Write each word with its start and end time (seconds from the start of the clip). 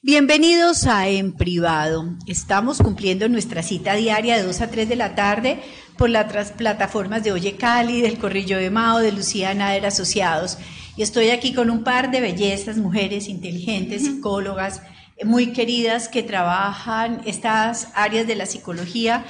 Bienvenidos 0.00 0.86
a 0.86 1.08
En 1.08 1.32
Privado. 1.32 2.16
Estamos 2.28 2.78
cumpliendo 2.78 3.28
nuestra 3.28 3.64
cita 3.64 3.94
diaria 3.94 4.36
de 4.36 4.44
2 4.44 4.60
a 4.60 4.70
3 4.70 4.88
de 4.88 4.94
la 4.94 5.16
tarde 5.16 5.60
por 5.96 6.08
las 6.08 6.52
plataformas 6.52 7.24
de 7.24 7.32
Oye 7.32 7.56
Cali, 7.56 8.00
del 8.00 8.16
Corrillo 8.16 8.58
de 8.58 8.70
Mao, 8.70 9.00
de 9.00 9.10
Lucía 9.10 9.52
Nader 9.54 9.86
Asociados. 9.86 10.56
Y 10.96 11.02
estoy 11.02 11.30
aquí 11.30 11.52
con 11.52 11.68
un 11.68 11.82
par 11.82 12.12
de 12.12 12.20
bellezas, 12.20 12.76
mujeres 12.76 13.28
inteligentes, 13.28 14.02
psicólogas, 14.04 14.82
eh, 15.16 15.24
muy 15.24 15.48
queridas 15.48 16.08
que 16.08 16.22
trabajan 16.22 17.20
estas 17.24 17.88
áreas 17.96 18.28
de 18.28 18.36
la 18.36 18.46
psicología 18.46 19.24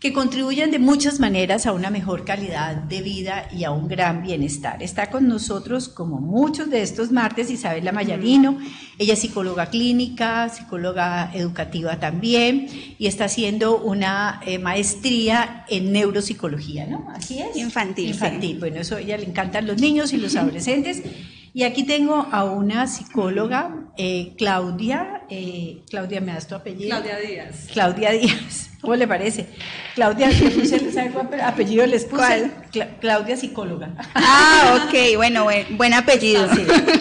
que 0.00 0.12
contribuyen 0.12 0.70
de 0.70 0.78
muchas 0.78 1.18
maneras 1.18 1.66
a 1.66 1.72
una 1.72 1.90
mejor 1.90 2.24
calidad 2.24 2.76
de 2.76 3.02
vida 3.02 3.48
y 3.52 3.64
a 3.64 3.72
un 3.72 3.88
gran 3.88 4.22
bienestar. 4.22 4.80
Está 4.80 5.10
con 5.10 5.26
nosotros, 5.26 5.88
como 5.88 6.20
muchos 6.20 6.70
de 6.70 6.82
estos 6.82 7.10
martes, 7.10 7.50
Isabela 7.50 7.90
Mayarino. 7.90 8.58
Ella 8.96 9.14
es 9.14 9.18
psicóloga 9.18 9.66
clínica, 9.66 10.48
psicóloga 10.50 11.32
educativa 11.34 11.98
también, 11.98 12.68
y 12.96 13.08
está 13.08 13.24
haciendo 13.24 13.76
una 13.76 14.40
eh, 14.46 14.60
maestría 14.60 15.64
en 15.68 15.90
neuropsicología, 15.90 16.86
¿no? 16.86 17.08
Así 17.12 17.40
es. 17.40 17.56
Infantil. 17.56 18.10
Infantil. 18.10 18.60
Bueno, 18.60 18.80
eso 18.80 18.94
a 18.94 19.00
ella 19.00 19.16
le 19.16 19.24
encantan 19.24 19.66
los 19.66 19.80
niños 19.80 20.12
y 20.12 20.18
los 20.18 20.36
adolescentes. 20.36 21.02
Y 21.54 21.64
aquí 21.64 21.84
tengo 21.84 22.26
a 22.30 22.44
una 22.44 22.86
psicóloga, 22.86 23.74
eh, 23.96 24.34
Claudia. 24.36 25.22
Eh, 25.30 25.82
Claudia, 25.88 26.20
¿me 26.20 26.32
das 26.32 26.46
tu 26.46 26.54
apellido? 26.54 26.90
Claudia 26.90 27.18
Díaz. 27.18 27.68
Claudia 27.72 28.10
Díaz. 28.12 28.70
¿Cómo 28.80 28.94
le 28.94 29.08
parece? 29.08 29.48
Claudia, 29.94 30.30
¿le 30.30 30.50
puse, 30.50 30.92
¿sabe 30.92 31.10
cuál 31.10 31.40
apellido 31.40 31.84
les 31.86 32.04
puse? 32.04 32.50
¿Cuál? 32.70 32.96
Claudia 33.00 33.36
psicóloga. 33.36 33.94
Ah, 34.14 34.86
ok, 34.86 35.16
bueno, 35.16 35.46
buen, 35.70 35.94
apellido. 35.94 36.46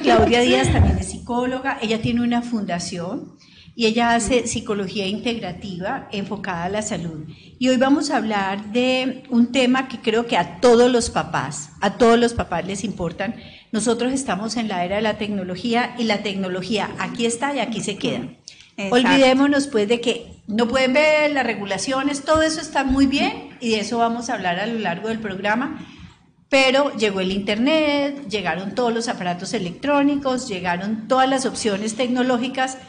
Claudia 0.01 0.41
Díaz 0.41 0.71
también 0.71 0.97
es 0.97 1.07
psicóloga. 1.07 1.77
Ella 1.81 2.01
tiene 2.01 2.21
una 2.21 2.41
fundación 2.41 3.37
y 3.77 3.85
ella 3.85 4.15
hace 4.15 4.47
psicología 4.47 5.05
integrativa 5.05 6.07
enfocada 6.11 6.63
a 6.63 6.69
la 6.69 6.81
salud. 6.81 7.27
Y 7.59 7.69
hoy 7.69 7.77
vamos 7.77 8.09
a 8.09 8.17
hablar 8.17 8.71
de 8.71 9.21
un 9.29 9.51
tema 9.51 9.87
que 9.87 9.99
creo 9.99 10.25
que 10.25 10.35
a 10.35 10.59
todos 10.59 10.91
los 10.91 11.11
papás, 11.11 11.69
a 11.79 11.95
todos 11.95 12.17
los 12.17 12.33
papás 12.33 12.65
les 12.65 12.83
importan. 12.83 13.35
Nosotros 13.77 14.11
estamos 14.11 14.57
en 14.57 14.69
la 14.69 14.83
era 14.83 14.95
de 14.95 15.03
la 15.03 15.19
tecnología 15.19 15.93
y 15.99 16.05
la 16.05 16.23
tecnología 16.23 16.89
aquí 16.97 17.27
está 17.27 17.53
y 17.53 17.59
aquí 17.59 17.79
se 17.79 17.95
queda. 17.95 18.21
Olvidémonos 18.89 19.67
pues 19.67 19.87
de 19.87 20.01
que 20.01 20.41
no 20.47 20.67
pueden 20.67 20.93
ver 20.93 21.29
las 21.29 21.45
regulaciones, 21.45 22.23
todo 22.23 22.41
eso 22.41 22.59
está 22.59 22.83
muy 22.83 23.05
bien 23.05 23.55
y 23.61 23.69
de 23.69 23.81
eso 23.81 23.99
vamos 23.99 24.31
a 24.31 24.33
hablar 24.33 24.59
a 24.59 24.65
lo 24.65 24.79
largo 24.79 25.09
del 25.09 25.19
programa. 25.19 25.85
Pero 26.49 26.91
llegó 26.95 27.19
el 27.19 27.31
Internet, 27.31 28.27
llegaron 28.27 28.73
todos 28.73 28.91
los 28.91 29.09
aparatos 29.09 29.53
electrónicos, 29.53 30.47
llegaron 30.47 31.07
todas 31.07 31.29
las 31.29 31.45
opciones 31.45 31.95
tecnológicas 31.95 32.79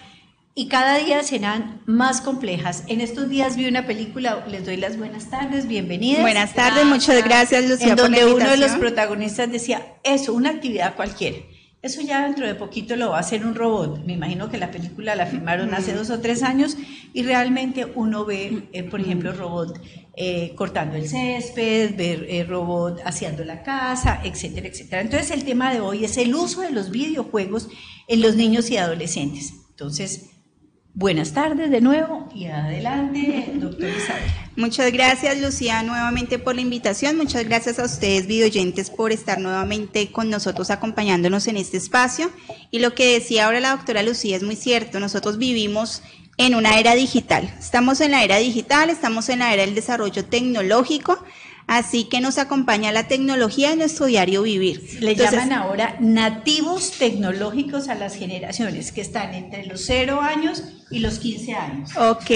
y 0.59 0.67
cada 0.67 0.99
día 0.99 1.23
serán 1.23 1.83
más 1.87 2.21
complejas. 2.21 2.83
En 2.89 3.01
estos 3.01 3.29
días 3.29 3.57
vi 3.57 3.67
una 3.67 3.87
película, 3.87 4.45
les 4.51 4.67
doy 4.67 4.77
las 4.77 4.99
buenas 4.99 5.31
tardes, 5.31 5.69
bienvenidas. 5.69 6.21
Buenas 6.21 6.53
tardes, 6.53 6.85
muchas 6.85 7.23
gracias 7.23 7.69
Lucía. 7.69 7.91
En 7.91 7.95
donde 7.95 8.25
uno 8.27 8.51
de 8.51 8.57
los 8.57 8.73
protagonistas 8.73 9.53
decía, 9.53 9.95
eso, 10.03 10.35
una 10.35 10.51
actividad 10.51 10.97
cualquiera. 10.97 11.37
Eso 11.81 12.01
ya 12.01 12.25
dentro 12.25 12.45
de 12.45 12.57
poquito 12.57 12.97
lo 12.97 13.11
va 13.11 13.19
a 13.19 13.21
hacer 13.21 13.47
un 13.47 13.55
robot. 13.55 14.05
Me 14.05 14.15
imagino 14.15 14.51
que 14.51 14.59
la 14.59 14.73
película 14.73 15.15
la 15.15 15.27
filmaron 15.27 15.73
hace 15.75 15.93
dos 15.93 16.11
o 16.11 16.19
tres 16.19 16.43
años 16.43 16.77
y 17.13 17.23
realmente 17.23 17.87
uno 17.95 18.25
ve, 18.25 18.69
eh, 18.73 18.83
por 18.83 19.01
ejemplo, 19.01 19.33
robot 19.33 19.81
eh, 20.17 20.55
cortando 20.57 20.97
el 20.97 21.09
césped, 21.09 21.95
ver 21.95 22.27
eh, 22.29 22.43
robot 22.43 22.99
haciendo 23.05 23.45
la 23.45 23.63
casa, 23.63 24.23
etcétera, 24.25 24.67
etcétera. 24.67 25.03
Entonces 25.03 25.31
el 25.31 25.45
tema 25.45 25.73
de 25.73 25.79
hoy 25.79 26.05
es 26.05 26.17
el 26.17 26.35
uso 26.35 26.63
de 26.63 26.73
los 26.73 26.91
videojuegos 26.91 27.69
en 28.09 28.23
los 28.23 28.35
niños 28.35 28.69
y 28.73 28.77
adolescentes. 28.77 29.53
Entonces, 29.71 30.31
Buenas 30.99 31.33
tardes 31.33 31.71
de 31.71 31.81
nuevo 31.81 32.29
y 32.35 32.47
adelante, 32.47 33.53
doctor 33.55 33.89
Isabel. 33.89 34.25
Muchas 34.57 34.91
gracias, 34.93 35.41
Lucía, 35.41 35.81
nuevamente 35.85 36.41
por 36.41 36.57
la 36.57 36.61
invitación. 36.61 37.17
Muchas 37.17 37.45
gracias 37.45 37.79
a 37.79 37.85
ustedes, 37.85 38.27
videoyentes, 38.27 38.91
por 38.91 39.13
estar 39.13 39.39
nuevamente 39.39 40.11
con 40.11 40.29
nosotros 40.29 40.73
acompañándonos 40.73 41.47
en 41.47 41.57
este 41.57 41.77
espacio. 41.77 42.33
Y 42.73 42.81
lo 42.81 42.97
que 42.97 43.13
decía 43.13 43.47
ahora 43.47 43.61
la 43.61 43.77
doctora 43.77 44.03
Lucía 44.03 44.37
es 44.37 44.43
muy 44.43 44.57
cierto. 44.57 44.99
Nosotros 44.99 45.39
vivimos 45.39 46.03
en 46.37 46.57
una 46.57 46.81
era 46.81 46.97
digital. 46.97 47.49
Estamos 47.61 48.01
en 48.01 48.11
la 48.11 48.25
era 48.25 48.39
digital, 48.39 48.91
estamos 48.91 49.29
en 49.29 49.39
la 49.39 49.55
era 49.55 49.65
del 49.65 49.77
desarrollo 49.77 50.25
tecnológico. 50.25 51.25
Así 51.69 52.05
que 52.05 52.23
nos 52.23 52.39
acompaña 52.39 52.93
la 52.93 53.09
tecnología 53.09 53.73
en 53.73 53.81
nuestro 53.81 54.07
diario 54.07 54.41
vivir. 54.41 54.99
Le 55.01 55.15
llaman 55.15 55.53
ahora 55.53 55.97
nativos 56.01 56.93
tecnológicos 56.93 57.89
a 57.89 57.95
las 57.95 58.17
generaciones 58.17 58.91
que 58.91 59.03
están 59.03 59.35
entre 59.35 59.67
los 59.67 59.83
0 59.85 60.19
años 60.23 60.65
y 60.91 61.01
los 61.01 61.19
15 61.19 61.53
años. 61.53 61.91
Ok, 61.95 62.31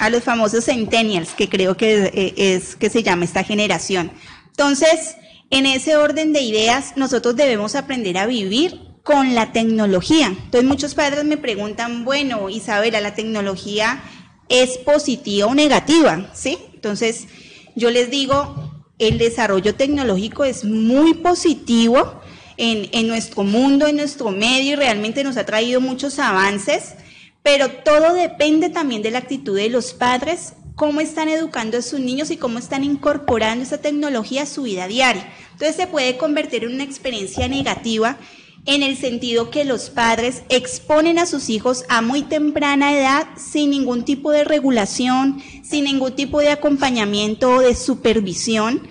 a 0.00 0.10
los 0.10 0.24
famosos 0.24 0.64
centennials, 0.64 1.30
que 1.30 1.48
creo 1.48 1.76
que 1.76 2.10
eh, 2.12 2.34
es 2.36 2.74
que 2.74 2.90
se 2.90 3.04
llama 3.04 3.24
esta 3.24 3.44
generación. 3.44 4.10
Entonces, 4.48 5.14
en 5.50 5.66
ese 5.66 5.94
orden 5.94 6.32
de 6.32 6.40
ideas, 6.40 6.94
nosotros 6.96 7.36
debemos 7.36 7.76
aprender 7.76 8.18
a 8.18 8.26
vivir 8.26 8.80
con 9.04 9.36
la 9.36 9.52
tecnología. 9.52 10.26
Entonces, 10.26 10.64
muchos 10.64 10.96
padres 10.96 11.24
me 11.24 11.36
preguntan, 11.36 12.04
bueno, 12.04 12.50
Isabela, 12.50 13.00
¿la 13.00 13.14
tecnología 13.14 14.02
es 14.48 14.76
positiva 14.78 15.46
o 15.46 15.54
negativa? 15.54 16.30
¿Sí? 16.34 16.58
Entonces, 16.74 17.28
yo 17.74 17.90
les 17.90 18.10
digo, 18.10 18.71
el 18.98 19.18
desarrollo 19.18 19.74
tecnológico 19.74 20.44
es 20.44 20.64
muy 20.64 21.14
positivo 21.14 22.20
en, 22.56 22.88
en, 22.92 23.08
nuestro 23.08 23.42
mundo, 23.42 23.86
en 23.86 23.96
nuestro 23.96 24.30
medio 24.30 24.72
y 24.72 24.76
realmente 24.76 25.24
nos 25.24 25.36
ha 25.36 25.46
traído 25.46 25.80
muchos 25.80 26.18
avances, 26.18 26.94
pero 27.42 27.70
todo 27.70 28.14
depende 28.14 28.68
también 28.68 29.02
de 29.02 29.10
la 29.10 29.18
actitud 29.18 29.56
de 29.56 29.68
los 29.68 29.94
padres, 29.94 30.54
cómo 30.74 31.00
están 31.00 31.28
educando 31.28 31.78
a 31.78 31.82
sus 31.82 32.00
niños 32.00 32.30
y 32.30 32.36
cómo 32.36 32.58
están 32.58 32.84
incorporando 32.84 33.64
esa 33.64 33.78
tecnología 33.78 34.42
a 34.42 34.46
su 34.46 34.62
vida 34.62 34.86
diaria. 34.86 35.32
Entonces 35.52 35.76
se 35.76 35.86
puede 35.86 36.16
convertir 36.16 36.64
en 36.64 36.74
una 36.74 36.84
experiencia 36.84 37.48
negativa 37.48 38.18
en 38.64 38.82
el 38.82 38.96
sentido 38.96 39.50
que 39.50 39.64
los 39.64 39.90
padres 39.90 40.42
exponen 40.48 41.18
a 41.18 41.26
sus 41.26 41.48
hijos 41.48 41.84
a 41.88 42.00
muy 42.00 42.22
temprana 42.22 42.96
edad 42.96 43.26
sin 43.36 43.70
ningún 43.70 44.04
tipo 44.04 44.30
de 44.30 44.44
regulación, 44.44 45.42
sin 45.64 45.84
ningún 45.84 46.14
tipo 46.14 46.40
de 46.40 46.50
acompañamiento 46.50 47.50
o 47.50 47.60
de 47.60 47.74
supervisión, 47.74 48.86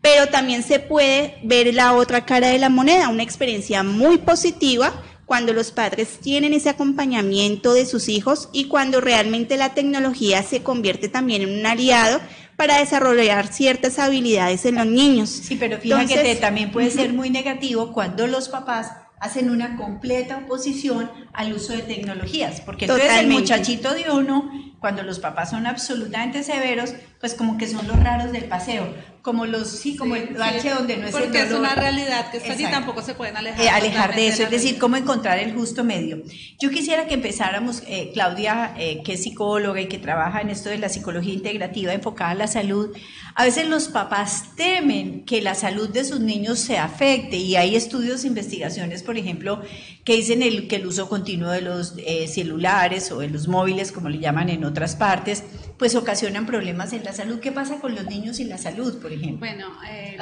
pero 0.00 0.28
también 0.28 0.64
se 0.64 0.80
puede 0.80 1.38
ver 1.44 1.72
la 1.72 1.94
otra 1.94 2.26
cara 2.26 2.48
de 2.48 2.58
la 2.58 2.68
moneda, 2.68 3.08
una 3.08 3.22
experiencia 3.22 3.84
muy 3.84 4.18
positiva 4.18 4.92
cuando 5.24 5.52
los 5.52 5.70
padres 5.70 6.18
tienen 6.20 6.52
ese 6.52 6.68
acompañamiento 6.68 7.72
de 7.74 7.86
sus 7.86 8.08
hijos 8.08 8.48
y 8.52 8.64
cuando 8.64 9.00
realmente 9.00 9.56
la 9.56 9.72
tecnología 9.72 10.42
se 10.42 10.64
convierte 10.64 11.08
también 11.08 11.42
en 11.42 11.60
un 11.60 11.64
aliado 11.64 12.20
para 12.56 12.78
desarrollar 12.78 13.46
ciertas 13.46 13.98
habilidades 13.98 14.66
en 14.66 14.74
los 14.74 14.86
niños. 14.86 15.30
Sí, 15.30 15.56
pero 15.58 15.78
fíjate 15.78 16.22
que 16.22 16.34
también 16.36 16.72
puede 16.72 16.90
ser 16.90 17.12
muy 17.12 17.30
negativo 17.30 17.92
cuando 17.92 18.26
los 18.26 18.48
papás 18.48 18.88
hacen 19.22 19.50
una 19.50 19.76
completa 19.76 20.38
oposición 20.38 21.08
al 21.32 21.52
uso 21.52 21.72
de 21.72 21.82
tecnologías, 21.82 22.60
porque 22.60 22.86
entonces 22.86 23.08
el 23.20 23.28
muchachito 23.28 23.94
de 23.94 24.10
uno, 24.10 24.50
cuando 24.80 25.04
los 25.04 25.20
papás 25.20 25.50
son 25.50 25.64
absolutamente 25.68 26.42
severos, 26.42 26.92
pues 27.22 27.34
como 27.34 27.56
que 27.56 27.68
son 27.68 27.86
los 27.86 28.02
raros 28.02 28.32
del 28.32 28.46
paseo, 28.46 28.92
como 29.22 29.46
los, 29.46 29.68
sí, 29.68 29.94
como 29.94 30.16
el 30.16 30.34
bache 30.34 30.70
donde 30.70 30.96
no 30.96 31.06
es 31.06 31.12
Porque 31.12 31.42
es 31.42 31.52
una 31.52 31.72
realidad 31.76 32.32
que 32.32 32.38
está 32.38 32.54
allí, 32.54 32.64
tampoco 32.64 33.00
se 33.00 33.14
pueden 33.14 33.36
alejar. 33.36 33.64
Eh, 33.64 33.68
alejar 33.68 34.16
de 34.16 34.26
eso, 34.26 34.42
es 34.42 34.50
decir, 34.50 34.76
cómo 34.76 34.96
encontrar 34.96 35.38
el 35.38 35.54
justo 35.54 35.84
medio. 35.84 36.20
Yo 36.58 36.70
quisiera 36.70 37.06
que 37.06 37.14
empezáramos, 37.14 37.84
eh, 37.86 38.10
Claudia, 38.12 38.74
eh, 38.76 39.02
que 39.04 39.12
es 39.12 39.22
psicóloga 39.22 39.80
y 39.80 39.86
que 39.86 39.98
trabaja 39.98 40.40
en 40.40 40.50
esto 40.50 40.68
de 40.68 40.78
la 40.78 40.88
psicología 40.88 41.32
integrativa 41.32 41.92
enfocada 41.92 42.32
a 42.32 42.34
la 42.34 42.48
salud, 42.48 42.90
a 43.36 43.44
veces 43.44 43.68
los 43.68 43.86
papás 43.86 44.56
temen 44.56 45.24
que 45.24 45.40
la 45.42 45.54
salud 45.54 45.90
de 45.90 46.04
sus 46.04 46.18
niños 46.18 46.58
se 46.58 46.76
afecte 46.76 47.36
y 47.36 47.54
hay 47.54 47.76
estudios, 47.76 48.24
investigaciones, 48.24 49.04
por 49.04 49.16
ejemplo, 49.16 49.62
que 50.04 50.16
dicen 50.16 50.42
el, 50.42 50.66
que 50.66 50.76
el 50.76 50.86
uso 50.88 51.08
continuo 51.08 51.50
de 51.50 51.60
los 51.60 51.94
celulares 52.26 53.12
o 53.12 53.20
de 53.20 53.28
los 53.28 53.46
móviles, 53.46 53.92
como 53.92 54.08
le 54.08 54.18
llaman 54.18 54.48
en 54.48 54.64
otras 54.64 54.96
partes, 54.96 55.44
pues 55.78 55.94
ocasionan 55.94 56.44
problemas 56.46 56.92
en 56.92 57.04
la 57.04 57.11
salud. 57.12 57.40
¿Qué 57.40 57.52
pasa 57.52 57.76
con 57.76 57.94
los 57.94 58.06
niños 58.06 58.38
y 58.40 58.44
la 58.44 58.58
salud, 58.58 59.00
por 59.00 59.12
ejemplo? 59.12 59.38
Bueno, 59.38 59.68
eh, 59.88 60.16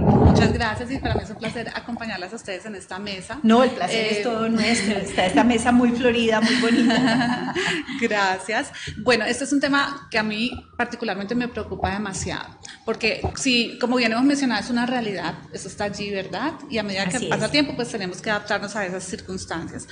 muchas 0.00 0.52
gracias 0.52 0.90
y 0.90 0.98
para 0.98 1.14
mí 1.14 1.22
es 1.22 1.30
un 1.30 1.36
placer 1.36 1.70
acompañarlas 1.74 2.32
a 2.32 2.36
ustedes 2.36 2.66
en 2.66 2.74
esta 2.74 2.98
mesa. 2.98 3.40
No, 3.42 3.62
el 3.62 3.70
placer 3.70 4.06
es 4.06 4.18
eh, 4.18 4.22
todo 4.22 4.48
nuestro. 4.50 4.96
Está 4.96 5.26
esta 5.26 5.44
mesa 5.44 5.72
muy 5.72 5.90
florida, 5.90 6.40
muy 6.40 6.56
bonita. 6.56 7.54
gracias. 8.00 8.70
Bueno, 8.98 9.24
este 9.24 9.44
es 9.44 9.52
un 9.52 9.60
tema 9.60 10.08
que 10.10 10.18
a 10.18 10.22
mí 10.22 10.50
particularmente 10.76 11.34
me 11.34 11.48
preocupa 11.48 11.90
demasiado, 11.90 12.58
porque 12.84 13.22
si, 13.36 13.78
como 13.78 13.96
bien 13.96 14.12
hemos 14.12 14.24
mencionado, 14.24 14.62
es 14.62 14.70
una 14.70 14.86
realidad, 14.86 15.34
eso 15.52 15.68
está 15.68 15.84
allí, 15.84 16.10
¿verdad? 16.10 16.54
Y 16.70 16.78
a 16.78 16.82
medida 16.82 17.08
que 17.08 17.20
pasa 17.20 17.46
el 17.46 17.50
tiempo, 17.50 17.74
pues 17.76 17.88
tenemos 17.88 18.20
que 18.20 18.30
adaptarnos 18.30 18.76
a 18.76 18.86
esas 18.86 19.04
circunstancias. 19.04 19.86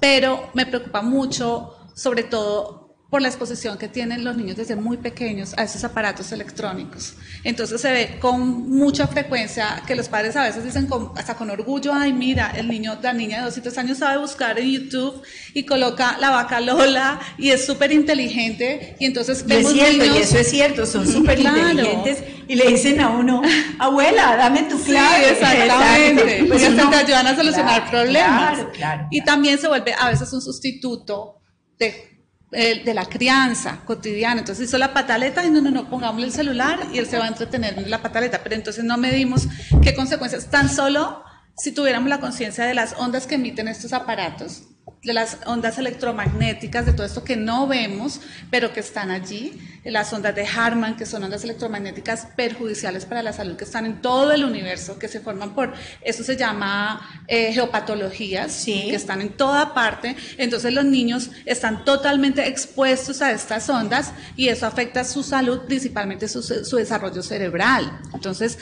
Pero 0.00 0.50
me 0.54 0.66
preocupa 0.66 1.02
mucho, 1.02 1.76
sobre 1.94 2.22
todo, 2.22 2.87
por 3.10 3.22
la 3.22 3.28
exposición 3.28 3.78
que 3.78 3.88
tienen 3.88 4.22
los 4.22 4.36
niños 4.36 4.56
desde 4.56 4.76
muy 4.76 4.98
pequeños 4.98 5.54
a 5.56 5.62
esos 5.62 5.82
aparatos 5.82 6.30
electrónicos. 6.30 7.14
Entonces 7.42 7.80
se 7.80 7.90
ve 7.90 8.18
con 8.20 8.68
mucha 8.68 9.06
frecuencia 9.06 9.82
que 9.86 9.96
los 9.96 10.08
padres 10.08 10.36
a 10.36 10.42
veces 10.42 10.62
dicen 10.62 10.86
hasta 11.16 11.34
con 11.34 11.48
orgullo, 11.48 11.94
ay 11.94 12.12
mira, 12.12 12.52
el 12.54 12.68
niño, 12.68 12.98
la 13.00 13.14
niña 13.14 13.38
de 13.38 13.44
dos 13.46 13.56
y 13.56 13.62
tres 13.62 13.78
años 13.78 13.98
sabe 13.98 14.18
buscar 14.18 14.58
en 14.58 14.70
YouTube 14.70 15.22
y 15.54 15.64
coloca 15.64 16.18
la 16.20 16.30
vaca 16.30 16.60
Lola 16.60 17.18
y 17.38 17.48
es 17.50 17.64
súper 17.64 17.92
inteligente 17.92 18.96
y 18.98 19.06
entonces 19.06 19.46
vemos 19.46 19.74
y 19.74 19.80
es 19.80 19.88
cierto, 19.88 20.04
y 20.14 20.18
eso 20.18 20.38
es 20.38 20.50
cierto, 20.50 20.86
son 20.86 21.08
súper 21.08 21.38
inteligentes 21.38 22.22
y 22.46 22.56
le 22.56 22.66
dicen 22.66 23.00
a 23.00 23.08
uno, 23.08 23.40
abuela, 23.78 24.36
dame 24.36 24.64
tu 24.64 24.78
clave. 24.82 25.08
Sí, 25.18 25.24
exactamente. 25.32 26.44
Pues 26.48 26.62
hasta 26.62 26.90
te 26.90 26.96
ayudan 26.96 27.26
a 27.26 27.36
solucionar 27.36 27.90
problemas. 27.90 28.54
Claro, 28.54 28.70
claro, 28.72 29.08
y 29.10 29.22
también 29.22 29.58
se 29.58 29.68
vuelve 29.68 29.94
a 29.98 30.08
veces 30.08 30.32
un 30.32 30.40
sustituto 30.40 31.40
de 31.78 32.07
de 32.50 32.94
la 32.94 33.04
crianza 33.04 33.80
cotidiana. 33.84 34.40
Entonces 34.40 34.68
hizo 34.68 34.78
la 34.78 34.94
pataleta 34.94 35.44
y 35.44 35.50
no, 35.50 35.60
no, 35.60 35.70
no, 35.70 35.88
pongámosle 35.90 36.26
el 36.26 36.32
celular 36.32 36.80
y 36.92 36.98
él 36.98 37.06
se 37.06 37.18
va 37.18 37.24
a 37.24 37.28
entretener 37.28 37.78
en 37.78 37.90
la 37.90 38.02
pataleta. 38.02 38.40
Pero 38.42 38.54
entonces 38.54 38.84
no 38.84 38.96
medimos 38.96 39.48
qué 39.82 39.94
consecuencias, 39.94 40.50
tan 40.50 40.68
solo 40.68 41.22
si 41.56 41.72
tuviéramos 41.72 42.08
la 42.08 42.20
conciencia 42.20 42.64
de 42.64 42.74
las 42.74 42.94
ondas 42.98 43.26
que 43.26 43.34
emiten 43.34 43.68
estos 43.68 43.92
aparatos 43.92 44.62
las 45.02 45.38
ondas 45.46 45.78
electromagnéticas, 45.78 46.86
de 46.86 46.92
todo 46.92 47.06
esto 47.06 47.24
que 47.24 47.36
no 47.36 47.66
vemos, 47.66 48.20
pero 48.50 48.72
que 48.72 48.80
están 48.80 49.10
allí, 49.10 49.58
las 49.84 50.12
ondas 50.12 50.34
de 50.34 50.46
Harman, 50.46 50.96
que 50.96 51.06
son 51.06 51.22
ondas 51.22 51.44
electromagnéticas 51.44 52.26
perjudiciales 52.36 53.04
para 53.06 53.22
la 53.22 53.32
salud, 53.32 53.56
que 53.56 53.64
están 53.64 53.86
en 53.86 54.02
todo 54.02 54.32
el 54.32 54.44
universo, 54.44 54.98
que 54.98 55.08
se 55.08 55.20
forman 55.20 55.54
por, 55.54 55.72
eso 56.02 56.24
se 56.24 56.36
llama 56.36 57.24
eh, 57.26 57.52
geopatologías, 57.52 58.64
que 58.64 58.94
están 58.94 59.20
en 59.20 59.30
toda 59.30 59.74
parte, 59.74 60.16
entonces 60.36 60.72
los 60.72 60.84
niños 60.84 61.30
están 61.46 61.84
totalmente 61.84 62.46
expuestos 62.46 63.22
a 63.22 63.30
estas 63.32 63.68
ondas 63.68 64.12
y 64.36 64.48
eso 64.48 64.66
afecta 64.66 65.04
su 65.04 65.22
salud, 65.22 65.60
principalmente 65.66 66.28
su, 66.28 66.76
desarrollo 66.76 67.22
cerebral. 67.22 68.00
Entonces, 68.12 68.58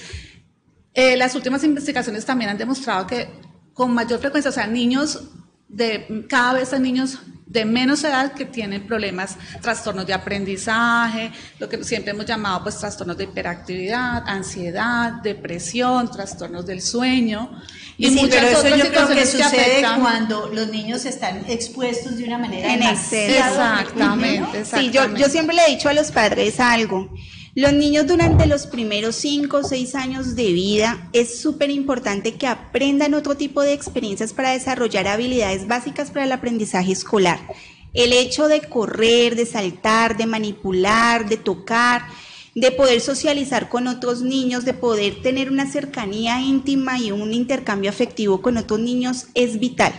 eh, 0.94 1.16
las 1.16 1.34
últimas 1.34 1.64
investigaciones 1.64 2.24
también 2.24 2.50
han 2.50 2.58
demostrado 2.58 3.06
que 3.06 3.28
con 3.74 3.92
mayor 3.92 4.20
frecuencia, 4.20 4.50
o 4.50 4.54
sea, 4.54 4.66
niños 4.66 5.20
de 5.68 6.26
cada 6.28 6.54
vez 6.54 6.72
hay 6.72 6.80
niños 6.80 7.18
de 7.46 7.64
menos 7.64 8.02
edad 8.02 8.32
que 8.32 8.44
tienen 8.44 8.86
problemas, 8.86 9.36
trastornos 9.62 10.06
de 10.06 10.12
aprendizaje, 10.12 11.30
lo 11.58 11.68
que 11.68 11.82
siempre 11.84 12.10
hemos 12.10 12.26
llamado 12.26 12.64
pues 12.64 12.78
trastornos 12.78 13.16
de 13.16 13.24
hiperactividad, 13.24 14.24
ansiedad, 14.26 15.12
depresión, 15.22 16.10
trastornos 16.10 16.66
del 16.66 16.82
sueño. 16.82 17.50
Y, 17.96 18.10
sí, 18.10 18.26
pero 18.28 18.48
eso 18.48 18.76
yo 18.76 18.88
creo 18.88 19.08
que 19.08 19.24
sucede 19.24 19.80
cuando 19.98 20.48
los 20.52 20.68
niños 20.68 21.04
están 21.06 21.44
expuestos 21.48 22.16
de 22.16 22.24
una 22.24 22.36
manera 22.36 22.74
en 22.74 22.82
Exactamente, 22.82 24.58
exactamente. 24.58 24.64
Sí, 24.64 24.90
yo, 24.90 25.16
yo 25.16 25.28
siempre 25.28 25.56
le 25.56 25.66
he 25.66 25.70
dicho 25.70 25.88
a 25.88 25.94
los 25.94 26.10
padres 26.10 26.60
algo. 26.60 27.10
Los 27.56 27.72
niños 27.72 28.06
durante 28.06 28.44
los 28.44 28.66
primeros 28.66 29.16
5 29.16 29.56
o 29.56 29.62
6 29.62 29.94
años 29.94 30.36
de 30.36 30.52
vida 30.52 31.08
es 31.14 31.40
súper 31.40 31.70
importante 31.70 32.34
que 32.34 32.46
aprendan 32.46 33.14
otro 33.14 33.34
tipo 33.34 33.62
de 33.62 33.72
experiencias 33.72 34.34
para 34.34 34.50
desarrollar 34.50 35.08
habilidades 35.08 35.66
básicas 35.66 36.10
para 36.10 36.26
el 36.26 36.32
aprendizaje 36.32 36.92
escolar. 36.92 37.40
El 37.94 38.12
hecho 38.12 38.46
de 38.48 38.60
correr, 38.60 39.36
de 39.36 39.46
saltar, 39.46 40.18
de 40.18 40.26
manipular, 40.26 41.30
de 41.30 41.38
tocar, 41.38 42.02
de 42.54 42.72
poder 42.72 43.00
socializar 43.00 43.70
con 43.70 43.86
otros 43.86 44.20
niños, 44.20 44.66
de 44.66 44.74
poder 44.74 45.22
tener 45.22 45.50
una 45.50 45.64
cercanía 45.64 46.42
íntima 46.42 46.98
y 46.98 47.10
un 47.10 47.32
intercambio 47.32 47.88
afectivo 47.88 48.42
con 48.42 48.58
otros 48.58 48.80
niños 48.80 49.28
es 49.32 49.58
vital 49.58 49.94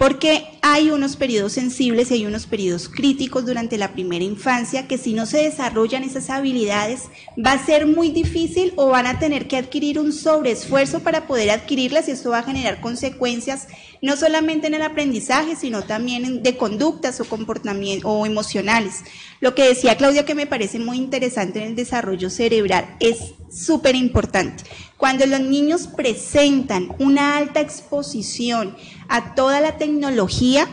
porque 0.00 0.44
hay 0.62 0.90
unos 0.90 1.16
periodos 1.16 1.52
sensibles 1.52 2.10
y 2.10 2.14
hay 2.14 2.24
unos 2.24 2.46
periodos 2.46 2.88
críticos 2.88 3.44
durante 3.44 3.76
la 3.76 3.92
primera 3.92 4.24
infancia 4.24 4.88
que 4.88 4.96
si 4.96 5.12
no 5.12 5.26
se 5.26 5.42
desarrollan 5.42 6.04
esas 6.04 6.30
habilidades 6.30 7.10
va 7.36 7.52
a 7.52 7.66
ser 7.66 7.86
muy 7.86 8.08
difícil 8.08 8.72
o 8.76 8.86
van 8.86 9.06
a 9.06 9.18
tener 9.18 9.46
que 9.46 9.58
adquirir 9.58 9.98
un 9.98 10.14
sobreesfuerzo 10.14 11.00
para 11.00 11.26
poder 11.26 11.50
adquirirlas 11.50 12.08
y 12.08 12.12
esto 12.12 12.30
va 12.30 12.38
a 12.38 12.44
generar 12.44 12.80
consecuencias 12.80 13.68
no 14.00 14.16
solamente 14.16 14.68
en 14.68 14.72
el 14.72 14.80
aprendizaje, 14.80 15.54
sino 15.54 15.82
también 15.82 16.42
de 16.42 16.56
conductas 16.56 17.20
o 17.20 17.26
comportamiento 17.26 18.08
o 18.08 18.24
emocionales. 18.24 19.04
Lo 19.40 19.54
que 19.54 19.68
decía 19.68 19.98
Claudia 19.98 20.24
que 20.24 20.34
me 20.34 20.46
parece 20.46 20.78
muy 20.78 20.96
interesante 20.96 21.58
en 21.58 21.68
el 21.68 21.76
desarrollo 21.76 22.30
cerebral 22.30 22.96
es 23.00 23.34
súper 23.50 23.96
importante. 23.96 24.64
Cuando 25.00 25.24
los 25.24 25.40
niños 25.40 25.88
presentan 25.88 26.94
una 26.98 27.38
alta 27.38 27.60
exposición 27.60 28.76
a 29.08 29.34
toda 29.34 29.62
la 29.62 29.78
tecnología, 29.78 30.68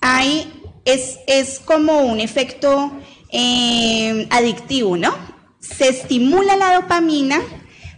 hay, 0.00 0.46
es, 0.84 1.18
es 1.26 1.58
como 1.58 2.02
un 2.02 2.20
efecto 2.20 2.92
eh, 3.32 4.28
adictivo, 4.30 4.96
¿no? 4.96 5.12
Se 5.58 5.88
estimula 5.88 6.56
la 6.56 6.74
dopamina, 6.74 7.40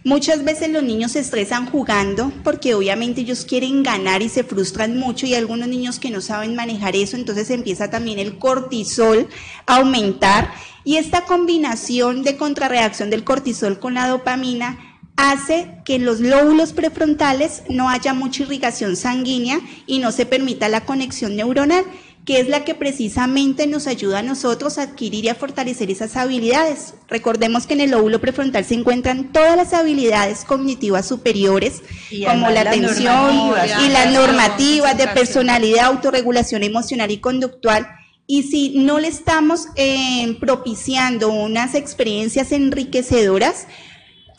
Muchas 0.03 0.45
veces 0.45 0.69
los 0.69 0.83
niños 0.83 1.11
se 1.11 1.19
estresan 1.19 1.65
jugando 1.65 2.31
porque 2.45 2.73
obviamente 2.73 3.19
ellos 3.21 3.43
quieren 3.43 3.83
ganar 3.83 4.21
y 4.21 4.29
se 4.29 4.45
frustran 4.45 4.97
mucho 4.97 5.25
y 5.25 5.35
algunos 5.35 5.67
niños 5.67 5.99
que 5.99 6.11
no 6.11 6.21
saben 6.21 6.55
manejar 6.55 6.95
eso, 6.95 7.17
entonces 7.17 7.49
empieza 7.49 7.89
también 7.89 8.17
el 8.17 8.37
cortisol 8.37 9.27
a 9.65 9.75
aumentar 9.75 10.49
y 10.85 10.95
esta 10.95 11.25
combinación 11.25 12.23
de 12.23 12.37
contrarreacción 12.37 13.09
del 13.09 13.25
cortisol 13.25 13.79
con 13.79 13.95
la 13.95 14.07
dopamina 14.07 14.86
hace 15.17 15.81
que 15.83 15.95
en 15.95 16.05
los 16.05 16.19
lóbulos 16.19 16.73
prefrontales 16.73 17.63
no 17.69 17.89
haya 17.89 18.13
mucha 18.13 18.43
irrigación 18.43 18.95
sanguínea 18.95 19.59
y 19.85 19.99
no 19.99 20.11
se 20.11 20.25
permita 20.25 20.69
la 20.69 20.85
conexión 20.85 21.35
neuronal 21.35 21.83
que 22.27 22.41
es 22.41 22.49
la 22.49 22.65
que 22.65 22.75
precisamente 22.75 23.67
nos 23.67 23.87
ayuda 23.87 24.19
a 24.19 24.21
nosotros 24.21 24.77
a 24.77 24.81
adquirir 24.81 25.23
y 25.23 25.29
a 25.29 25.35
fortalecer 25.35 25.89
esas 25.89 26.17
habilidades. 26.17 26.95
Recordemos 27.07 27.65
que 27.65 27.73
en 27.73 27.79
el 27.79 27.91
lóbulo 27.91 28.19
prefrontal 28.19 28.65
se 28.65 28.73
encuentran 28.73 29.31
todas 29.31 29.55
las 29.55 29.73
habilidades 29.73 30.43
cognitivas 30.43 31.07
superiores, 31.07 31.81
como 32.25 32.49
la 32.49 32.61
atención 32.61 33.31
y 33.81 33.87
las 33.87 34.11
normativas 34.11 34.97
de 34.97 35.07
personalidad, 35.07 35.85
autorregulación 35.85 36.63
emocional 36.63 37.11
y 37.11 37.19
conductual. 37.19 37.87
Y 38.29 38.43
si 38.43 38.77
no 38.79 38.99
le 38.99 39.07
estamos 39.07 39.69
eh, 39.77 40.35
propiciando 40.41 41.29
unas 41.29 41.75
experiencias 41.75 42.51
enriquecedoras, 42.51 43.67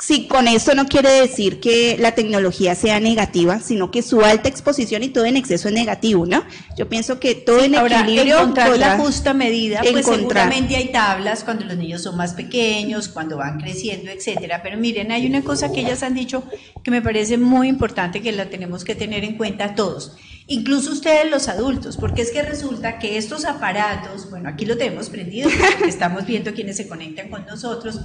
Sí, 0.00 0.28
con 0.28 0.46
esto 0.46 0.76
no 0.76 0.86
quiere 0.86 1.10
decir 1.10 1.58
que 1.58 1.96
la 1.98 2.12
tecnología 2.12 2.76
sea 2.76 3.00
negativa, 3.00 3.58
sino 3.58 3.90
que 3.90 4.02
su 4.02 4.20
alta 4.20 4.48
exposición 4.48 5.02
y 5.02 5.08
todo 5.08 5.24
en 5.24 5.36
exceso 5.36 5.66
es 5.68 5.74
negativo, 5.74 6.24
¿no? 6.24 6.44
Yo 6.76 6.88
pienso 6.88 7.18
que 7.18 7.34
todo 7.34 7.64
en 7.64 7.74
ahora, 7.74 8.02
equilibrio. 8.02 8.38
Encontrar 8.38 8.78
la 8.78 8.96
justa 8.96 9.34
medida, 9.34 9.80
pues 9.90 10.06
seguramente 10.06 10.76
hay 10.76 10.92
tablas 10.92 11.42
cuando 11.42 11.64
los 11.64 11.76
niños 11.76 12.02
son 12.02 12.16
más 12.16 12.34
pequeños, 12.34 13.08
cuando 13.08 13.38
van 13.38 13.58
creciendo, 13.58 14.12
etcétera. 14.12 14.60
Pero 14.62 14.78
miren, 14.78 15.10
hay 15.10 15.26
una 15.26 15.42
cosa 15.42 15.72
que 15.72 15.80
ellas 15.80 16.04
han 16.04 16.14
dicho 16.14 16.44
que 16.84 16.92
me 16.92 17.02
parece 17.02 17.36
muy 17.36 17.66
importante 17.66 18.22
que 18.22 18.30
la 18.30 18.48
tenemos 18.48 18.84
que 18.84 18.94
tener 18.94 19.24
en 19.24 19.36
cuenta 19.36 19.74
todos 19.74 20.12
incluso 20.48 20.92
ustedes 20.92 21.30
los 21.30 21.46
adultos, 21.46 21.96
porque 21.96 22.22
es 22.22 22.30
que 22.30 22.42
resulta 22.42 22.98
que 22.98 23.18
estos 23.18 23.44
aparatos, 23.44 24.30
bueno, 24.30 24.48
aquí 24.48 24.64
lo 24.64 24.76
tenemos 24.76 25.10
prendido 25.10 25.50
porque 25.50 25.88
estamos 25.88 26.26
viendo 26.26 26.55
quienes 26.55 26.76
se 26.76 26.88
conectan 26.88 27.28
con 27.28 27.44
nosotros, 27.46 28.00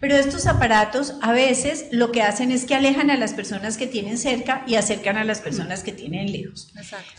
pero 0.00 0.16
estos 0.16 0.46
aparatos 0.46 1.14
a 1.22 1.32
veces 1.32 1.86
lo 1.90 2.12
que 2.12 2.22
hacen 2.22 2.52
es 2.52 2.64
que 2.64 2.74
alejan 2.74 3.10
a 3.10 3.16
las 3.16 3.32
personas 3.32 3.76
que 3.76 3.86
tienen 3.86 4.18
cerca 4.18 4.64
y 4.66 4.76
acercan 4.76 5.16
a 5.16 5.24
las 5.24 5.40
personas 5.40 5.82
que 5.82 5.92
tienen 5.92 6.30
lejos. 6.30 6.72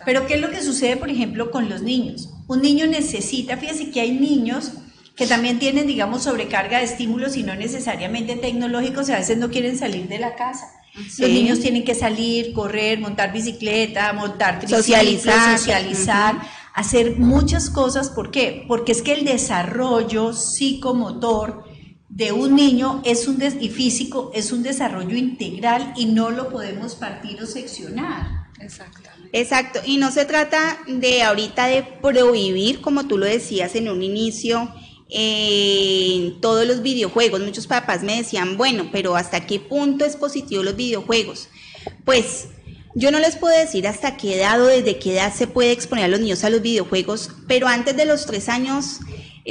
Pero 0.05 0.27
¿qué 0.27 0.35
es 0.35 0.41
lo 0.41 0.49
que 0.49 0.61
sucede, 0.61 0.95
por 0.95 1.09
ejemplo, 1.09 1.51
con 1.51 1.69
los 1.69 1.81
niños? 1.81 2.29
Un 2.47 2.61
niño 2.61 2.87
necesita, 2.87 3.57
fíjense 3.57 3.91
que 3.91 4.01
hay 4.01 4.11
niños 4.11 4.71
que 5.15 5.27
también 5.27 5.59
tienen, 5.59 5.87
digamos, 5.87 6.23
sobrecarga 6.23 6.77
de 6.77 6.85
estímulos 6.85 7.35
y 7.35 7.43
no 7.43 7.53
necesariamente 7.53 8.37
tecnológicos 8.37 9.09
y 9.09 9.11
a 9.11 9.19
veces 9.19 9.37
no 9.37 9.49
quieren 9.49 9.77
salir 9.77 10.07
de 10.07 10.19
la 10.19 10.35
casa. 10.35 10.65
Los 10.95 11.29
niños 11.29 11.59
tienen 11.59 11.83
que 11.83 11.95
salir, 11.95 12.53
correr, 12.53 12.99
montar 12.99 13.31
bicicleta, 13.31 14.11
montar 14.13 14.67
socializar, 14.67 15.57
socializar 15.57 16.35
hacer 16.73 17.17
muchas 17.17 17.69
cosas. 17.69 18.09
¿Por 18.09 18.31
qué? 18.31 18.63
Porque 18.67 18.93
es 18.93 19.01
que 19.01 19.13
el 19.13 19.25
desarrollo 19.25 20.33
psicomotor 20.33 21.68
de 22.19 22.33
un 22.33 22.53
niño 22.53 23.01
es 23.05 23.29
un 23.29 23.41
y 23.41 23.69
físico 23.69 24.29
es 24.35 24.51
un 24.51 24.61
desarrollo 24.61 25.15
integral 25.15 25.93
y 25.95 26.05
no 26.05 26.31
lo 26.31 26.49
podemos 26.49 26.95
partir 26.95 27.41
o 27.41 27.45
seccionar. 27.45 28.49
Exactamente. 28.59 29.29
Exacto, 29.31 29.79
y 29.85 29.95
no 29.95 30.11
se 30.11 30.25
trata 30.25 30.79
de 30.85 31.23
ahorita 31.23 31.67
de 31.67 31.81
prohibir, 31.81 32.81
como 32.81 33.07
tú 33.07 33.17
lo 33.17 33.25
decías 33.25 33.73
en 33.75 33.87
un 33.87 34.03
inicio, 34.03 34.69
en 35.07 36.41
todos 36.41 36.67
los 36.67 36.81
videojuegos. 36.81 37.39
Muchos 37.39 37.67
papás 37.67 38.03
me 38.03 38.17
decían, 38.17 38.57
bueno, 38.57 38.89
pero 38.91 39.15
¿hasta 39.15 39.45
qué 39.45 39.61
punto 39.61 40.03
es 40.03 40.17
positivo 40.17 40.61
los 40.61 40.75
videojuegos? 40.75 41.47
Pues 42.03 42.49
yo 42.95 43.11
no 43.11 43.19
les 43.19 43.37
puedo 43.37 43.57
decir 43.57 43.87
hasta 43.87 44.17
qué 44.17 44.35
edad 44.35 44.61
o 44.61 44.65
desde 44.65 44.99
qué 44.99 45.13
edad 45.13 45.33
se 45.33 45.47
puede 45.47 45.71
exponer 45.71 46.03
a 46.03 46.09
los 46.09 46.19
niños 46.19 46.43
a 46.43 46.49
los 46.49 46.61
videojuegos, 46.61 47.31
pero 47.47 47.69
antes 47.69 47.95
de 47.95 48.03
los 48.03 48.25
tres 48.25 48.49
años 48.49 48.99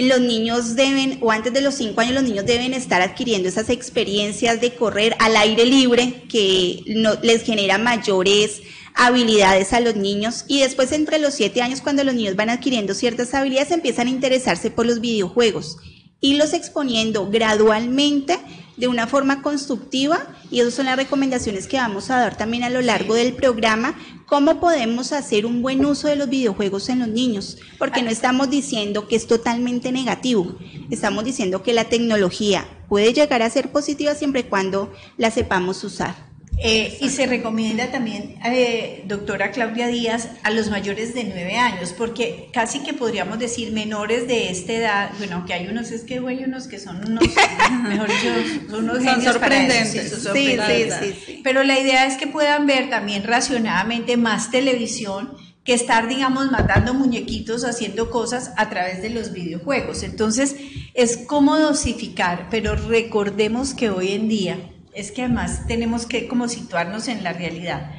los 0.07 0.21
niños 0.21 0.77
deben, 0.77 1.19
o 1.21 1.31
antes 1.31 1.53
de 1.53 1.61
los 1.61 1.75
cinco 1.75 2.01
años, 2.01 2.15
los 2.15 2.23
niños 2.23 2.47
deben 2.47 2.75
estar 2.75 3.03
adquiriendo 3.03 3.49
esas 3.49 3.71
experiencias 3.71 4.61
de 4.61 4.75
correr 4.75 5.17
al 5.19 5.37
aire 5.37 5.65
libre 5.65 6.25
que 6.29 6.83
no, 6.87 7.15
les 7.23 7.43
genera 7.43 7.79
mayores 7.79 8.63
habilidades 8.95 9.73
a 9.73 9.81
los 9.81 9.97
niños. 9.97 10.45
Y 10.49 10.61
después 10.61 10.93
entre 10.93 11.19
los 11.19 11.35
siete 11.35 11.63
años 11.63 11.81
cuando 11.81 12.05
los 12.05 12.15
niños 12.15 12.37
van 12.37 12.51
adquiriendo 12.51 12.95
ciertas 12.95 13.33
habilidades 13.35 13.71
empiezan 13.71 14.09
a 14.09 14.11
interesarse 14.11 14.71
por 14.71 14.87
los 14.87 15.01
videojuegos 15.01 15.79
y 16.21 16.35
los 16.35 16.53
exponiendo 16.53 17.31
gradualmente 17.31 18.39
de 18.77 18.89
una 18.89 19.07
forma 19.07 19.43
constructiva. 19.43 20.27
Y 20.51 20.61
esas 20.61 20.75
son 20.75 20.87
las 20.87 20.97
recomendaciones 20.97 21.67
que 21.67 21.77
vamos 21.77 22.11
a 22.11 22.19
dar 22.19 22.37
también 22.37 22.65
a 22.65 22.71
lo 22.71 22.81
largo 22.81 23.15
del 23.15 23.35
programa, 23.35 23.97
cómo 24.29 24.61
podemos 24.61 25.13
hacer 25.13 25.47
un 25.47 25.63
buen 25.63 25.85
uso 25.85 26.07
de 26.07 26.17
los 26.17 26.29
videojuegos 26.29 26.91
en 26.91 26.99
los 26.99 27.09
niños, 27.09 27.57
porque 27.79 28.03
no 28.03 28.11
estamos 28.11 28.51
diciendo 28.51 29.09
que 29.09 29.17
es 29.17 29.27
totalmente 29.27 29.91
negativo, 29.91 30.55
estamos 30.91 31.25
diciendo 31.25 31.63
que 31.63 31.73
la 31.73 31.85
tecnología 31.85 32.69
puede 32.89 33.15
llegar 33.15 33.41
a 33.43 33.51
ser 33.51 33.73
positiva 33.73 34.15
siempre 34.15 34.43
y 34.43 34.45
cuando 34.45 34.93
la 35.17 35.31
sepamos 35.31 35.83
usar. 35.83 36.28
Eh, 36.61 36.99
y 37.01 37.11
se 37.11 37.27
recomienda 37.27 37.93
también, 37.93 38.35
eh, 38.45 39.05
doctora 39.07 39.53
Claudia 39.53 39.87
Díaz, 39.87 40.29
a 40.43 40.51
los 40.51 40.71
mayores 40.71 41.15
de 41.15 41.23
nueve 41.23 41.57
años, 41.57 41.95
porque 41.97 42.49
casi 42.53 42.81
que 42.81 42.93
podríamos 42.93 43.39
decir 43.39 43.73
menores 43.73 44.27
de 44.27 44.51
esta 44.51 44.73
edad, 44.73 45.11
bueno, 45.19 45.45
que 45.47 45.55
hay 45.55 45.69
unos, 45.69 45.93
es 45.93 46.03
que 46.03 46.19
hay 46.19 46.43
unos 46.43 46.67
que 46.67 46.81
son 46.81 46.97
unos, 47.09 47.23
mejor 47.89 48.09
dicho, 48.09 48.69
son 48.71 48.91
unos 48.91 48.99
genios 48.99 49.33
sorprendentes. 49.35 50.11
sí, 50.33 50.59
sí, 50.59 50.91
sí, 51.01 51.15
sí, 51.27 51.41
Pero 51.45 51.63
la 51.63 51.79
idea 51.79 52.07
es 52.07 52.17
que 52.17 52.27
puedan 52.27 52.67
ver 52.67 52.91
también 52.91 53.23
racionadamente 53.23 54.17
más 54.17 54.51
televisión 54.51 55.37
que 55.63 55.75
estar, 55.75 56.09
digamos, 56.09 56.51
matando 56.51 56.93
muñequitos, 56.93 57.65
haciendo 57.65 58.11
cosas 58.11 58.53
a 58.57 58.69
través 58.69 59.01
de 59.01 59.11
los 59.11 59.33
videojuegos. 59.33 60.03
Entonces, 60.03 60.57
es 60.95 61.19
como 61.19 61.57
dosificar, 61.59 62.49
pero 62.51 62.75
recordemos 62.75 63.75
que 63.75 63.91
hoy 63.91 64.13
en 64.13 64.29
día 64.29 64.59
es 64.95 65.13
que 65.13 65.23
además 65.23 65.67
tenemos 65.67 66.07
que 66.07 66.29
como 66.29 66.49
situarnos 66.49 67.09
en 67.09 67.23
la 67.25 67.33
realidad. 67.33 67.91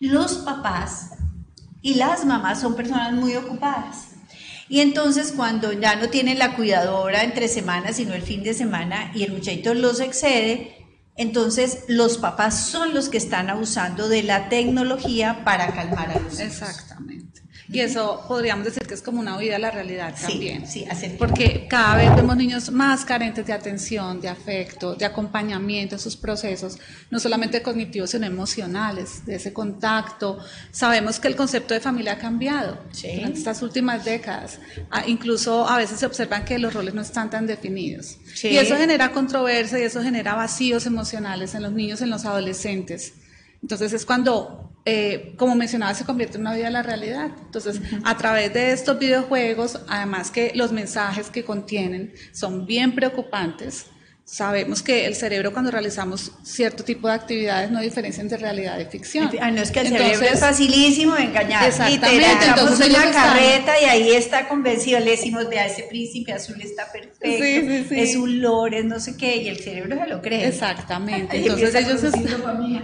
Los 0.00 0.38
papás 0.38 1.10
y 1.82 1.94
las 1.94 2.24
mamás 2.24 2.60
son 2.60 2.76
personas 2.76 3.12
muy 3.12 3.36
ocupadas. 3.36 4.08
Y 4.68 4.80
entonces 4.80 5.32
cuando 5.34 5.72
ya 5.72 5.96
no 5.96 6.08
tienen 6.08 6.38
la 6.38 6.54
cuidadora 6.54 7.24
entre 7.24 7.48
semanas, 7.48 7.96
sino 7.96 8.14
el 8.14 8.22
fin 8.22 8.42
de 8.42 8.52
semana, 8.52 9.10
y 9.14 9.22
el 9.22 9.32
muchachito 9.32 9.72
los 9.74 10.00
excede, 10.00 10.76
entonces 11.16 11.84
los 11.88 12.18
papás 12.18 12.68
son 12.68 12.94
los 12.94 13.08
que 13.08 13.16
están 13.16 13.50
abusando 13.50 14.08
de 14.08 14.22
la 14.22 14.48
tecnología 14.48 15.42
para 15.44 15.72
calmar 15.72 16.10
a 16.10 16.20
los 16.20 16.34
hijos. 16.34 16.40
Exactamente. 16.40 17.42
Y 17.70 17.80
eso 17.80 18.24
podríamos 18.26 18.64
decir 18.64 18.86
que 18.86 18.94
es 18.94 19.02
como 19.02 19.20
una 19.20 19.36
huida 19.36 19.56
a 19.56 19.58
la 19.58 19.70
realidad 19.70 20.14
también. 20.18 20.66
Sí, 20.66 20.86
hacer 20.86 21.18
porque 21.18 21.66
cada 21.68 21.96
vez 21.96 22.16
vemos 22.16 22.36
niños 22.36 22.70
más 22.70 23.04
carentes 23.04 23.46
de 23.46 23.52
atención, 23.52 24.20
de 24.22 24.28
afecto, 24.28 24.94
de 24.94 25.04
acompañamiento 25.04 25.96
en 25.96 26.00
sus 26.00 26.16
procesos, 26.16 26.78
no 27.10 27.20
solamente 27.20 27.60
cognitivos, 27.60 28.10
sino 28.10 28.26
emocionales, 28.26 29.26
de 29.26 29.34
ese 29.34 29.52
contacto. 29.52 30.38
Sabemos 30.70 31.20
que 31.20 31.28
el 31.28 31.36
concepto 31.36 31.74
de 31.74 31.80
familia 31.80 32.12
ha 32.12 32.18
cambiado 32.18 32.78
en 33.02 33.32
estas 33.32 33.60
últimas 33.60 34.04
décadas. 34.04 34.60
Ah, 34.90 35.04
incluso 35.06 35.68
a 35.68 35.76
veces 35.76 36.00
se 36.00 36.06
observan 36.06 36.46
que 36.46 36.58
los 36.58 36.72
roles 36.72 36.94
no 36.94 37.02
están 37.02 37.28
tan 37.28 37.46
definidos. 37.46 38.16
Y 38.42 38.56
eso 38.56 38.76
genera 38.76 39.12
controversia 39.12 39.78
y 39.78 39.82
eso 39.82 40.02
genera 40.02 40.34
vacíos 40.34 40.86
emocionales 40.86 41.54
en 41.54 41.62
los 41.62 41.72
niños, 41.72 42.00
en 42.00 42.08
los 42.08 42.24
adolescentes. 42.24 43.12
Entonces 43.62 43.92
es 43.92 44.06
cuando, 44.06 44.72
eh, 44.90 45.34
como 45.36 45.54
mencionaba, 45.54 45.92
se 45.92 46.06
convierte 46.06 46.36
en 46.36 46.40
una 46.40 46.54
vida 46.54 46.64
de 46.64 46.70
la 46.70 46.82
realidad. 46.82 47.30
Entonces, 47.44 47.78
a 48.04 48.16
través 48.16 48.54
de 48.54 48.72
estos 48.72 48.98
videojuegos, 48.98 49.80
además 49.86 50.30
que 50.30 50.50
los 50.54 50.72
mensajes 50.72 51.28
que 51.28 51.44
contienen 51.44 52.14
son 52.32 52.64
bien 52.64 52.94
preocupantes, 52.94 53.84
Sabemos 54.30 54.82
que 54.82 55.06
el 55.06 55.14
cerebro 55.14 55.54
cuando 55.54 55.70
realizamos 55.70 56.32
cierto 56.42 56.84
tipo 56.84 57.08
de 57.08 57.14
actividades 57.14 57.70
no 57.70 57.80
diferencia 57.80 58.20
entre 58.20 58.36
realidad 58.36 58.78
y 58.78 58.84
ficción. 58.84 59.30
Ah, 59.40 59.50
no 59.50 59.62
es 59.62 59.70
que 59.70 59.80
el 59.80 59.88
cerebro 59.88 60.26
es 60.26 60.38
facilísimo 60.38 61.14
de 61.14 61.22
engañar. 61.22 61.66
Exactamente. 61.66 62.44
Entonces 62.46 62.90
una 62.90 63.10
carreta 63.10 63.80
y 63.80 63.84
ahí 63.86 64.10
está 64.10 64.46
convencido, 64.46 65.00
le 65.00 65.12
decimos, 65.12 65.48
vea, 65.48 65.64
ese 65.64 65.84
príncipe 65.84 66.34
azul 66.34 66.60
está 66.60 66.92
perfecto, 66.92 67.94
es 67.94 68.16
un 68.16 68.42
lore, 68.42 68.84
no 68.84 69.00
sé 69.00 69.16
qué, 69.16 69.34
y 69.36 69.48
el 69.48 69.60
cerebro 69.60 69.96
se 69.98 70.06
lo 70.06 70.20
cree. 70.20 70.46
Exactamente. 70.46 71.36
Entonces 71.38 71.74
ellos, 71.74 72.04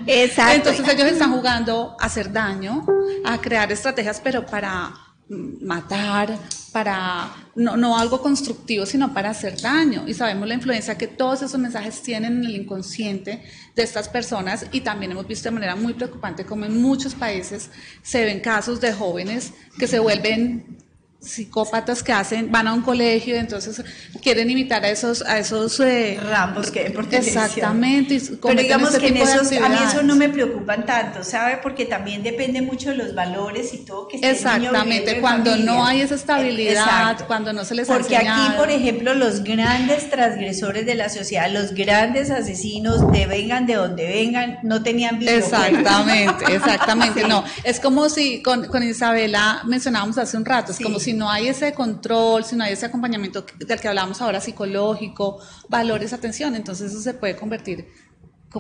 Entonces 0.06 0.88
ellos 0.88 1.12
están 1.12 1.30
jugando 1.30 1.94
a 2.00 2.06
hacer 2.06 2.32
daño, 2.32 2.86
a 3.22 3.38
crear 3.38 3.70
estrategias, 3.70 4.18
pero 4.24 4.46
para 4.46 4.94
matar, 5.28 6.38
para 6.73 7.33
no, 7.54 7.76
no, 7.76 7.97
algo 7.97 8.21
constructivo, 8.21 8.85
sino 8.85 9.14
para 9.14 9.31
hacer 9.31 9.61
daño. 9.61 10.04
Y 10.09 10.14
sabemos 10.14 10.49
la 10.49 10.54
influencia 10.54 10.99
que 10.99 11.07
todos 11.07 11.43
esos 11.43 11.59
mensajes 11.59 12.02
tienen 12.02 12.38
en 12.38 12.45
el 12.45 12.57
inconsciente 12.57 13.43
de 13.76 13.83
estas 13.83 14.09
personas 14.09 14.66
y 14.73 14.81
también 14.81 15.12
hemos 15.12 15.26
visto 15.26 15.49
de 15.49 15.52
manera 15.52 15.76
muy 15.76 15.95
preocupante 15.95 16.45
como 16.45 16.64
en 16.64 16.83
muchos 16.83 17.14
países 17.14 17.71
se 18.02 18.25
ven 18.25 18.40
casos 18.40 18.81
de 18.81 18.93
jóvenes 18.93 19.52
que 19.78 19.87
se 19.87 20.00
vuelven 20.00 20.84
psicópatas 21.25 22.02
que 22.02 22.12
hacen, 22.12 22.50
van 22.52 22.69
a 22.69 22.75
un 22.75 22.83
colegio, 22.83 23.37
entonces 23.37 23.83
quieren 24.23 24.50
imitar 24.50 24.85
a 24.85 24.90
esos, 24.90 25.23
a 25.23 25.38
esos 25.38 25.81
eh, 25.81 26.19
rambos 26.23 26.71
que 26.71 26.87
Exactamente. 26.87 28.21
Pero 28.43 28.61
digamos 28.61 28.97
que 28.97 29.09
en 29.09 29.16
esos, 29.16 29.52
a 29.52 29.69
mí 29.69 29.76
eso 29.85 30.02
no 30.02 30.16
me 30.16 30.28
preocupan 30.28 30.87
tanto, 30.87 31.25
¿sabe? 31.25 31.59
Porque 31.62 31.87
también 31.87 32.23
depende 32.23 32.62
mucho 32.62 32.90
de 32.90 32.97
los 32.97 33.14
valores 33.14 33.73
y 33.75 33.78
todo 33.78 34.09
que 34.09 34.19
Exactamente, 34.19 35.21
cuando 35.21 35.57
no 35.57 35.85
hay 35.85 36.00
esa 36.00 36.14
estabilidad, 36.14 37.26
cuando 37.26 37.52
no 37.52 37.64
se 37.64 37.75
les 37.75 37.88
Porque 37.88 38.16
aquí, 38.16 38.57
por 38.57 38.71
ejemplo, 38.71 39.14
los 39.14 39.43
grandes 39.43 40.11
transgresores 40.11 40.87
de 40.87 40.95
la 40.95 41.09
sociedad, 41.09 41.50
los 41.50 41.75
grandes 41.75 42.31
asesinos, 42.31 43.11
de 43.12 43.26
vengan 43.26 43.66
de 43.66 43.75
donde 43.75 44.07
vengan, 44.07 44.59
no 44.62 44.83
tenían 44.83 45.19
vida. 45.19 45.33
Exactamente, 45.33 46.45
exactamente. 46.54 47.26
No, 47.26 47.45
es 47.62 47.81
como 47.81 48.09
si 48.09 48.43
con, 48.43 48.66
con 48.66 48.83
Isabela 48.83 49.62
mencionábamos 49.64 50.19
hace 50.19 50.37
un 50.37 50.45
rato, 50.45 50.73
es 50.73 50.78
como 50.78 50.99
si 50.99 51.13
no 51.14 51.30
hay 51.30 51.49
ese 51.49 51.73
control, 51.73 52.44
si 52.44 52.56
no 52.56 52.64
hay 52.64 52.73
ese 52.73 52.87
acompañamiento 52.87 53.44
del 53.59 53.80
que 53.80 53.88
hablamos 53.88 54.21
ahora 54.21 54.40
psicológico, 54.40 55.38
valores, 55.68 56.12
atención, 56.12 56.54
entonces 56.54 56.92
eso 56.92 57.00
se 57.00 57.14
puede 57.14 57.37
convertir 57.37 57.87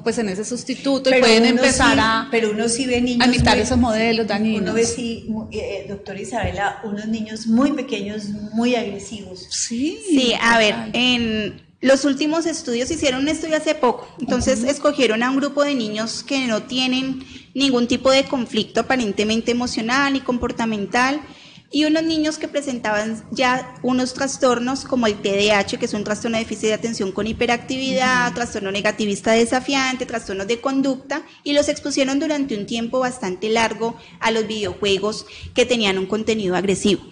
pues 0.02 0.18
en 0.18 0.28
ese 0.28 0.44
sustituto 0.44 1.10
y 1.14 1.20
pueden 1.20 1.44
empezar 1.44 1.98
a 2.00 2.28
pero 2.30 2.50
uno 2.50 2.68
sí 2.68 2.86
ve 2.86 3.00
niños 3.00 3.26
a 3.26 3.30
imitar 3.30 3.58
esos 3.58 3.78
modelos 3.78 4.26
dañinos. 4.26 4.62
Uno 4.62 4.74
ve 4.74 4.86
sí, 4.86 5.28
eh, 5.52 5.86
doctora 5.88 6.20
Isabela, 6.20 6.80
unos 6.84 7.06
niños 7.06 7.46
muy 7.46 7.72
pequeños, 7.72 8.28
muy 8.52 8.74
agresivos. 8.74 9.46
Sí. 9.50 10.00
Sí, 10.08 10.34
a 10.40 10.58
ver, 10.58 10.74
en 10.94 11.62
los 11.80 12.04
últimos 12.04 12.46
estudios 12.46 12.90
hicieron 12.90 13.20
un 13.20 13.28
estudio 13.28 13.56
hace 13.56 13.74
poco, 13.74 14.08
entonces 14.18 14.64
escogieron 14.64 15.22
a 15.22 15.30
un 15.30 15.36
grupo 15.36 15.62
de 15.62 15.74
niños 15.74 16.22
que 16.22 16.46
no 16.46 16.62
tienen 16.62 17.24
ningún 17.54 17.86
tipo 17.86 18.10
de 18.10 18.24
conflicto 18.24 18.80
aparentemente 18.80 19.52
emocional 19.52 20.16
y 20.16 20.20
comportamental 20.20 21.20
y 21.74 21.84
unos 21.86 22.04
niños 22.04 22.38
que 22.38 22.46
presentaban 22.46 23.24
ya 23.32 23.74
unos 23.82 24.14
trastornos 24.14 24.84
como 24.84 25.08
el 25.08 25.16
TDAH, 25.16 25.76
que 25.76 25.86
es 25.86 25.92
un 25.92 26.04
trastorno 26.04 26.38
de 26.38 26.44
déficit 26.44 26.68
de 26.68 26.74
atención 26.74 27.10
con 27.10 27.26
hiperactividad, 27.26 28.32
trastorno 28.32 28.70
negativista 28.70 29.32
desafiante, 29.32 30.06
trastornos 30.06 30.46
de 30.46 30.60
conducta, 30.60 31.22
y 31.42 31.52
los 31.52 31.68
expusieron 31.68 32.20
durante 32.20 32.56
un 32.56 32.66
tiempo 32.66 33.00
bastante 33.00 33.48
largo 33.48 33.96
a 34.20 34.30
los 34.30 34.46
videojuegos 34.46 35.26
que 35.52 35.66
tenían 35.66 35.98
un 35.98 36.06
contenido 36.06 36.54
agresivo. 36.54 37.02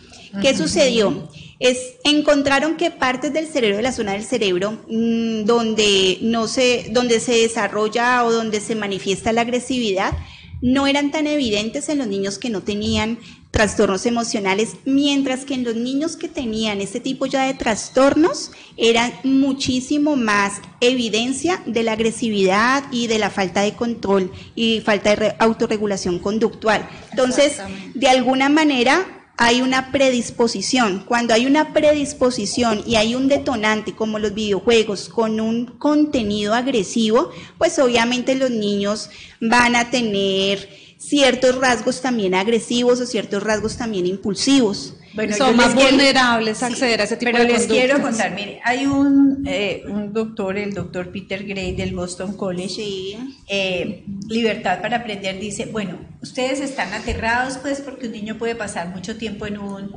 ¿Qué 0.40 0.56
sucedió? 0.56 1.28
Es, 1.58 1.96
encontraron 2.04 2.76
que 2.76 2.92
partes 2.92 3.32
del 3.32 3.48
cerebro, 3.48 3.78
de 3.78 3.82
la 3.82 3.92
zona 3.92 4.12
del 4.12 4.24
cerebro, 4.24 4.78
mm, 4.88 5.44
donde, 5.44 6.18
no 6.22 6.46
se, 6.46 6.86
donde 6.92 7.18
se 7.18 7.32
desarrolla 7.32 8.24
o 8.24 8.30
donde 8.30 8.60
se 8.60 8.76
manifiesta 8.76 9.32
la 9.32 9.40
agresividad, 9.40 10.12
no 10.60 10.86
eran 10.86 11.10
tan 11.10 11.26
evidentes 11.26 11.88
en 11.88 11.98
los 11.98 12.06
niños 12.06 12.38
que 12.38 12.48
no 12.48 12.62
tenían 12.62 13.18
trastornos 13.52 14.06
emocionales, 14.06 14.76
mientras 14.86 15.44
que 15.44 15.54
en 15.54 15.62
los 15.62 15.76
niños 15.76 16.16
que 16.16 16.26
tenían 16.26 16.80
este 16.80 17.00
tipo 17.00 17.26
ya 17.26 17.44
de 17.44 17.54
trastornos 17.54 18.50
eran 18.78 19.12
muchísimo 19.24 20.16
más 20.16 20.62
evidencia 20.80 21.62
de 21.66 21.82
la 21.82 21.92
agresividad 21.92 22.84
y 22.90 23.06
de 23.08 23.18
la 23.18 23.28
falta 23.28 23.60
de 23.60 23.74
control 23.74 24.32
y 24.54 24.80
falta 24.80 25.14
de 25.14 25.34
autorregulación 25.38 26.18
conductual. 26.18 26.88
Entonces, 27.10 27.58
de 27.94 28.08
alguna 28.08 28.48
manera, 28.48 29.06
hay 29.36 29.60
una 29.60 29.92
predisposición. 29.92 31.04
Cuando 31.06 31.34
hay 31.34 31.44
una 31.44 31.74
predisposición 31.74 32.82
y 32.86 32.96
hay 32.96 33.14
un 33.14 33.28
detonante 33.28 33.92
como 33.92 34.18
los 34.18 34.32
videojuegos 34.32 35.10
con 35.10 35.40
un 35.40 35.66
contenido 35.66 36.54
agresivo, 36.54 37.30
pues 37.58 37.78
obviamente 37.78 38.34
los 38.34 38.50
niños 38.50 39.10
van 39.40 39.76
a 39.76 39.90
tener 39.90 40.81
ciertos 41.12 41.60
rasgos 41.60 42.00
también 42.00 42.34
agresivos 42.34 42.98
o 42.98 43.04
ciertos 43.04 43.42
rasgos 43.42 43.76
también 43.76 44.06
impulsivos. 44.06 44.94
Bueno, 45.12 45.36
son 45.36 45.54
más 45.56 45.74
vulnerables 45.74 46.62
a 46.62 46.68
acceder 46.68 47.02
a 47.02 47.04
ese 47.04 47.18
tipo 47.18 47.32
pero 47.32 47.44
de 47.44 47.52
les 47.52 47.66
quiero 47.66 48.00
contar, 48.00 48.34
mire, 48.34 48.62
hay 48.64 48.86
un, 48.86 49.44
eh, 49.46 49.82
un 49.86 50.14
doctor, 50.14 50.56
el 50.56 50.72
doctor 50.72 51.12
Peter 51.12 51.44
Gray 51.44 51.76
del 51.76 51.94
Boston 51.94 52.34
College, 52.34 53.18
eh, 53.46 54.06
Libertad 54.26 54.80
para 54.80 54.96
Aprender, 54.98 55.38
dice, 55.38 55.66
bueno, 55.66 55.98
ustedes 56.22 56.60
están 56.60 56.94
aterrados 56.94 57.58
pues 57.58 57.82
porque 57.82 58.06
un 58.06 58.12
niño 58.12 58.38
puede 58.38 58.54
pasar 58.54 58.88
mucho 58.88 59.18
tiempo 59.18 59.44
en 59.44 59.58
un 59.58 59.92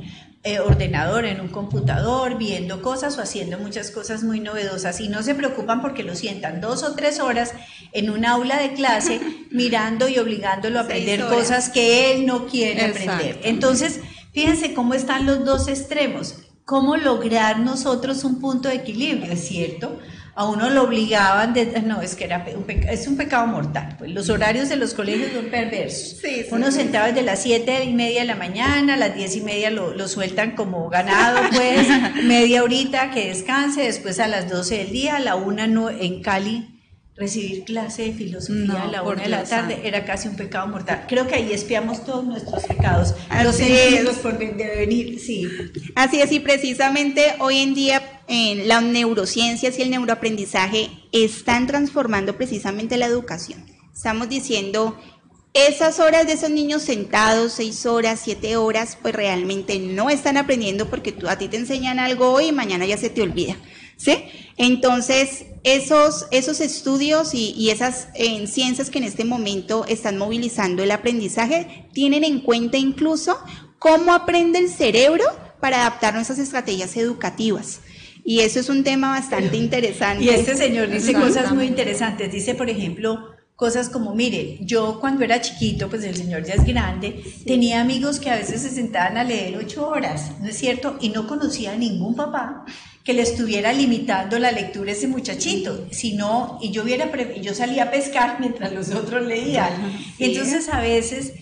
eh, 0.46 0.60
ordenador, 0.60 1.24
en 1.24 1.40
un 1.40 1.48
computador, 1.48 2.38
viendo 2.38 2.80
cosas 2.80 3.18
o 3.18 3.20
haciendo 3.20 3.58
muchas 3.58 3.90
cosas 3.90 4.22
muy 4.22 4.38
novedosas. 4.38 5.00
Y 5.00 5.08
no 5.08 5.24
se 5.24 5.34
preocupan 5.34 5.82
porque 5.82 6.04
lo 6.04 6.14
sientan 6.14 6.60
dos 6.60 6.84
o 6.84 6.94
tres 6.94 7.18
horas 7.18 7.52
en 7.90 8.10
un 8.10 8.24
aula 8.24 8.56
de 8.56 8.72
clase 8.72 9.20
mirando 9.50 10.08
y 10.08 10.20
obligándolo 10.20 10.78
a 10.78 10.82
aprender 10.82 11.26
cosas 11.26 11.68
que 11.68 12.12
él 12.12 12.26
no 12.26 12.46
quiere 12.46 12.84
aprender. 12.84 13.40
Entonces, 13.42 13.98
fíjense 14.32 14.72
cómo 14.72 14.94
están 14.94 15.26
los 15.26 15.44
dos 15.44 15.66
extremos, 15.66 16.36
cómo 16.64 16.96
lograr 16.96 17.58
nosotros 17.58 18.22
un 18.22 18.40
punto 18.40 18.68
de 18.68 18.76
equilibrio, 18.76 19.32
¿es 19.32 19.48
cierto? 19.48 19.98
A 20.36 20.44
uno 20.44 20.68
lo 20.68 20.82
obligaban, 20.82 21.54
de, 21.54 21.80
no, 21.82 22.02
es 22.02 22.14
que 22.14 22.24
era 22.24 22.44
un 22.54 22.66
es 22.68 23.08
un 23.08 23.16
pecado 23.16 23.46
mortal. 23.46 23.96
Pues 23.98 24.10
los 24.10 24.28
horarios 24.28 24.68
de 24.68 24.76
los 24.76 24.92
colegios 24.92 25.32
son 25.32 25.46
perversos. 25.46 26.20
uno 26.50 26.70
sentaba 26.70 27.06
desde 27.06 27.22
las 27.22 27.42
siete 27.42 27.84
y 27.84 27.94
media 27.94 28.20
de 28.20 28.26
la 28.26 28.36
mañana, 28.36 28.94
a 28.94 28.96
las 28.98 29.14
diez 29.14 29.34
y 29.34 29.40
media 29.40 29.70
lo, 29.70 29.94
lo, 29.94 30.08
sueltan 30.08 30.50
como 30.50 30.90
ganado, 30.90 31.38
pues, 31.54 31.88
media 32.24 32.62
horita 32.62 33.10
que 33.10 33.28
descanse, 33.28 33.84
después 33.84 34.20
a 34.20 34.28
las 34.28 34.48
doce 34.50 34.76
del 34.76 34.90
día, 34.90 35.16
a 35.16 35.20
la 35.20 35.36
una 35.36 35.66
no, 35.66 35.88
en 35.88 36.20
Cali 36.22 36.75
recibir 37.16 37.64
clase 37.64 38.02
de 38.02 38.12
filosofía 38.12 38.82
a 38.82 38.86
la 38.88 39.02
una 39.02 39.22
de 39.22 39.28
la 39.28 39.44
tarde 39.44 39.80
era 39.84 40.04
casi 40.04 40.28
un 40.28 40.36
pecado 40.36 40.66
mortal. 40.66 41.06
Creo 41.08 41.26
que 41.26 41.34
ahí 41.34 41.50
espiamos 41.52 42.04
todos 42.04 42.24
nuestros 42.24 42.64
pecados, 42.64 43.14
los 43.42 43.56
sentidos 43.56 44.16
por 44.16 44.38
venir, 44.38 45.18
sí. 45.18 45.48
Así 45.94 46.20
es, 46.20 46.30
y 46.32 46.40
precisamente 46.40 47.34
hoy 47.38 47.58
en 47.58 47.74
día 47.74 48.22
en 48.28 48.68
las 48.68 48.82
neurociencias 48.82 49.78
y 49.78 49.82
el 49.82 49.90
neuroaprendizaje 49.90 50.90
están 51.12 51.66
transformando 51.66 52.36
precisamente 52.36 52.96
la 52.96 53.06
educación. 53.06 53.64
Estamos 53.94 54.28
diciendo, 54.28 54.98
esas 55.54 56.00
horas 56.00 56.26
de 56.26 56.34
esos 56.34 56.50
niños 56.50 56.82
sentados, 56.82 57.54
seis 57.54 57.86
horas, 57.86 58.20
siete 58.22 58.58
horas, 58.58 58.98
pues 59.00 59.14
realmente 59.14 59.78
no 59.78 60.10
están 60.10 60.36
aprendiendo 60.36 60.90
porque 60.90 61.12
tú, 61.12 61.28
a 61.28 61.38
ti 61.38 61.48
te 61.48 61.56
enseñan 61.56 61.98
algo 61.98 62.30
hoy 62.30 62.48
y 62.48 62.52
mañana 62.52 62.84
ya 62.84 62.98
se 62.98 63.08
te 63.08 63.22
olvida. 63.22 63.56
¿Sí? 63.96 64.24
Entonces, 64.56 65.46
esos, 65.64 66.26
esos 66.30 66.60
estudios 66.60 67.34
y, 67.34 67.70
esas 67.70 68.08
en 68.14 68.46
ciencias 68.46 68.90
que 68.90 68.98
en 68.98 69.04
este 69.04 69.24
momento 69.24 69.84
están 69.88 70.16
movilizando 70.16 70.82
el 70.82 70.90
aprendizaje 70.90 71.88
tienen 71.92 72.24
en 72.24 72.40
cuenta 72.40 72.78
incluso 72.78 73.38
cómo 73.78 74.14
aprende 74.14 74.58
el 74.58 74.70
cerebro 74.70 75.24
para 75.60 75.80
adaptar 75.80 76.14
nuestras 76.14 76.38
estrategias 76.38 76.96
educativas. 76.96 77.80
Y 78.24 78.40
eso 78.40 78.60
es 78.60 78.68
un 78.68 78.84
tema 78.84 79.10
bastante 79.10 79.56
interesante. 79.64 80.24
Y 80.24 80.28
este 80.28 80.56
señor 80.56 80.90
dice 80.90 81.12
cosas 81.12 81.52
muy 81.52 81.66
interesantes. 81.66 82.32
Dice, 82.32 82.54
por 82.54 82.70
ejemplo, 82.70 83.35
cosas 83.56 83.88
como, 83.88 84.14
mire, 84.14 84.58
yo 84.60 85.00
cuando 85.00 85.24
era 85.24 85.40
chiquito, 85.40 85.88
pues 85.88 86.04
el 86.04 86.14
señor 86.14 86.44
ya 86.44 86.54
es 86.54 86.64
grande, 86.64 87.24
tenía 87.46 87.80
amigos 87.80 88.20
que 88.20 88.30
a 88.30 88.36
veces 88.36 88.60
se 88.60 88.70
sentaban 88.70 89.16
a 89.16 89.24
leer 89.24 89.56
ocho 89.56 89.88
horas, 89.88 90.32
¿no 90.40 90.48
es 90.48 90.58
cierto? 90.58 90.98
Y 91.00 91.08
no 91.08 91.26
conocía 91.26 91.72
a 91.72 91.76
ningún 91.76 92.14
papá 92.14 92.66
que 93.02 93.14
le 93.14 93.22
estuviera 93.22 93.72
limitando 93.72 94.38
la 94.38 94.52
lectura 94.52 94.90
a 94.90 94.94
ese 94.94 95.08
muchachito, 95.08 95.86
sino, 95.90 96.58
y 96.60 96.70
yo, 96.70 96.82
hubiera, 96.82 97.10
yo 97.40 97.54
salía 97.54 97.84
a 97.84 97.90
pescar 97.90 98.40
mientras 98.40 98.72
los 98.72 98.90
otros 98.90 99.24
leían. 99.24 99.70
Y 100.18 100.24
entonces 100.24 100.68
a 100.68 100.80
veces 100.80 101.32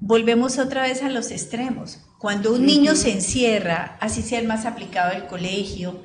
volvemos 0.00 0.58
otra 0.58 0.82
vez 0.82 1.02
a 1.02 1.08
los 1.08 1.30
extremos. 1.30 2.00
Cuando 2.18 2.52
un 2.52 2.66
niño 2.66 2.96
se 2.96 3.12
encierra, 3.12 3.96
así 4.00 4.20
sea 4.20 4.40
el 4.40 4.48
más 4.48 4.66
aplicado 4.66 5.12
del 5.12 5.26
colegio, 5.26 6.02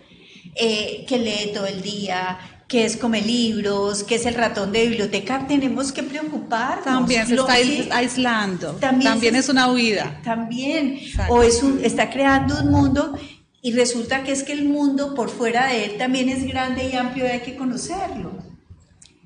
eh, 0.55 1.03
que 1.07 1.17
lee 1.17 1.51
todo 1.53 1.65
el 1.65 1.81
día, 1.81 2.37
que 2.71 2.85
es 2.85 2.95
come 2.95 3.21
libros, 3.21 4.05
que 4.05 4.15
es 4.15 4.25
el 4.25 4.33
ratón 4.33 4.71
de 4.71 4.87
biblioteca, 4.87 5.45
tenemos 5.45 5.91
que 5.91 6.03
preocuparnos. 6.03 6.85
También 6.85 7.27
se 7.27 7.35
está 7.35 7.55
aislando, 7.97 8.71
también, 8.75 9.35
es 9.35 9.49
una 9.49 9.69
huida. 9.69 10.21
También, 10.23 10.97
o 11.27 11.43
es 11.43 11.61
un, 11.63 11.83
está 11.83 12.09
creando 12.09 12.57
un 12.61 12.71
mundo 12.71 13.13
y 13.61 13.73
resulta 13.73 14.23
que 14.23 14.31
es 14.31 14.43
que 14.43 14.53
el 14.53 14.69
mundo 14.69 15.15
por 15.15 15.29
fuera 15.29 15.67
de 15.67 15.83
él 15.83 15.97
también 15.97 16.29
es 16.29 16.47
grande 16.47 16.89
y 16.89 16.95
amplio 16.95 17.25
y 17.25 17.27
hay 17.27 17.41
que 17.41 17.57
conocerlo. 17.57 18.50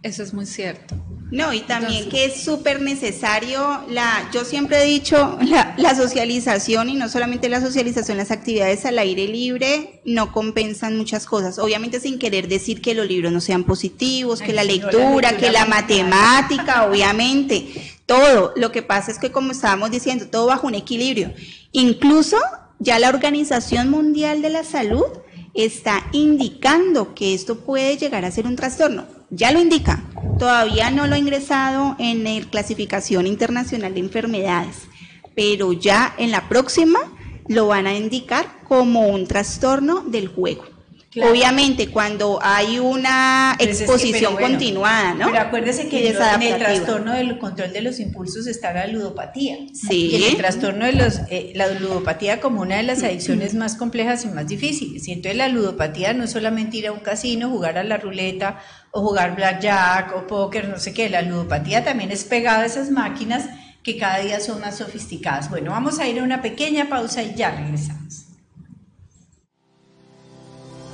Eso 0.06 0.22
es 0.22 0.36
muy 0.36 0.46
cierto. 0.46 0.94
No, 1.32 1.52
y 1.52 1.62
también 1.62 2.10
que 2.10 2.26
es 2.26 2.44
súper 2.44 2.80
necesario, 2.80 3.82
la, 3.90 4.30
yo 4.32 4.46
siempre 4.46 4.84
he 4.84 4.86
dicho, 4.86 5.40
la, 5.78 5.96
socialización 5.96 6.90
y 6.90 6.94
no 6.94 7.10
solamente 7.10 7.50
la 7.50 7.60
socialización, 7.60 8.18
las 8.18 8.30
actividades 8.30 8.86
al 8.86 9.00
aire 9.00 9.28
libre 9.28 10.04
no 10.06 10.32
compensan 10.32 10.96
muchas 10.96 11.26
cosas. 11.26 11.58
Obviamente 11.58 12.00
sin 12.00 12.20
querer 12.20 12.48
decir 12.48 12.84
que 12.84 12.94
los 12.94 13.08
libros 13.08 13.32
no 13.32 13.42
sean 13.42 13.64
positivos, 13.64 14.44
que 14.44 14.54
la 14.54 14.64
lectura, 14.64 15.38
que 15.38 15.50
la 15.50 15.66
matemática, 15.66 16.86
obviamente, 16.88 17.66
todo. 18.06 18.54
Lo 18.56 18.72
que 18.72 18.84
pasa 18.84 19.10
es 19.10 19.18
que 19.18 19.32
como 19.32 19.54
estábamos 19.54 19.90
diciendo, 19.90 20.28
todo 20.28 20.46
bajo 20.46 20.68
un 20.68 20.76
equilibrio. 20.76 21.34
Incluso 21.72 22.38
ya 22.78 23.00
la 23.00 23.10
Organización 23.10 23.90
Mundial 23.90 24.44
de 24.44 24.52
la 24.52 24.64
Salud 24.64 25.08
está 25.56 26.06
indicando 26.12 27.16
que 27.16 27.34
esto 27.34 27.62
puede 27.62 27.98
llegar 27.98 28.24
a 28.24 28.30
ser 28.30 28.46
un 28.46 28.56
trastorno 28.56 29.16
ya 29.36 29.52
lo 29.52 29.60
indica, 29.60 30.02
todavía 30.40 30.92
no 30.92 31.08
lo 31.08 31.16
ha 31.16 31.20
ingresado 31.20 31.96
en 32.00 32.24
la 32.24 32.46
clasificación 32.50 33.28
internacional 33.28 33.94
de 33.94 34.00
enfermedades, 34.00 34.88
pero 35.36 35.74
ya 35.74 36.16
en 36.18 36.32
la 36.32 36.48
próxima 36.48 37.00
lo 37.48 37.68
van 37.68 37.86
a 37.86 37.94
indicar 37.94 38.64
como 38.64 39.08
un 39.10 39.28
trastorno 39.28 40.02
del 40.02 40.30
juego. 40.30 40.75
Obviamente, 41.24 41.88
cuando 41.88 42.40
hay 42.42 42.80
una 42.80 43.56
exposición 43.60 44.36
continuada, 44.36 45.14
¿no? 45.14 45.28
Pero 45.28 45.40
acuérdese 45.40 45.88
que 45.88 46.10
en 46.10 46.42
el 46.42 46.58
trastorno 46.58 47.14
del 47.14 47.38
control 47.38 47.72
de 47.72 47.82
los 47.82 48.00
impulsos 48.00 48.48
está 48.48 48.74
la 48.74 48.88
ludopatía. 48.88 49.58
Sí. 49.74 50.08
Y 50.08 50.16
en 50.16 50.24
el 50.32 50.38
trastorno 50.38 50.86
de 50.86 50.94
los, 50.94 51.22
eh, 51.30 51.54
la 51.56 51.68
ludopatía 51.68 52.40
como 52.40 52.62
una 52.62 52.78
de 52.78 52.84
las 52.84 53.04
adicciones 53.04 53.54
más 53.54 53.76
complejas 53.76 54.26
y 54.26 54.28
más 54.30 54.48
difíciles. 54.48 55.08
Y 55.08 55.12
entonces 55.12 55.38
la 55.38 55.48
ludopatía 55.48 56.14
no 56.14 56.24
es 56.26 56.32
solamente 56.32 56.78
ir 56.78 56.88
a 56.88 56.92
un 56.92 57.00
casino, 57.00 57.50
jugar 57.50 57.78
a 57.78 57.84
la 57.84 57.98
ruleta 57.98 58.60
o 58.92 59.02
jugar 59.02 59.36
blackjack 59.36 60.16
o 60.16 60.28
póker, 60.28 60.70
no 60.70 60.80
sé 60.80 60.94
qué. 60.94 61.10
La 61.10 61.22
ludopatía 61.22 61.84
también 61.84 62.12
es 62.12 62.24
pegada 62.24 62.62
a 62.62 62.66
esas 62.66 62.92
máquinas 62.92 63.46
que 63.84 63.98
cada 63.98 64.20
día 64.20 64.40
son 64.40 64.62
más 64.62 64.78
sofisticadas. 64.78 65.50
Bueno, 65.50 65.72
vamos 65.72 66.00
a 66.00 66.08
ir 66.08 66.20
a 66.20 66.24
una 66.24 66.42
pequeña 66.42 66.90
pausa 66.90 67.22
y 67.22 67.36
ya 67.36 67.52
regresamos. 67.52 68.25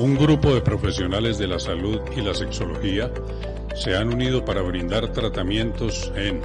Un 0.02 0.18
grupo 0.18 0.52
de 0.56 0.62
profesionales 0.62 1.38
de 1.38 1.48
la 1.48 1.60
salud 1.60 2.02
y 2.18 2.22
la 2.22 2.34
sexología 2.34 3.12
se 3.76 3.96
han 3.96 4.12
unido 4.12 4.44
para 4.44 4.64
brindar 4.64 5.12
tratamientos 5.12 6.12
en 6.16 6.42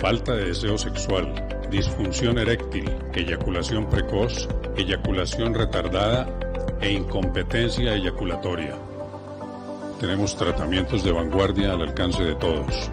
falta 0.00 0.34
de 0.34 0.46
deseo 0.46 0.76
sexual, 0.76 1.32
disfunción 1.70 2.36
eréctil, 2.38 2.90
eyaculación 3.14 3.88
precoz, 3.88 4.48
eyaculación 4.76 5.54
retardada 5.54 6.36
e 6.80 6.90
incompetencia 6.90 7.94
eyaculatoria. 7.94 8.74
Tenemos 10.00 10.36
tratamientos 10.36 11.04
de 11.04 11.12
vanguardia 11.12 11.74
al 11.74 11.82
alcance 11.82 12.24
de 12.24 12.34
todos. 12.34 12.90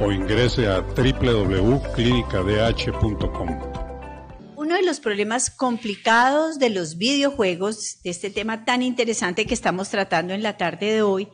o 0.00 0.10
ingrese 0.12 0.68
a 0.68 0.80
www.clinicadh.com. 0.80 3.48
Uno 4.56 4.74
de 4.74 4.82
los 4.82 5.00
problemas 5.00 5.50
complicados 5.50 6.58
de 6.58 6.70
los 6.70 6.96
videojuegos, 6.96 7.98
de 8.02 8.08
este 8.10 8.30
tema 8.30 8.64
tan 8.64 8.80
interesante 8.82 9.44
que 9.46 9.54
estamos 9.54 9.90
tratando 9.90 10.32
en 10.32 10.42
la 10.42 10.56
tarde 10.56 10.92
de 10.92 11.02
hoy, 11.02 11.28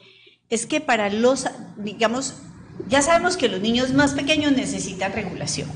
es 0.51 0.67
que 0.67 0.81
para 0.81 1.09
los, 1.09 1.47
digamos, 1.77 2.35
ya 2.89 3.01
sabemos 3.01 3.37
que 3.37 3.49
los 3.49 3.61
niños 3.61 3.93
más 3.93 4.15
pequeños 4.15 4.51
necesitan 4.53 5.13
regulación 5.13 5.69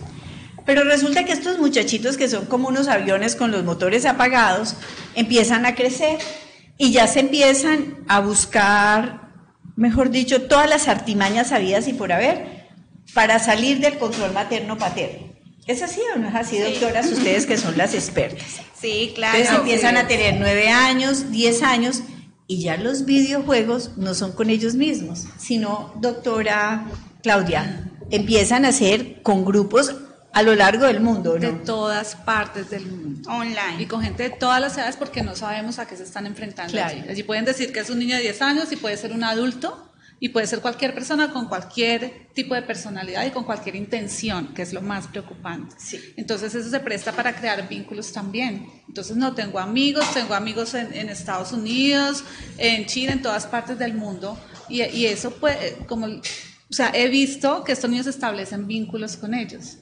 pero 0.66 0.84
resulta 0.84 1.24
que 1.24 1.32
estos 1.32 1.58
muchachitos 1.58 2.16
que 2.16 2.28
son 2.28 2.46
como 2.46 2.68
unos 2.68 2.88
aviones 2.88 3.36
con 3.36 3.52
los 3.52 3.64
motores 3.64 4.04
apagados, 4.04 4.74
empiezan 5.14 5.64
a 5.64 5.74
crecer 5.74 6.18
y 6.76 6.92
ya 6.92 7.06
se 7.06 7.20
empiezan 7.20 8.04
a 8.08 8.20
buscar, 8.20 9.30
mejor 9.76 10.10
dicho, 10.10 10.42
todas 10.42 10.68
las 10.68 10.88
artimañas 10.88 11.52
habidas 11.52 11.88
y 11.88 11.94
por 11.94 12.12
haber 12.12 12.66
para 13.14 13.38
salir 13.38 13.80
del 13.80 13.98
control 13.98 14.32
materno-paterno. 14.32 15.34
¿Es 15.66 15.82
así 15.82 16.00
o 16.14 16.18
no 16.18 16.28
es 16.28 16.34
así, 16.34 16.58
doctoras? 16.58 17.10
Ustedes 17.10 17.46
que 17.46 17.56
son 17.56 17.76
las 17.76 17.94
expertas. 17.94 18.60
Sí, 18.80 19.12
claro. 19.14 19.38
Entonces 19.38 19.60
empiezan 19.60 19.96
a 19.96 20.06
tener 20.06 20.36
nueve 20.38 20.68
años, 20.68 21.30
diez 21.30 21.62
años, 21.62 22.02
y 22.46 22.60
ya 22.60 22.76
los 22.76 23.04
videojuegos 23.04 23.92
no 23.96 24.14
son 24.14 24.32
con 24.32 24.50
ellos 24.50 24.74
mismos, 24.74 25.26
sino, 25.38 25.92
doctora 26.00 26.86
Claudia, 27.22 27.90
empiezan 28.10 28.64
a 28.64 28.70
ser 28.70 29.22
con 29.22 29.44
grupos 29.44 29.96
a 30.36 30.42
lo 30.42 30.54
largo 30.54 30.84
del 30.84 31.00
mundo, 31.00 31.38
¿no? 31.38 31.40
De 31.40 31.52
todas 31.64 32.14
partes 32.14 32.68
del 32.68 32.84
mundo. 32.84 33.30
Online. 33.30 33.80
Y 33.80 33.86
con 33.86 34.02
gente 34.02 34.24
de 34.24 34.28
todas 34.28 34.60
las 34.60 34.76
edades 34.76 34.96
porque 34.96 35.22
no 35.22 35.34
sabemos 35.34 35.78
a 35.78 35.86
qué 35.86 35.96
se 35.96 36.02
están 36.02 36.26
enfrentando 36.26 36.78
allí. 36.78 37.02
Allí 37.08 37.22
pueden 37.22 37.46
decir 37.46 37.72
que 37.72 37.80
es 37.80 37.88
un 37.88 37.98
niño 37.98 38.16
de 38.16 38.20
10 38.20 38.42
años 38.42 38.70
y 38.70 38.76
puede 38.76 38.98
ser 38.98 39.12
un 39.12 39.24
adulto 39.24 39.90
Y 40.20 40.28
puede 40.30 40.46
ser 40.46 40.60
cualquier 40.60 40.92
persona 40.92 41.32
con 41.32 41.48
cualquier 41.48 42.28
tipo 42.34 42.54
de 42.54 42.60
personalidad 42.60 43.24
y 43.24 43.30
con 43.30 43.44
cualquier 43.44 43.76
intención, 43.76 44.52
que 44.52 44.60
es 44.60 44.74
lo 44.74 44.82
más 44.82 45.06
preocupante. 45.06 45.74
Entonces 46.18 46.54
eso 46.54 46.68
se 46.68 46.80
presta 46.80 47.12
para 47.12 47.34
crear 47.34 47.66
vínculos 47.66 48.12
también. 48.12 48.66
Entonces 48.88 49.16
no 49.16 49.34
tengo 49.34 49.58
amigos, 49.58 50.04
tengo 50.12 50.34
amigos 50.34 50.74
en, 50.74 51.08
Estados 51.08 51.52
Unidos, 51.52 52.24
en 52.58 52.84
China, 52.84 53.12
en 53.12 53.22
todas 53.22 53.46
partes 53.46 53.78
del 53.78 53.94
mundo. 53.94 54.38
Y, 54.68 54.82
y 54.82 55.06
eso 55.06 55.30
puede, 55.30 55.78
como, 55.86 56.06
o 56.06 56.74
sea, 56.74 56.90
he 56.92 57.08
visto 57.08 57.64
que 57.64 57.72
estos 57.72 57.88
niños 57.88 58.06
establecen 58.06 58.66
vínculos 58.66 59.16
con 59.16 59.32
ellos. 59.32 59.78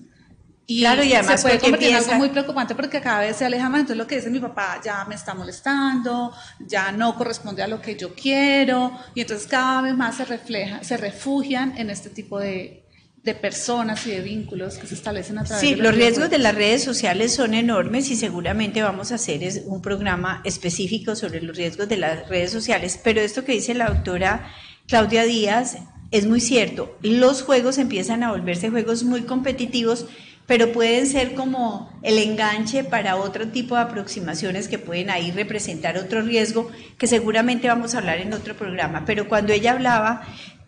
Y 0.67 0.81
claro, 0.81 1.05
y 1.05 1.13
además 1.13 1.41
se 1.41 1.49
puede 1.49 1.61
convertir 1.61 1.89
en 1.91 1.97
algo 1.97 2.15
muy 2.15 2.31
preocupante 2.31 2.75
porque 2.75 3.01
cada 3.01 3.21
vez 3.21 3.37
se 3.37 3.45
aleja 3.45 3.69
más. 3.69 3.81
Entonces 3.81 3.99
lo 3.99 4.07
que 4.07 4.17
dice 4.17 4.31
mi 4.31 4.41
papá 4.41 4.81
ya 4.83 5.05
me 5.05 5.15
está 5.15 5.35
molestando, 5.35 6.33
ya 6.59 6.91
no 6.91 7.15
corresponde 7.17 7.63
a 7.63 7.67
lo 7.67 7.83
que 7.83 7.97
yo 7.97 8.15
quiero. 8.15 8.93
Y 9.15 9.21
entonces 9.21 9.47
cada 9.47 9.83
vez 9.83 9.95
más 9.95 10.17
se 10.17 10.25
refleja, 10.25 10.83
se 10.83 10.97
refugian 10.97 11.77
en 11.77 11.91
este 11.91 12.09
tipo 12.09 12.39
de, 12.39 12.85
de 13.23 13.35
personas 13.35 14.07
y 14.07 14.11
de 14.13 14.21
vínculos 14.21 14.79
que 14.79 14.87
se 14.87 14.95
establecen 14.95 15.39
a 15.39 15.45
través 15.45 15.61
sí, 15.61 15.71
de 15.71 15.77
los, 15.77 15.87
los 15.87 15.95
riesgos 15.97 16.31
de 16.31 16.39
las 16.39 16.55
redes 16.55 16.83
sociales 16.83 17.35
son 17.35 17.53
enormes 17.53 18.11
y 18.11 18.17
seguramente 18.17 18.83
vamos 18.83 19.13
a 19.13 19.17
hacer 19.17 19.43
un 19.67 19.83
programa 19.83 20.41
específico 20.45 21.15
sobre 21.15 21.43
los 21.43 21.57
riesgos 21.57 21.89
de 21.89 21.99
las 21.99 22.29
redes 22.29 22.53
sociales. 22.53 22.99
Pero 23.03 23.21
esto 23.21 23.45
que 23.45 23.53
dice 23.53 23.75
la 23.75 23.89
doctora 23.89 24.51
Claudia 24.87 25.25
Díaz 25.25 25.77
es 26.11 26.27
muy 26.27 26.41
cierto. 26.41 26.97
Los 27.03 27.43
juegos 27.43 27.79
empiezan 27.79 28.23
a 28.23 28.31
volverse 28.31 28.71
juegos 28.71 29.05
muy 29.05 29.23
competitivos 29.23 30.07
pero 30.47 30.73
pueden 30.73 31.07
ser 31.07 31.35
como 31.35 31.91
el 32.03 32.19
enganche 32.19 32.85
para 32.85 33.17
otro 33.17 33.49
tipo 33.49 33.77
de 33.77 33.83
aproximaciones 33.83 34.69
que 34.69 34.79
pueden 34.79 35.11
ahí 35.11 35.31
representar 35.31 35.97
otro 35.97 36.21
riesgo 36.23 36.71
que 36.99 37.07
seguramente 37.07 37.69
vamos 37.69 37.95
a 37.95 37.99
hablar 37.99 38.19
en 38.19 38.33
otro 38.33 38.55
programa. 38.55 39.05
Pero 39.07 39.29
cuando 39.29 39.53
ella 39.53 39.73
hablaba, 39.73 40.23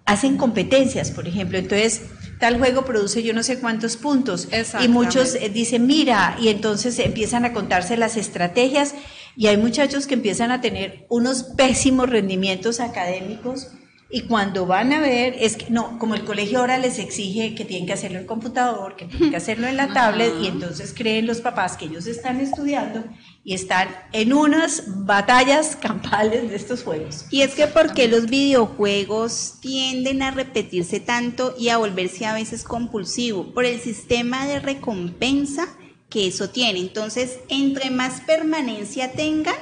hacen 0.06 0.38
competencias, 0.38 1.10
por 1.10 1.28
ejemplo, 1.28 1.58
entonces 1.58 2.02
tal 2.38 2.58
juego 2.58 2.84
produce 2.84 3.22
yo 3.22 3.34
no 3.34 3.42
sé 3.42 3.58
cuántos 3.58 3.96
puntos. 3.96 4.48
Y 4.80 4.88
muchos 4.88 5.34
eh, 5.34 5.50
dicen, 5.50 5.86
mira, 5.86 6.36
y 6.40 6.48
entonces 6.48 6.98
empiezan 6.98 7.44
a 7.44 7.52
contarse 7.52 7.96
las 7.96 8.16
estrategias. 8.16 8.94
Y 9.36 9.48
hay 9.48 9.58
muchachos 9.58 10.06
que 10.06 10.14
empiezan 10.14 10.50
a 10.50 10.62
tener 10.62 11.04
unos 11.10 11.42
pésimos 11.42 12.08
rendimientos 12.08 12.80
académicos 12.80 13.68
y 14.08 14.22
cuando 14.22 14.66
van 14.66 14.92
a 14.92 15.00
ver, 15.00 15.34
es 15.40 15.56
que 15.56 15.68
no, 15.68 15.98
como 15.98 16.14
el 16.14 16.24
colegio 16.24 16.60
ahora 16.60 16.78
les 16.78 17.00
exige 17.00 17.56
que 17.56 17.64
tienen 17.64 17.88
que 17.88 17.92
hacerlo 17.92 18.20
en 18.20 18.26
computador, 18.26 18.94
que 18.94 19.06
tienen 19.06 19.30
que 19.30 19.36
hacerlo 19.36 19.66
en 19.66 19.76
la 19.76 19.92
tablet, 19.92 20.32
y 20.40 20.46
entonces 20.46 20.94
creen 20.96 21.26
los 21.26 21.40
papás 21.40 21.76
que 21.76 21.86
ellos 21.86 22.06
están 22.06 22.40
estudiando 22.40 23.02
y 23.42 23.54
están 23.54 23.88
en 24.12 24.32
unas 24.32 24.84
batallas 25.04 25.74
campales 25.74 26.48
de 26.50 26.54
estos 26.54 26.84
juegos. 26.84 27.26
Y 27.30 27.42
es 27.42 27.54
que 27.54 27.66
porque 27.66 28.06
los 28.06 28.26
videojuegos 28.26 29.54
tienden 29.60 30.22
a 30.22 30.30
repetirse 30.30 31.00
tanto 31.00 31.56
y 31.58 31.70
a 31.70 31.78
volverse 31.78 32.26
a 32.26 32.34
veces 32.34 32.62
compulsivo 32.62 33.52
por 33.54 33.64
el 33.64 33.80
sistema 33.80 34.46
de 34.46 34.60
recompensa 34.60 35.66
que 36.08 36.28
eso 36.28 36.50
tiene. 36.50 36.78
Entonces, 36.78 37.40
entre 37.48 37.90
más 37.90 38.20
permanencia 38.20 39.12
tengan, 39.12 39.56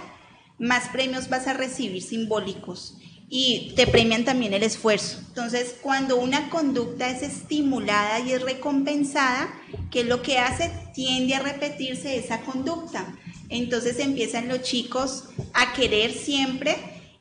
más 0.59 0.89
premios 0.89 1.31
vas 1.31 1.47
a 1.47 1.55
recibir 1.55 2.03
simbólicos 2.03 2.99
y 3.37 3.73
te 3.75 3.89
premian 3.89 4.25
también 4.25 4.55
el 4.55 4.63
esfuerzo. 4.63 5.19
Entonces, 5.27 5.75
cuando 5.83 6.19
una 6.19 6.51
conducta 6.51 7.11
es 7.11 7.25
estimulada 7.25 8.21
y 8.21 8.31
es 8.31 8.41
recompensada, 8.41 9.53
¿qué 9.91 10.03
es 10.03 10.07
lo 10.07 10.23
que 10.23 10.39
hace? 10.39 10.71
Tiende 10.95 11.35
a 11.35 11.41
repetirse 11.41 12.17
esa 12.17 12.43
conducta. 12.43 13.19
Entonces 13.49 13.99
empiezan 13.99 14.47
los 14.47 14.63
chicos 14.63 15.25
a 15.53 15.73
querer 15.73 16.13
siempre 16.13 16.77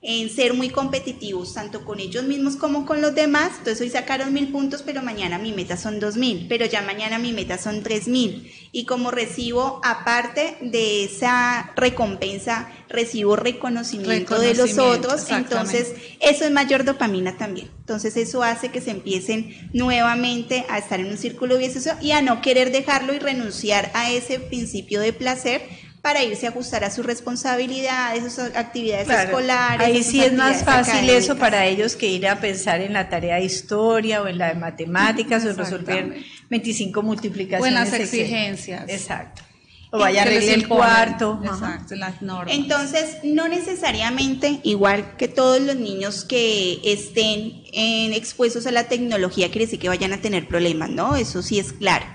en 0.05 0.29
ser 0.29 0.53
muy 0.53 0.69
competitivos, 0.69 1.53
tanto 1.53 1.85
con 1.85 2.01
ellos 2.01 2.25
mismos 2.25 2.57
como 2.57 2.85
con 2.85 3.01
los 3.01 3.15
demás. 3.15 3.53
Entonces 3.59 3.79
hoy 3.79 3.89
sacaron 3.89 4.33
mil 4.33 4.49
puntos, 4.49 4.83
pero 4.83 5.01
mañana 5.01 5.39
mi 5.39 5.53
meta 5.53 5.77
son 5.77 6.01
dos 6.01 6.17
mil, 6.17 6.45
pero 6.49 6.65
ya 6.65 6.81
mañana 6.81 7.19
mi 7.19 7.31
meta 7.31 7.57
son 7.57 7.83
tres 7.83 8.09
mil. 8.09 8.51
Y 8.73 8.85
como 8.85 9.11
recibo, 9.11 9.79
aparte 9.81 10.57
de 10.59 11.05
esa 11.05 11.71
recompensa, 11.77 12.69
recibo 12.89 13.37
reconocimiento, 13.37 14.39
de 14.39 14.55
los 14.55 14.77
otros, 14.77 15.29
entonces 15.29 15.93
eso 16.19 16.43
es 16.43 16.51
mayor 16.51 16.83
dopamina 16.83 17.37
también. 17.37 17.71
Entonces 17.79 18.17
eso 18.17 18.43
hace 18.43 18.71
que 18.71 18.81
se 18.81 18.91
empiecen 18.91 19.69
nuevamente 19.73 20.65
a 20.69 20.79
estar 20.79 20.99
en 20.99 21.07
un 21.07 21.17
círculo 21.17 21.57
vicioso 21.57 21.91
y 22.01 22.11
a 22.11 22.21
no 22.21 22.41
querer 22.41 22.71
dejarlo 22.71 23.13
y 23.13 23.19
renunciar 23.19 23.89
a 23.93 24.11
ese 24.11 24.39
principio 24.39 24.99
de 24.99 25.13
placer 25.13 25.61
para 26.03 26.21
irse 26.21 26.45
a 26.45 26.49
ajustar 26.49 26.83
a 26.83 26.91
sus 26.91 27.05
responsabilidades, 27.05 28.33
sus 28.33 28.43
actividades 28.57 29.09
escolares. 29.09 29.87
Ahí 29.87 30.03
sí 30.03 30.21
es 30.21 30.33
más 30.33 30.65
fácil 30.65 31.09
eso 31.09 31.37
para 31.37 31.65
ellos 31.65 31.95
que 31.95 32.07
ir 32.07 32.27
a 32.27 32.41
pensar 32.41 32.81
en 32.81 32.91
la 32.91 33.07
tarea 33.07 33.35
de 33.35 33.45
historia 33.45 34.21
o 34.21 34.27
en 34.27 34.37
la 34.37 34.49
de 34.49 34.55
matemáticas 34.55 35.45
o 35.45 35.53
resolver 35.53 36.17
25 36.49 37.01
multiplicaciones. 37.01 37.63
O 37.63 37.67
en 37.67 37.73
las 37.73 37.93
exigencias. 37.93 38.83
Exacto. 38.89 39.43
O 39.91 39.99
vaya 39.99 40.23
a 40.23 40.25
arreglar 40.25 40.55
el 40.55 40.67
cuarto. 40.67 41.39
Exacto, 41.41 41.95
las 41.95 42.21
normas. 42.21 42.53
Entonces, 42.53 43.19
no 43.23 43.47
necesariamente, 43.47 44.59
igual 44.63 45.15
que 45.15 45.29
todos 45.29 45.61
los 45.61 45.77
niños 45.77 46.25
que 46.25 46.81
estén 46.83 47.63
en, 47.71 48.11
expuestos 48.11 48.67
a 48.67 48.71
la 48.73 48.89
tecnología, 48.89 49.47
quiere 49.51 49.67
decir 49.67 49.79
que 49.79 49.87
vayan 49.87 50.11
a 50.11 50.17
tener 50.17 50.49
problemas, 50.49 50.89
¿no? 50.89 51.15
Eso 51.15 51.41
sí 51.41 51.59
es 51.59 51.71
claro. 51.71 52.05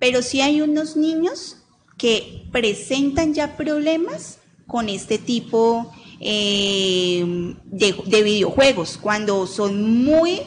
Pero 0.00 0.22
sí 0.22 0.40
hay 0.40 0.62
unos 0.62 0.96
niños 0.96 1.55
que 1.96 2.44
presentan 2.52 3.34
ya 3.34 3.56
problemas 3.56 4.38
con 4.66 4.88
este 4.88 5.18
tipo 5.18 5.92
eh, 6.20 7.54
de, 7.64 8.22
videojuegos, 8.22 8.98
cuando 9.00 9.46
son 9.46 10.04
muy, 10.04 10.40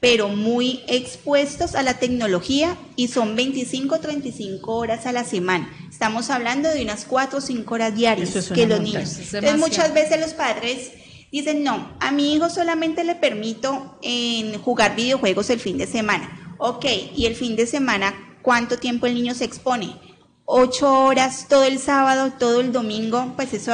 pero 0.00 0.28
muy 0.28 0.80
expuestos 0.88 1.74
a 1.74 1.82
la 1.82 1.98
tecnología 1.98 2.76
y 2.96 3.08
son 3.08 3.36
25 3.36 4.00
35 4.00 4.74
horas 4.74 5.06
a 5.06 5.12
la 5.12 5.24
semana. 5.24 5.70
Estamos 5.88 6.30
hablando 6.30 6.68
de 6.68 6.82
unas 6.82 7.04
4 7.04 7.38
o 7.38 7.40
5 7.40 7.74
horas 7.74 7.94
diarias 7.94 8.50
que 8.52 8.66
los 8.66 8.80
niños. 8.80 9.16
Entonces 9.18 9.58
muchas 9.58 9.94
veces 9.94 10.20
los 10.20 10.34
padres 10.34 10.92
dicen, 11.30 11.62
no, 11.62 11.96
a 12.00 12.10
mi 12.10 12.34
hijo 12.34 12.50
solamente 12.50 13.04
le 13.04 13.14
permito 13.14 13.98
en 14.02 14.60
jugar 14.60 14.96
videojuegos 14.96 15.50
el 15.50 15.60
fin 15.60 15.78
de 15.78 15.86
semana. 15.86 16.56
Ok, 16.58 16.84
y 17.16 17.26
el 17.26 17.34
fin 17.34 17.56
de 17.56 17.66
semana, 17.66 18.38
¿cuánto 18.42 18.78
tiempo 18.78 19.06
el 19.06 19.14
niño 19.14 19.34
se 19.34 19.44
expone? 19.44 19.96
Ocho 20.44 21.04
horas 21.04 21.46
todo 21.48 21.64
el 21.64 21.78
sábado, 21.78 22.32
todo 22.38 22.60
el 22.60 22.72
domingo, 22.72 23.32
pues 23.36 23.54
eso, 23.54 23.72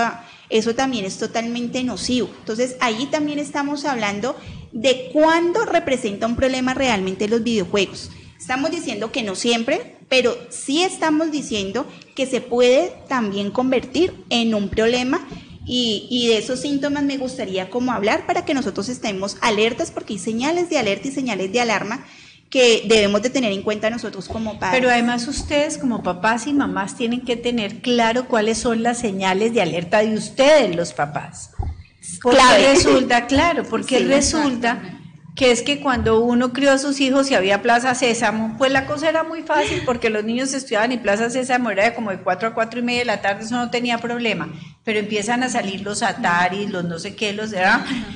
eso 0.51 0.75
también 0.75 1.05
es 1.05 1.19
totalmente 1.19 1.83
nocivo. 1.85 2.31
Entonces 2.41 2.77
ahí 2.81 3.07
también 3.07 3.39
estamos 3.39 3.85
hablando 3.85 4.37
de 4.73 5.11
cuándo 5.13 5.65
representa 5.65 6.27
un 6.27 6.37
problema 6.37 6.75
realmente 6.75 7.29
los 7.29 7.43
videojuegos. 7.43 8.11
Estamos 8.39 8.71
diciendo 8.71 9.11
que 9.11 9.23
no 9.23 9.35
siempre, 9.35 9.97
pero 10.09 10.37
sí 10.51 10.83
estamos 10.83 11.31
diciendo 11.31 11.87
que 12.15 12.27
se 12.27 12.41
puede 12.41 12.93
también 13.09 13.51
convertir 13.51 14.15
en 14.31 14.55
un 14.55 14.69
problema 14.69 15.27
y, 15.67 16.07
y, 16.09 16.29
de 16.29 16.39
esos 16.39 16.61
síntomas 16.61 17.03
me 17.03 17.19
gustaría 17.19 17.69
como 17.69 17.93
hablar 17.93 18.27
para 18.27 18.47
que 18.47 18.55
nosotros 18.55 18.89
estemos 18.89 19.37
alertas 19.43 19.91
porque 19.91 20.15
hay 20.15 20.19
señales 20.19 20.71
de 20.71 20.79
alerta 20.79 21.09
y 21.09 21.11
señales 21.11 21.53
de 21.53 21.61
alarma 21.61 22.07
que 22.51 22.85
debemos 22.87 23.23
de 23.23 23.31
tener 23.31 23.53
en 23.53 23.63
cuenta 23.63 23.91
nosotros 23.91 24.29
como 24.29 24.59
padres. 24.59 24.81
Pero 24.81 24.91
además 24.91 25.29
ustedes 25.29 25.79
como 25.79 26.03
papás 26.03 26.47
y 26.47 26.53
mamás 26.53 26.97
tienen 26.97 27.23
que 27.23 27.37
tener 27.37 27.81
claro 27.81 28.27
cuáles 28.27 28.59
son 28.59 28.83
las 28.83 28.99
señales 28.99 29.53
de 29.53 29.63
alerta 29.63 29.99
de 29.99 30.15
ustedes 30.15 30.75
los 30.75 30.93
papás. 30.93 31.51
Porque 32.23 32.41
resulta, 32.73 33.27
claro, 33.27 33.65
porque 33.65 33.99
resulta 34.01 34.98
que 35.39 35.53
es 35.53 35.63
que 35.63 35.79
cuando 35.79 36.21
uno 36.21 36.53
crió 36.53 36.73
a 36.73 36.79
sus 36.79 37.01
hijos 37.01 37.31
y 37.31 37.37
había 37.37 37.63
Plaza 37.63 37.95
Sésamo, 37.95 38.57
pues 38.59 38.73
la 38.73 38.87
cosa 38.87 39.09
era 39.09 39.23
muy 39.23 39.43
fácil 39.43 39.83
porque 39.87 40.11
los 40.11 40.25
niños 40.25 40.53
estudiaban 40.53 40.91
y 40.91 40.99
Plaza 40.99 41.31
Sésamo 41.31 41.71
era 41.71 41.85
de 41.85 41.95
como 41.95 42.11
de 42.11 42.19
4 42.19 42.49
a 42.49 42.55
4 42.55 42.81
y 42.81 42.83
media 42.83 42.99
de 42.99 43.05
la 43.05 43.21
tarde, 43.21 43.45
eso 43.45 43.55
no 43.55 43.71
tenía 43.71 43.99
problema, 43.99 44.53
pero 44.83 44.99
empiezan 44.99 45.45
a 45.45 45.49
salir 45.49 45.83
los 45.83 46.03
Ataris, 46.03 46.69
los 46.69 46.85
no 46.85 46.99
sé 46.99 47.15
qué, 47.15 47.33
los 47.33 47.53
de... 47.53 47.63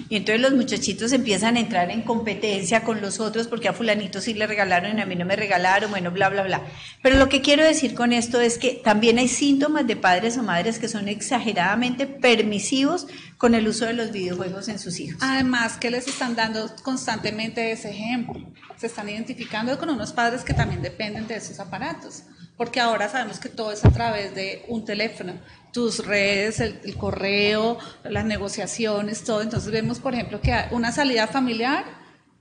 Y 0.08 0.16
entonces 0.16 0.40
los 0.40 0.52
muchachitos 0.52 1.12
empiezan 1.12 1.54
a 1.56 1.61
entrar 1.61 1.92
en 1.92 2.02
competencia 2.02 2.82
con 2.82 3.00
los 3.00 3.20
otros 3.20 3.46
porque 3.46 3.68
a 3.68 3.72
fulanito 3.72 4.20
sí 4.20 4.35
le 4.35 4.48
regalaron 4.48 4.98
y 4.98 5.02
a 5.02 5.06
mí 5.06 5.14
no 5.14 5.24
me 5.24 5.37
regalaron, 5.37 5.92
bueno, 5.92 6.11
bla, 6.11 6.28
bla, 6.28 6.42
bla. 6.42 6.62
Pero 7.02 7.18
lo 7.18 7.28
que 7.28 7.40
quiero 7.40 7.62
decir 7.62 7.94
con 7.94 8.12
esto 8.12 8.40
es 8.40 8.58
que 8.58 8.80
también 8.82 9.18
hay 9.18 9.28
síntomas 9.28 9.87
de 9.87 9.94
padres 9.94 10.38
o 10.38 10.42
madres 10.42 10.80
que 10.80 10.88
son 10.88 11.06
exageradamente 11.06 12.08
permisivos 12.08 13.06
con 13.42 13.57
el 13.57 13.66
uso 13.66 13.87
de 13.87 13.92
los 13.92 14.12
videojuegos 14.12 14.68
en 14.68 14.78
sus 14.78 15.00
hijos. 15.00 15.20
Además, 15.20 15.76
que 15.76 15.90
les 15.90 16.07
están 16.07 16.37
dando 16.37 16.72
constantemente 16.85 17.72
ese 17.72 17.90
ejemplo. 17.90 18.40
Se 18.76 18.87
están 18.87 19.09
identificando 19.09 19.76
con 19.81 19.90
unos 19.90 20.12
padres 20.12 20.44
que 20.44 20.55
también 20.55 20.81
dependen 20.81 21.26
de 21.26 21.35
esos 21.35 21.59
aparatos, 21.59 22.22
porque 22.57 22.78
ahora 22.78 23.09
sabemos 23.09 23.40
que 23.40 23.48
todo 23.48 23.72
es 23.72 23.85
a 23.85 23.90
través 23.90 24.33
de 24.37 24.64
un 24.68 24.85
teléfono, 24.85 25.33
tus 25.72 26.07
redes, 26.07 26.61
el, 26.61 26.96
correo, 26.96 27.78
las 28.05 28.24
negociaciones, 28.24 29.24
todo. 29.24 29.42
Entonces 29.42 29.72
vemos, 29.72 29.98
por 29.98 30.14
ejemplo, 30.14 30.40
que 30.40 30.55
una 30.70 30.92
salida 30.92 31.26
familiar 31.26 31.85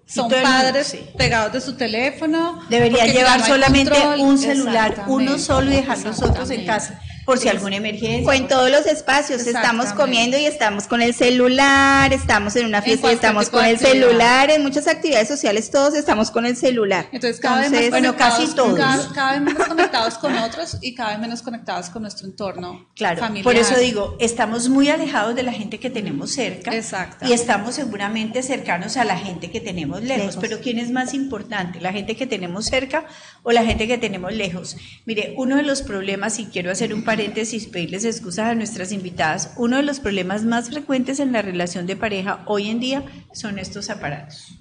son 0.06 0.30
padres 0.30 0.96
pegados 1.18 1.52
de 1.52 1.62
su 1.62 1.74
teléfono. 1.78 2.62
Debería 2.70 3.08
llevar 3.08 3.44
solamente 3.44 3.98
un 4.20 4.38
celular, 4.38 5.06
uno 5.08 5.40
solo 5.40 5.72
y 5.72 5.78
dejar 5.78 5.98
los 6.04 6.22
otros 6.22 6.52
en 6.52 6.64
casa. 6.64 7.02
Por 7.26 7.38
si 7.38 7.50
alguna 7.50 7.78
emergencia. 7.78 8.28
O 8.28 8.34
en 8.34 8.48
todos 8.48 8.70
los 8.70 8.86
espacios, 8.86 9.46
estamos 9.46 9.94
comiendo 9.94 10.38
y 10.38 10.46
estamos 10.46 10.88
con 10.88 11.02
el 11.02 11.14
celular, 11.14 12.14
estamos 12.14 12.56
en 12.56 12.66
una 12.66 12.82
fiesta 12.82 13.12
y 13.12 13.16
estamos 13.16 13.50
con 13.50 13.66
el 13.66 13.78
celular, 13.78 14.50
en 14.50 14.64
muchas 14.64 14.88
actividades 14.88 15.28
sociales 15.28 15.72
todos 15.72 15.96
estamos 15.96 16.32
con 16.32 16.46
el 16.46 16.56
celular. 16.56 17.08
Entonces, 17.12 17.40
cada 17.40 17.62
vez 17.62 17.72
más 17.72 17.90
bueno, 17.90 18.16
casi 18.16 18.54
todos. 18.54 18.78
Cada, 19.14 19.34
vez 19.34 19.42
menos 19.42 19.68
conectados 19.68 20.18
con 20.18 20.38
otros 20.38 20.78
y 20.82 20.94
cada 20.96 21.12
vez 21.12 21.20
menos 21.20 21.42
conectados 21.42 21.90
con 21.90 22.02
nuestro 22.02 22.28
entorno 22.28 22.88
claro, 22.96 23.22
Por 23.44 23.56
eso 23.56 23.78
digo, 23.78 24.16
estamos 24.20 24.70
muy 24.70 24.90
alejados 24.90 25.36
de 25.36 25.44
la 25.44 25.54
gente 25.54 25.80
que 25.80 25.90
tenemos 25.90 26.32
cerca. 26.32 26.76
Exacto. 26.76 27.26
Y 27.28 27.34
estamos 27.34 27.76
seguramente 27.76 28.44
cercanos 28.44 28.98
a 28.98 29.06
la 29.06 29.18
gente 29.18 29.52
que 29.52 29.62
tenemos 29.62 30.02
lejos. 30.04 30.38
Pero 30.38 30.60
¿quién 30.60 30.80
es 30.80 30.92
más 30.92 31.14
importante? 31.14 31.80
¿La 31.80 31.92
gente 31.92 32.16
que 32.16 32.28
tenemos 32.28 32.66
cerca 32.66 33.06
o 33.44 33.52
la 33.52 33.64
gente 33.64 33.88
que 33.88 33.98
tenemos 33.98 34.34
lejos? 34.34 34.78
Mire, 35.06 35.34
uno 35.38 35.58
de 35.58 35.64
los 35.64 35.82
problemas, 35.82 36.40
y 36.40 36.46
quiero 36.46 36.72
hacer 36.72 36.94
un 36.94 37.04
paréntesis, 37.22 37.68
pedirles 37.68 38.04
excusas 38.04 38.48
a 38.48 38.56
nuestras 38.56 38.92
invitadas, 38.92 39.54
uno 39.56 39.78
de 39.78 39.84
los 39.84 40.00
problemas 40.00 40.44
más 40.44 40.72
frecuentes 40.72 41.20
en 41.20 41.32
la 41.32 41.44
relación 41.44 41.86
de 41.86 41.96
pareja 41.96 42.42
hoy 42.48 42.68
en 42.68 42.80
día 42.80 43.04
son 43.32 43.60
estos 43.60 43.92
aparatos. 43.92 44.58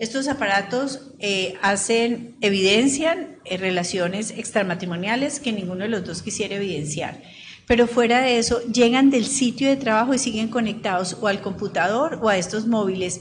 Estos 0.00 0.26
aparatos 0.26 1.12
eh, 1.20 1.54
hacen, 1.62 2.34
evidencian 2.40 3.36
eh, 3.44 3.56
relaciones 3.56 4.32
extramatrimoniales 4.32 5.38
que 5.38 5.52
ninguno 5.52 5.84
de 5.84 5.90
los 5.90 6.04
dos 6.04 6.22
quisiera 6.22 6.56
evidenciar. 6.56 7.22
Pero 7.68 7.86
fuera 7.86 8.20
de 8.20 8.38
eso, 8.38 8.60
llegan 8.66 9.10
del 9.10 9.24
sitio 9.24 9.68
de 9.68 9.76
trabajo 9.76 10.12
y 10.12 10.18
siguen 10.18 10.48
conectados 10.48 11.16
o 11.20 11.28
al 11.28 11.40
computador 11.40 12.18
o 12.20 12.28
a 12.28 12.36
estos 12.36 12.66
móviles 12.66 13.20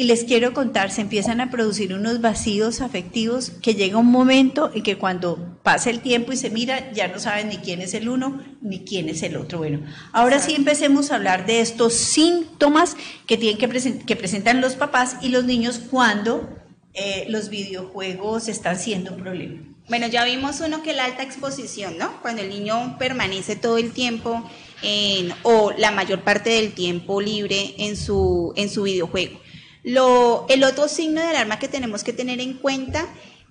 y 0.00 0.04
les 0.04 0.24
quiero 0.24 0.54
contar, 0.54 0.90
se 0.90 1.02
empiezan 1.02 1.42
a 1.42 1.50
producir 1.50 1.92
unos 1.92 2.22
vacíos 2.22 2.80
afectivos 2.80 3.50
que 3.60 3.74
llega 3.74 3.98
un 3.98 4.10
momento 4.10 4.70
en 4.74 4.82
que 4.82 4.96
cuando 4.96 5.58
pasa 5.62 5.90
el 5.90 6.00
tiempo 6.00 6.32
y 6.32 6.38
se 6.38 6.48
mira, 6.48 6.90
ya 6.94 7.08
no 7.08 7.18
saben 7.18 7.50
ni 7.50 7.58
quién 7.58 7.82
es 7.82 7.92
el 7.92 8.08
uno 8.08 8.42
ni 8.62 8.80
quién 8.80 9.10
es 9.10 9.22
el 9.22 9.36
otro. 9.36 9.58
Bueno, 9.58 9.80
ahora 10.12 10.38
sí 10.38 10.54
empecemos 10.54 11.10
a 11.10 11.16
hablar 11.16 11.44
de 11.44 11.60
estos 11.60 11.92
síntomas 11.92 12.96
que, 13.26 13.36
tienen 13.36 13.58
que, 13.58 13.98
que 13.98 14.16
presentan 14.16 14.62
los 14.62 14.74
papás 14.74 15.18
y 15.20 15.28
los 15.28 15.44
niños 15.44 15.78
cuando 15.90 16.48
eh, 16.94 17.26
los 17.28 17.50
videojuegos 17.50 18.48
están 18.48 18.78
siendo 18.78 19.12
un 19.12 19.20
problema. 19.20 19.60
Bueno, 19.90 20.06
ya 20.06 20.24
vimos 20.24 20.62
uno 20.62 20.82
que 20.82 20.92
es 20.92 20.96
la 20.96 21.04
alta 21.04 21.24
exposición, 21.24 21.98
¿no? 21.98 22.22
Cuando 22.22 22.40
el 22.40 22.48
niño 22.48 22.96
permanece 22.98 23.54
todo 23.54 23.76
el 23.76 23.92
tiempo 23.92 24.48
en, 24.82 25.30
o 25.42 25.72
la 25.76 25.90
mayor 25.90 26.22
parte 26.22 26.48
del 26.48 26.72
tiempo 26.72 27.20
libre 27.20 27.74
en 27.76 27.98
su, 27.98 28.54
en 28.56 28.70
su 28.70 28.84
videojuego. 28.84 29.40
Lo, 29.82 30.46
el 30.48 30.64
otro 30.64 30.88
signo 30.88 31.20
de 31.20 31.28
alarma 31.28 31.58
que 31.58 31.68
tenemos 31.68 32.04
que 32.04 32.12
tener 32.12 32.40
en 32.40 32.54
cuenta 32.54 33.06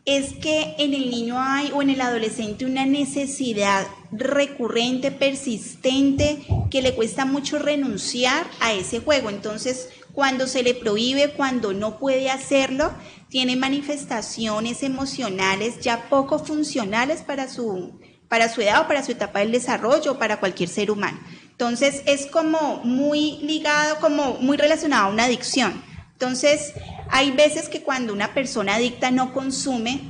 es 0.05 0.33
que 0.33 0.75
en 0.77 0.93
el 0.93 1.09
niño 1.09 1.35
hay 1.39 1.71
o 1.73 1.81
en 1.81 1.89
el 1.89 2.01
adolescente 2.01 2.65
una 2.65 2.85
necesidad 2.85 3.87
recurrente, 4.11 5.11
persistente, 5.11 6.39
que 6.71 6.81
le 6.81 6.95
cuesta 6.95 7.25
mucho 7.25 7.59
renunciar 7.59 8.47
a 8.59 8.73
ese 8.73 8.99
juego. 8.99 9.29
Entonces, 9.29 9.89
cuando 10.13 10.47
se 10.47 10.63
le 10.63 10.73
prohíbe, 10.73 11.31
cuando 11.31 11.73
no 11.73 11.99
puede 11.99 12.29
hacerlo, 12.29 12.91
tiene 13.29 13.55
manifestaciones 13.55 14.81
emocionales 14.83 15.79
ya 15.79 16.09
poco 16.09 16.39
funcionales 16.39 17.21
para 17.21 17.47
su, 17.47 17.99
para 18.27 18.49
su 18.49 18.61
edad 18.61 18.81
o 18.81 18.87
para 18.87 19.03
su 19.03 19.11
etapa 19.11 19.39
del 19.39 19.51
desarrollo 19.51 20.13
o 20.13 20.19
para 20.19 20.39
cualquier 20.39 20.69
ser 20.69 20.89
humano. 20.89 21.19
Entonces, 21.51 22.01
es 22.05 22.25
como 22.25 22.81
muy 22.83 23.37
ligado, 23.43 23.99
como 23.99 24.35
muy 24.35 24.57
relacionado 24.57 25.07
a 25.07 25.11
una 25.11 25.25
adicción. 25.25 25.88
Entonces, 26.19 26.73
hay 27.09 27.31
veces 27.31 27.69
que 27.69 27.81
cuando 27.81 28.11
una 28.11 28.33
persona 28.33 28.75
adicta 28.75 29.09
no 29.09 29.31
consume, 29.31 30.01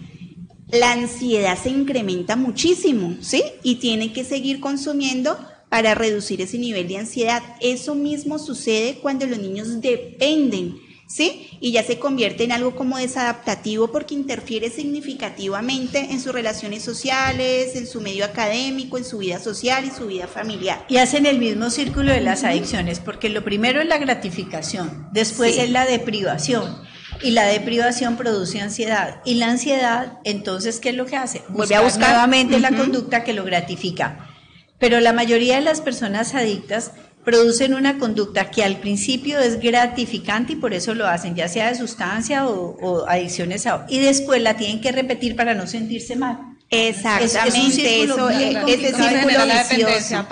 la 0.71 0.93
ansiedad 0.93 1.55
se 1.55 1.69
incrementa 1.69 2.35
muchísimo, 2.35 3.15
¿sí? 3.21 3.43
Y 3.61 3.75
tiene 3.75 4.11
que 4.11 4.23
seguir 4.23 4.59
consumiendo 4.59 5.37
para 5.69 5.93
reducir 5.93 6.41
ese 6.41 6.57
nivel 6.57 6.87
de 6.87 6.97
ansiedad. 6.97 7.43
Eso 7.61 7.93
mismo 7.93 8.39
sucede 8.39 8.95
cuando 8.95 9.27
los 9.27 9.37
niños 9.37 9.81
dependen 9.81 10.79
¿sí? 11.09 11.57
Y 11.59 11.71
ya 11.71 11.83
se 11.83 11.99
convierte 11.99 12.45
en 12.45 12.51
algo 12.53 12.75
como 12.75 12.97
desadaptativo 12.97 13.91
porque 13.91 14.13
interfiere 14.13 14.69
significativamente 14.69 16.11
en 16.11 16.21
sus 16.21 16.31
relaciones 16.31 16.83
sociales, 16.83 17.75
en 17.75 17.87
su 17.87 17.99
medio 17.99 18.23
académico, 18.23 18.97
en 18.97 19.03
su 19.03 19.17
vida 19.17 19.39
social 19.39 19.85
y 19.85 19.91
su 19.91 20.07
vida 20.07 20.27
familiar. 20.27 20.85
Y 20.87 20.97
hacen 20.97 21.25
el 21.25 21.39
mismo 21.39 21.69
círculo 21.71 22.13
de 22.13 22.21
las 22.21 22.43
adicciones, 22.43 22.99
porque 22.99 23.29
lo 23.29 23.43
primero 23.43 23.81
es 23.81 23.87
la 23.87 23.97
gratificación, 23.97 25.09
después 25.11 25.57
es 25.57 25.71
la 25.71 25.85
deprivación. 25.85 26.87
Y 27.21 27.31
la 27.31 27.47
deprivación 27.47 28.15
produce 28.15 28.61
ansiedad. 28.61 29.19
Y 29.25 29.33
la 29.33 29.49
ansiedad, 29.49 30.19
entonces, 30.23 30.79
¿qué 30.79 30.89
es 30.89 30.95
lo 30.95 31.05
que 31.05 31.17
hace? 31.17 31.41
Vuelve 31.49 31.75
a 31.75 31.81
buscar 31.81 32.11
nuevamente 32.11 32.59
la 32.59 32.69
conducta 32.69 33.25
que 33.25 33.33
lo 33.33 33.43
gratifica. 33.43 34.29
Pero 34.77 35.01
la 35.01 35.11
mayoría 35.11 35.55
de 35.55 35.61
las 35.61 35.81
personas 35.81 36.33
adictas 36.35 36.93
producen 37.29 37.75
una 37.75 37.99
conducta 37.99 38.49
que 38.49 38.63
al 38.63 38.77
principio 38.77 39.37
es 39.37 39.59
gratificante 39.59 40.53
y 40.53 40.55
por 40.55 40.73
eso 40.73 40.95
lo 40.95 41.07
hacen, 41.07 41.35
ya 41.35 41.47
sea 41.47 41.69
de 41.69 41.75
sustancia 41.75 42.47
o, 42.47 43.05
adicciones 43.07 43.67
a... 43.67 43.85
Y 43.87 43.99
después 43.99 44.41
la 44.41 44.57
tienen 44.57 44.81
que 44.81 44.91
repetir 44.91 45.35
para 45.35 45.53
no 45.53 45.67
sentirse 45.67 46.15
mal. 46.15 46.57
Exactamente, 46.71 48.03
eso, 48.03 48.29
ese 48.29 48.95
círculo 48.95 49.45
vicioso. 49.45 50.25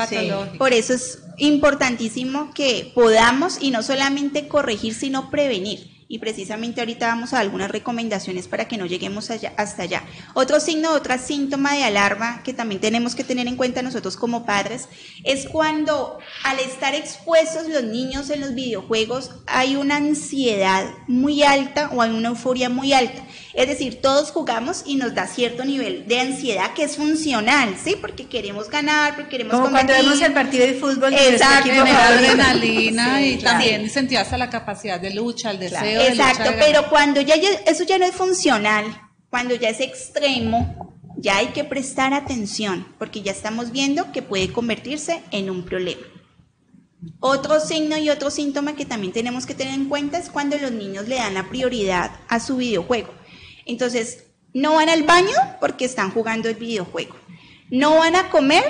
Por 0.58 0.74
eso 0.74 0.96
es 0.96 1.20
importantísimo 1.38 2.52
que 2.56 2.92
podamos 2.96 3.60
y 3.62 3.70
no 3.70 3.84
solamente 3.84 4.48
corregir, 4.48 4.96
sino 4.96 5.30
prevenir 5.30 5.97
y 6.08 6.20
precisamente 6.20 6.82
ahorita 6.82 7.08
vamos 7.08 7.34
a 7.34 7.40
algunas 7.40 7.70
recomendaciones 7.70 8.48
para 8.48 8.68
que 8.68 8.78
no 8.78 8.86
lleguemos 8.86 9.30
allá, 9.30 9.54
hasta 9.58 9.84
allá. 9.84 10.04
Otro 10.34 10.60
signo, 10.60 10.92
otra 10.92 11.18
síntoma 11.18 11.74
de 11.74 11.84
alarma 11.84 12.42
que 12.44 12.54
también 12.54 12.82
tenemos 12.82 13.16
que 13.16 13.24
tener 13.24 13.48
en 13.48 13.58
cuenta 13.58 13.82
nosotros 13.82 14.16
como 14.16 14.46
padres 14.46 14.88
es 15.24 15.48
cuando 15.48 16.20
al 16.44 16.60
estar 16.60 16.96
expuestos 16.96 17.68
los 17.68 17.84
niños 17.84 18.30
en 18.30 18.42
los 18.42 18.56
videojuegos 18.56 19.32
hay 19.46 19.76
una 19.76 19.98
ansiedad 19.98 20.86
muy 21.08 21.44
alta 21.44 21.90
o 21.94 22.02
hay 22.02 22.12
una 22.12 22.30
euforia 22.30 22.70
muy 22.70 22.94
alta. 22.94 23.24
Es 23.58 23.68
decir, 23.68 24.02
todos 24.04 24.30
jugamos 24.30 24.84
y 24.86 24.98
nos 24.98 25.16
da 25.16 25.26
cierto 25.26 25.66
nivel 25.66 26.08
de 26.08 26.20
ansiedad 26.20 26.76
que 26.76 26.84
es 26.84 26.96
funcional, 26.96 27.76
¿sí? 27.84 27.96
Porque 28.00 28.28
queremos 28.28 28.70
ganar, 28.70 29.16
porque 29.16 29.32
queremos 29.32 29.56
Como 29.56 29.72
cuando 29.72 29.94
vemos 29.94 30.22
el 30.22 30.32
partido 30.32 30.68
de 30.68 30.76
fútbol. 30.76 31.12
Exacto. 31.12 31.72
adrenalina 31.72 33.20
y 33.20 33.40
también 33.40 33.90
sentir 33.90 34.20
hasta 34.20 34.38
la 34.38 34.52
capacidad 34.52 35.00
de 35.00 35.12
lucha, 35.12 35.50
el 35.50 35.58
deseo 35.58 36.02
Exacto, 36.02 36.52
pero 36.60 36.88
cuando 36.88 37.20
ya 37.20 37.34
eso 37.66 37.84
ya 37.84 37.98
no 37.98 38.06
es 38.06 38.14
funcional, 38.14 38.86
cuando 39.32 39.56
ya 39.56 39.70
es 39.70 39.80
extremo, 39.80 40.96
ya 41.18 41.38
hay 41.38 41.48
que 41.48 41.64
prestar 41.64 42.14
atención, 42.14 42.86
porque 43.00 43.24
ya 43.24 43.32
estamos 43.32 43.72
viendo 43.72 44.12
que 44.12 44.22
puede 44.22 44.52
convertirse 44.52 45.24
en 45.32 45.50
un 45.50 45.64
problema. 45.66 46.06
Otro 47.20 47.60
signo 47.60 47.98
y 47.98 48.12
otro 48.12 48.30
síntoma 48.30 48.76
que 48.76 48.86
también 48.86 49.14
tenemos 49.14 49.48
que 49.48 49.56
tener 49.56 49.74
en 49.74 49.90
cuenta 49.90 50.20
es 50.20 50.30
cuando 50.30 50.60
los 50.60 50.72
niños 50.72 51.08
le 51.08 51.16
dan 51.16 51.34
la 51.34 51.50
prioridad 51.50 52.12
a 52.28 52.40
su 52.40 52.58
videojuego. 52.58 53.17
Entonces, 53.68 54.26
no 54.54 54.76
van 54.76 54.90
al 54.90 55.04
baño 55.04 55.36
porque 55.60 55.86
están 55.86 56.12
jugando 56.12 56.50
el 56.50 56.56
videojuego. 56.56 57.16
No 57.70 57.98
van 57.98 58.16
a 58.16 58.30
comer 58.30 58.64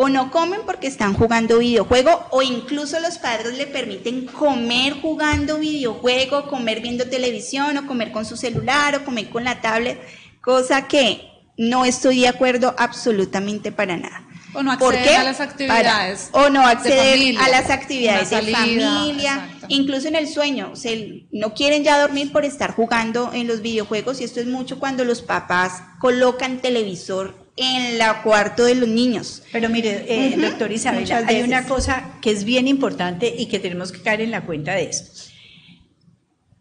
o 0.00 0.08
no 0.08 0.30
comen 0.30 0.60
porque 0.64 0.86
están 0.86 1.12
jugando 1.12 1.58
videojuego 1.58 2.26
o 2.30 2.40
incluso 2.40 3.00
los 3.00 3.18
padres 3.18 3.58
le 3.58 3.66
permiten 3.66 4.26
comer 4.26 4.92
jugando 4.92 5.58
videojuego, 5.58 6.48
comer 6.48 6.80
viendo 6.80 7.08
televisión 7.08 7.76
o 7.78 7.86
comer 7.86 8.12
con 8.12 8.24
su 8.24 8.36
celular 8.36 8.94
o 8.94 9.04
comer 9.04 9.28
con 9.28 9.42
la 9.42 9.60
tablet, 9.60 10.00
cosa 10.40 10.86
que 10.86 11.28
no 11.56 11.84
estoy 11.84 12.20
de 12.20 12.28
acuerdo 12.28 12.76
absolutamente 12.78 13.72
para 13.72 13.96
nada. 13.96 14.27
O 14.54 14.62
no 14.62 14.72
acceder 14.72 15.16
a 15.16 15.24
las 15.24 15.40
actividades. 15.40 16.28
o 16.32 16.48
no 16.48 16.66
acceder 16.66 17.36
a 17.38 17.48
las 17.48 17.70
actividades 17.70 18.30
de 18.30 18.42
familia, 18.52 19.48
incluso 19.68 20.08
en 20.08 20.16
el 20.16 20.28
sueño. 20.28 20.74
Se, 20.74 21.26
no 21.32 21.54
quieren 21.54 21.84
ya 21.84 22.00
dormir 22.00 22.32
por 22.32 22.44
estar 22.44 22.74
jugando 22.74 23.32
en 23.32 23.46
los 23.46 23.60
videojuegos 23.60 24.20
y 24.20 24.24
esto 24.24 24.40
es 24.40 24.46
mucho 24.46 24.78
cuando 24.78 25.04
los 25.04 25.22
papás 25.22 25.82
colocan 26.00 26.58
televisor 26.58 27.48
en 27.56 27.98
la 27.98 28.22
cuarto 28.22 28.64
de 28.64 28.74
los 28.74 28.88
niños. 28.88 29.42
Pero 29.52 29.68
mire, 29.68 30.04
eh, 30.08 30.36
doctor 30.36 30.70
Isabela, 30.72 31.24
hay 31.26 31.42
una 31.42 31.66
cosa 31.66 32.12
que 32.22 32.30
es 32.30 32.44
bien 32.44 32.68
importante 32.68 33.34
y 33.36 33.46
que 33.46 33.58
tenemos 33.58 33.92
que 33.92 34.00
caer 34.00 34.20
en 34.20 34.30
la 34.30 34.42
cuenta 34.42 34.74
de 34.74 34.84
esto. 34.84 35.28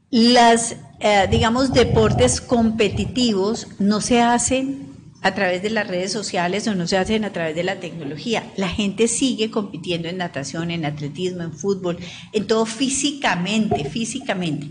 Las, 0.09 0.75
eh, 0.99 1.27
digamos, 1.29 1.73
deportes 1.73 2.41
competitivos 2.41 3.67
no 3.77 4.01
se 4.01 4.21
hacen 4.21 4.86
a 5.21 5.33
través 5.33 5.61
de 5.61 5.69
las 5.69 5.87
redes 5.87 6.11
sociales 6.11 6.67
o 6.67 6.75
no 6.75 6.87
se 6.87 6.97
hacen 6.97 7.25
a 7.25 7.33
través 7.33 7.55
de 7.55 7.63
la 7.63 7.79
tecnología. 7.79 8.43
La 8.55 8.69
gente 8.69 9.07
sigue 9.07 9.49
compitiendo 9.51 10.07
en 10.07 10.17
natación, 10.17 10.71
en 10.71 10.85
atletismo, 10.85 11.43
en 11.43 11.53
fútbol, 11.53 11.97
en 12.33 12.47
todo 12.47 12.65
físicamente, 12.65 13.85
físicamente. 13.85 14.67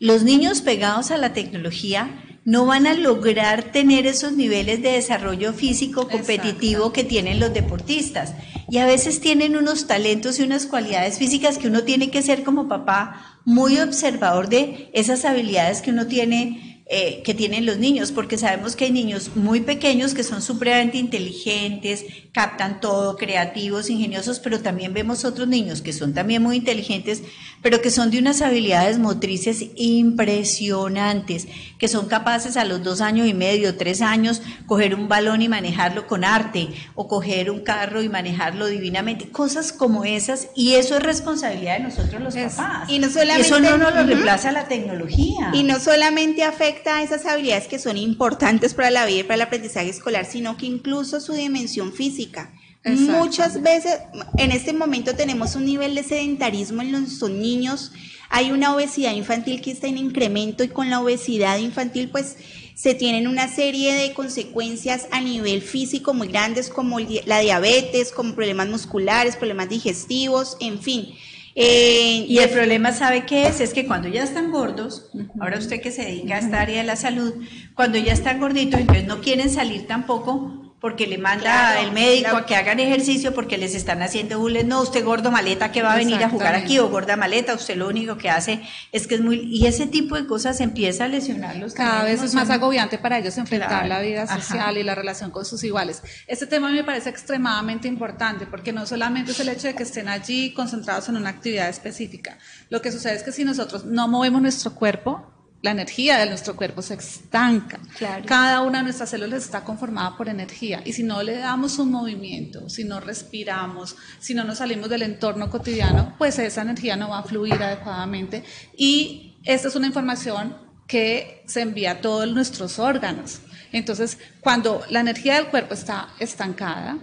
Los 0.00 0.22
niños 0.22 0.60
pegados 0.60 1.10
a 1.10 1.18
la 1.18 1.32
tecnología 1.32 2.24
no 2.44 2.64
van 2.64 2.86
a 2.86 2.94
lograr 2.94 3.72
tener 3.72 4.06
esos 4.06 4.32
niveles 4.32 4.80
de 4.80 4.92
desarrollo 4.92 5.52
físico 5.52 6.08
competitivo 6.08 6.94
que 6.94 7.04
tienen 7.04 7.40
los 7.40 7.52
deportistas. 7.52 8.32
Y 8.70 8.78
a 8.78 8.86
veces 8.86 9.20
tienen 9.20 9.54
unos 9.54 9.86
talentos 9.86 10.38
y 10.38 10.44
unas 10.44 10.64
cualidades 10.64 11.18
físicas 11.18 11.58
que 11.58 11.68
uno 11.68 11.82
tiene 11.82 12.10
que 12.10 12.22
ser 12.22 12.44
como 12.44 12.66
papá 12.66 13.40
muy 13.44 13.78
observador 13.78 14.48
de 14.48 14.88
esas 14.94 15.26
habilidades 15.26 15.82
que 15.82 15.90
uno 15.90 16.06
tiene 16.06 16.77
eh, 16.90 17.20
que 17.22 17.34
tienen 17.34 17.66
los 17.66 17.76
niños, 17.76 18.12
porque 18.12 18.38
sabemos 18.38 18.74
que 18.74 18.86
hay 18.86 18.92
niños 18.92 19.32
muy 19.34 19.60
pequeños 19.60 20.14
que 20.14 20.22
son 20.22 20.40
supremamente 20.40 20.96
inteligentes, 20.96 22.06
captan 22.32 22.80
todo, 22.80 23.18
creativos, 23.18 23.90
ingeniosos, 23.90 24.40
pero 24.40 24.60
también 24.60 24.94
vemos 24.94 25.26
otros 25.26 25.46
niños 25.48 25.82
que 25.82 25.92
son 25.92 26.14
también 26.14 26.42
muy 26.42 26.56
inteligentes, 26.56 27.24
pero 27.60 27.82
que 27.82 27.90
son 27.90 28.10
de 28.10 28.18
unas 28.18 28.40
habilidades 28.40 28.98
motrices 28.98 29.66
impresionantes, 29.76 31.48
que 31.78 31.88
son 31.88 32.06
capaces 32.06 32.56
a 32.56 32.64
los 32.64 32.82
dos 32.82 33.02
años 33.02 33.28
y 33.28 33.34
medio, 33.34 33.76
tres 33.76 34.00
años, 34.00 34.40
coger 34.64 34.94
un 34.94 35.08
balón 35.08 35.42
y 35.42 35.48
manejarlo 35.48 36.06
con 36.06 36.24
arte, 36.24 36.68
o 36.94 37.06
coger 37.06 37.50
un 37.50 37.60
carro 37.60 38.02
y 38.02 38.08
manejarlo 38.08 38.66
divinamente, 38.66 39.28
cosas 39.28 39.74
como 39.74 40.06
esas, 40.06 40.48
y 40.56 40.72
eso 40.76 40.96
es 40.96 41.02
responsabilidad 41.02 41.76
de 41.76 41.84
nosotros 41.84 42.22
los 42.22 42.34
papás. 42.34 42.88
Y 42.88 42.98
no 42.98 43.10
solamente, 43.10 43.42
eso 43.42 43.60
no 43.60 43.76
nos 43.76 43.94
lo 43.94 44.04
reemplaza 44.04 44.52
la 44.52 44.68
tecnología. 44.68 45.50
Y 45.52 45.64
no 45.64 45.78
solamente 45.80 46.44
afecta 46.44 46.77
a 46.86 47.02
esas 47.02 47.26
habilidades 47.26 47.66
que 47.66 47.78
son 47.78 47.96
importantes 47.96 48.74
para 48.74 48.90
la 48.90 49.06
vida 49.06 49.20
y 49.20 49.22
para 49.24 49.36
el 49.36 49.42
aprendizaje 49.42 49.88
escolar, 49.88 50.24
sino 50.24 50.56
que 50.56 50.66
incluso 50.66 51.20
su 51.20 51.32
dimensión 51.32 51.92
física. 51.92 52.52
Muchas 52.84 53.60
veces, 53.60 53.98
en 54.38 54.52
este 54.52 54.72
momento 54.72 55.14
tenemos 55.14 55.56
un 55.56 55.66
nivel 55.66 55.94
de 55.94 56.02
sedentarismo 56.02 56.80
en 56.80 56.92
los 56.92 57.22
niños, 57.28 57.92
hay 58.30 58.50
una 58.52 58.74
obesidad 58.74 59.14
infantil 59.14 59.60
que 59.60 59.72
está 59.72 59.88
en 59.88 59.98
incremento 59.98 60.64
y 60.64 60.68
con 60.68 60.90
la 60.90 61.00
obesidad 61.00 61.58
infantil 61.58 62.10
pues 62.10 62.36
se 62.74 62.94
tienen 62.94 63.26
una 63.26 63.48
serie 63.48 63.94
de 63.94 64.12
consecuencias 64.14 65.08
a 65.10 65.20
nivel 65.20 65.62
físico 65.62 66.14
muy 66.14 66.28
grandes 66.28 66.68
como 66.68 66.98
la 67.00 67.40
diabetes, 67.40 68.12
como 68.12 68.34
problemas 68.34 68.68
musculares, 68.68 69.36
problemas 69.36 69.68
digestivos, 69.68 70.56
en 70.60 70.80
fin. 70.80 71.14
Eh, 71.60 72.24
y 72.28 72.38
el 72.38 72.50
problema, 72.50 72.92
¿sabe 72.92 73.26
qué 73.26 73.48
es? 73.48 73.60
Es 73.60 73.74
que 73.74 73.84
cuando 73.84 74.06
ya 74.06 74.22
están 74.22 74.52
gordos, 74.52 75.10
ahora 75.40 75.58
usted 75.58 75.80
que 75.80 75.90
se 75.90 76.02
dedica 76.02 76.36
a 76.36 76.38
esta 76.38 76.60
área 76.60 76.76
de 76.78 76.84
la 76.84 76.94
salud, 76.94 77.34
cuando 77.74 77.98
ya 77.98 78.12
están 78.12 78.38
gorditos, 78.38 78.78
entonces 78.78 79.08
no 79.08 79.20
quieren 79.20 79.50
salir 79.50 79.88
tampoco 79.88 80.67
porque 80.80 81.06
le 81.06 81.18
manda 81.18 81.80
el 81.80 81.92
médico 81.92 82.36
a 82.36 82.46
que 82.46 82.54
hagan 82.54 82.78
ejercicio 82.78 83.34
porque 83.34 83.58
les 83.58 83.74
están 83.74 84.00
haciendo 84.02 84.38
bullying. 84.38 84.66
No, 84.66 84.82
usted 84.82 85.04
gordo 85.04 85.30
maleta 85.30 85.72
que 85.72 85.82
va 85.82 85.94
a 85.94 85.96
venir 85.96 86.22
a 86.22 86.30
jugar 86.30 86.54
aquí 86.54 86.78
o 86.78 86.88
gorda 86.88 87.16
maleta, 87.16 87.54
usted 87.54 87.76
lo 87.76 87.88
único 87.88 88.16
que 88.16 88.30
hace 88.30 88.60
es 88.92 89.06
que 89.06 89.16
es 89.16 89.20
muy... 89.20 89.40
Y 89.40 89.66
ese 89.66 89.86
tipo 89.86 90.14
de 90.14 90.26
cosas 90.26 90.60
empieza 90.60 91.04
a 91.04 91.08
lesionarlos. 91.08 91.74
Cada 91.74 92.04
vez 92.04 92.22
es 92.22 92.34
más 92.34 92.50
agobiante 92.50 92.98
para 92.98 93.18
ellos 93.18 93.36
enfrentar 93.38 93.86
la 93.86 94.00
vida 94.00 94.26
social 94.26 94.78
y 94.78 94.84
la 94.84 94.94
relación 94.94 95.30
con 95.30 95.44
sus 95.44 95.64
iguales. 95.64 96.02
Este 96.26 96.46
tema 96.46 96.70
me 96.70 96.84
parece 96.84 97.10
extremadamente 97.10 97.88
importante 97.88 98.46
porque 98.46 98.72
no 98.72 98.86
solamente 98.86 99.32
es 99.32 99.40
el 99.40 99.48
hecho 99.48 99.66
de 99.66 99.74
que 99.74 99.82
estén 99.82 100.08
allí 100.08 100.52
concentrados 100.54 101.08
en 101.08 101.16
una 101.16 101.30
actividad 101.30 101.68
específica. 101.68 102.38
Lo 102.70 102.80
que 102.82 102.92
sucede 102.92 103.16
es 103.16 103.22
que 103.24 103.32
si 103.32 103.44
nosotros 103.44 103.84
no 103.84 104.06
movemos 104.06 104.42
nuestro 104.42 104.74
cuerpo, 104.74 105.37
la 105.60 105.72
energía 105.72 106.18
de 106.18 106.26
nuestro 106.26 106.54
cuerpo 106.54 106.82
se 106.82 106.94
estanca. 106.94 107.80
Cada 108.26 108.60
una 108.62 108.78
de 108.78 108.84
nuestras 108.84 109.10
células 109.10 109.44
está 109.44 109.64
conformada 109.64 110.16
por 110.16 110.28
energía 110.28 110.82
y 110.84 110.92
si 110.92 111.02
no 111.02 111.22
le 111.22 111.36
damos 111.38 111.78
un 111.78 111.90
movimiento, 111.90 112.68
si 112.68 112.84
no 112.84 113.00
respiramos, 113.00 113.96
si 114.20 114.34
no 114.34 114.44
nos 114.44 114.58
salimos 114.58 114.88
del 114.88 115.02
entorno 115.02 115.50
cotidiano, 115.50 116.14
pues 116.16 116.38
esa 116.38 116.62
energía 116.62 116.96
no 116.96 117.08
va 117.10 117.18
a 117.18 117.22
fluir 117.24 117.60
adecuadamente 117.60 118.44
y 118.76 119.36
esta 119.44 119.68
es 119.68 119.74
una 119.74 119.88
información 119.88 120.56
que 120.86 121.42
se 121.46 121.60
envía 121.60 121.92
a 121.92 122.00
todos 122.00 122.30
nuestros 122.32 122.78
órganos. 122.78 123.40
Entonces, 123.72 124.18
cuando 124.40 124.82
la 124.88 125.00
energía 125.00 125.34
del 125.34 125.48
cuerpo 125.48 125.74
está 125.74 126.08
estancada, 126.18 126.98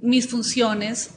mis 0.00 0.28
funciones 0.28 1.10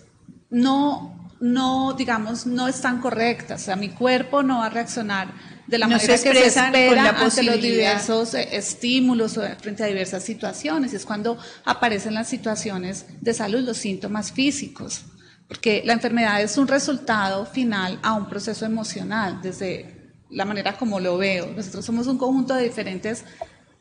no, 0.49 1.31
no, 1.39 1.93
digamos, 1.93 2.45
no 2.45 2.67
están 2.67 2.99
correctas, 2.99 3.61
o 3.61 3.65
sea, 3.65 3.75
mi 3.75 3.89
cuerpo 3.89 4.43
no 4.43 4.59
va 4.59 4.65
a 4.65 4.69
reaccionar 4.69 5.31
de 5.69 5.77
la 5.77 5.87
manera 5.87 6.13
que 6.13 6.17
se 6.17 6.47
espera 6.47 7.09
ante 7.09 7.43
los 7.43 7.61
diversos 7.61 8.33
eh, 8.33 8.49
estímulos 8.53 9.37
o 9.37 9.43
frente 9.61 9.83
a 9.83 9.85
diversas 9.85 10.23
situaciones. 10.23 10.93
Es 10.93 11.05
cuando 11.05 11.37
aparecen 11.63 12.15
las 12.15 12.27
situaciones 12.27 13.05
de 13.21 13.33
salud, 13.33 13.59
los 13.59 13.77
síntomas 13.77 14.31
físicos, 14.31 15.05
porque 15.47 15.83
la 15.85 15.93
enfermedad 15.93 16.41
es 16.41 16.57
un 16.57 16.67
resultado 16.67 17.45
final 17.45 17.99
a 18.01 18.13
un 18.13 18.27
proceso 18.27 18.65
emocional, 18.65 19.39
desde 19.43 20.11
la 20.31 20.45
manera 20.45 20.75
como 20.75 20.99
lo 20.99 21.17
veo. 21.19 21.53
Nosotros 21.55 21.85
somos 21.85 22.07
un 22.07 22.17
conjunto 22.17 22.55
de 22.55 22.63
diferentes 22.63 23.23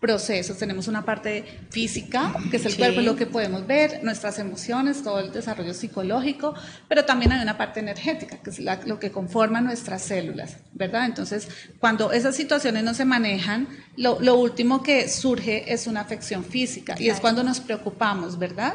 procesos. 0.00 0.56
Tenemos 0.58 0.86
una 0.86 1.04
parte 1.04 1.44
física, 1.70 2.32
que 2.50 2.58
es 2.58 2.66
el 2.66 2.76
cuerpo, 2.76 3.00
lo 3.00 3.16
que 3.16 3.26
podemos 3.26 3.66
ver, 3.66 4.04
nuestras 4.04 4.38
emociones, 4.38 5.02
todo 5.02 5.18
el 5.20 5.32
desarrollo 5.32 5.74
psicológico, 5.74 6.54
pero 6.88 7.04
también 7.04 7.32
hay 7.32 7.42
una 7.42 7.58
parte 7.58 7.80
energética, 7.80 8.38
que 8.38 8.50
es 8.50 8.60
lo 8.60 8.98
que 8.98 9.10
conforma 9.10 9.60
nuestras 9.60 10.02
células, 10.02 10.58
¿verdad? 10.72 11.06
Entonces, 11.06 11.48
cuando 11.80 12.12
esas 12.12 12.36
situaciones 12.36 12.84
no 12.84 12.94
se 12.94 13.04
manejan, 13.04 13.68
lo, 13.96 14.20
lo 14.20 14.36
último 14.36 14.82
que 14.82 15.08
surge 15.08 15.72
es 15.72 15.86
una 15.86 16.00
afección 16.00 16.44
física 16.44 16.94
y 16.98 17.08
es 17.08 17.18
cuando 17.18 17.42
nos 17.42 17.60
preocupamos, 17.60 18.38
¿verdad? 18.38 18.74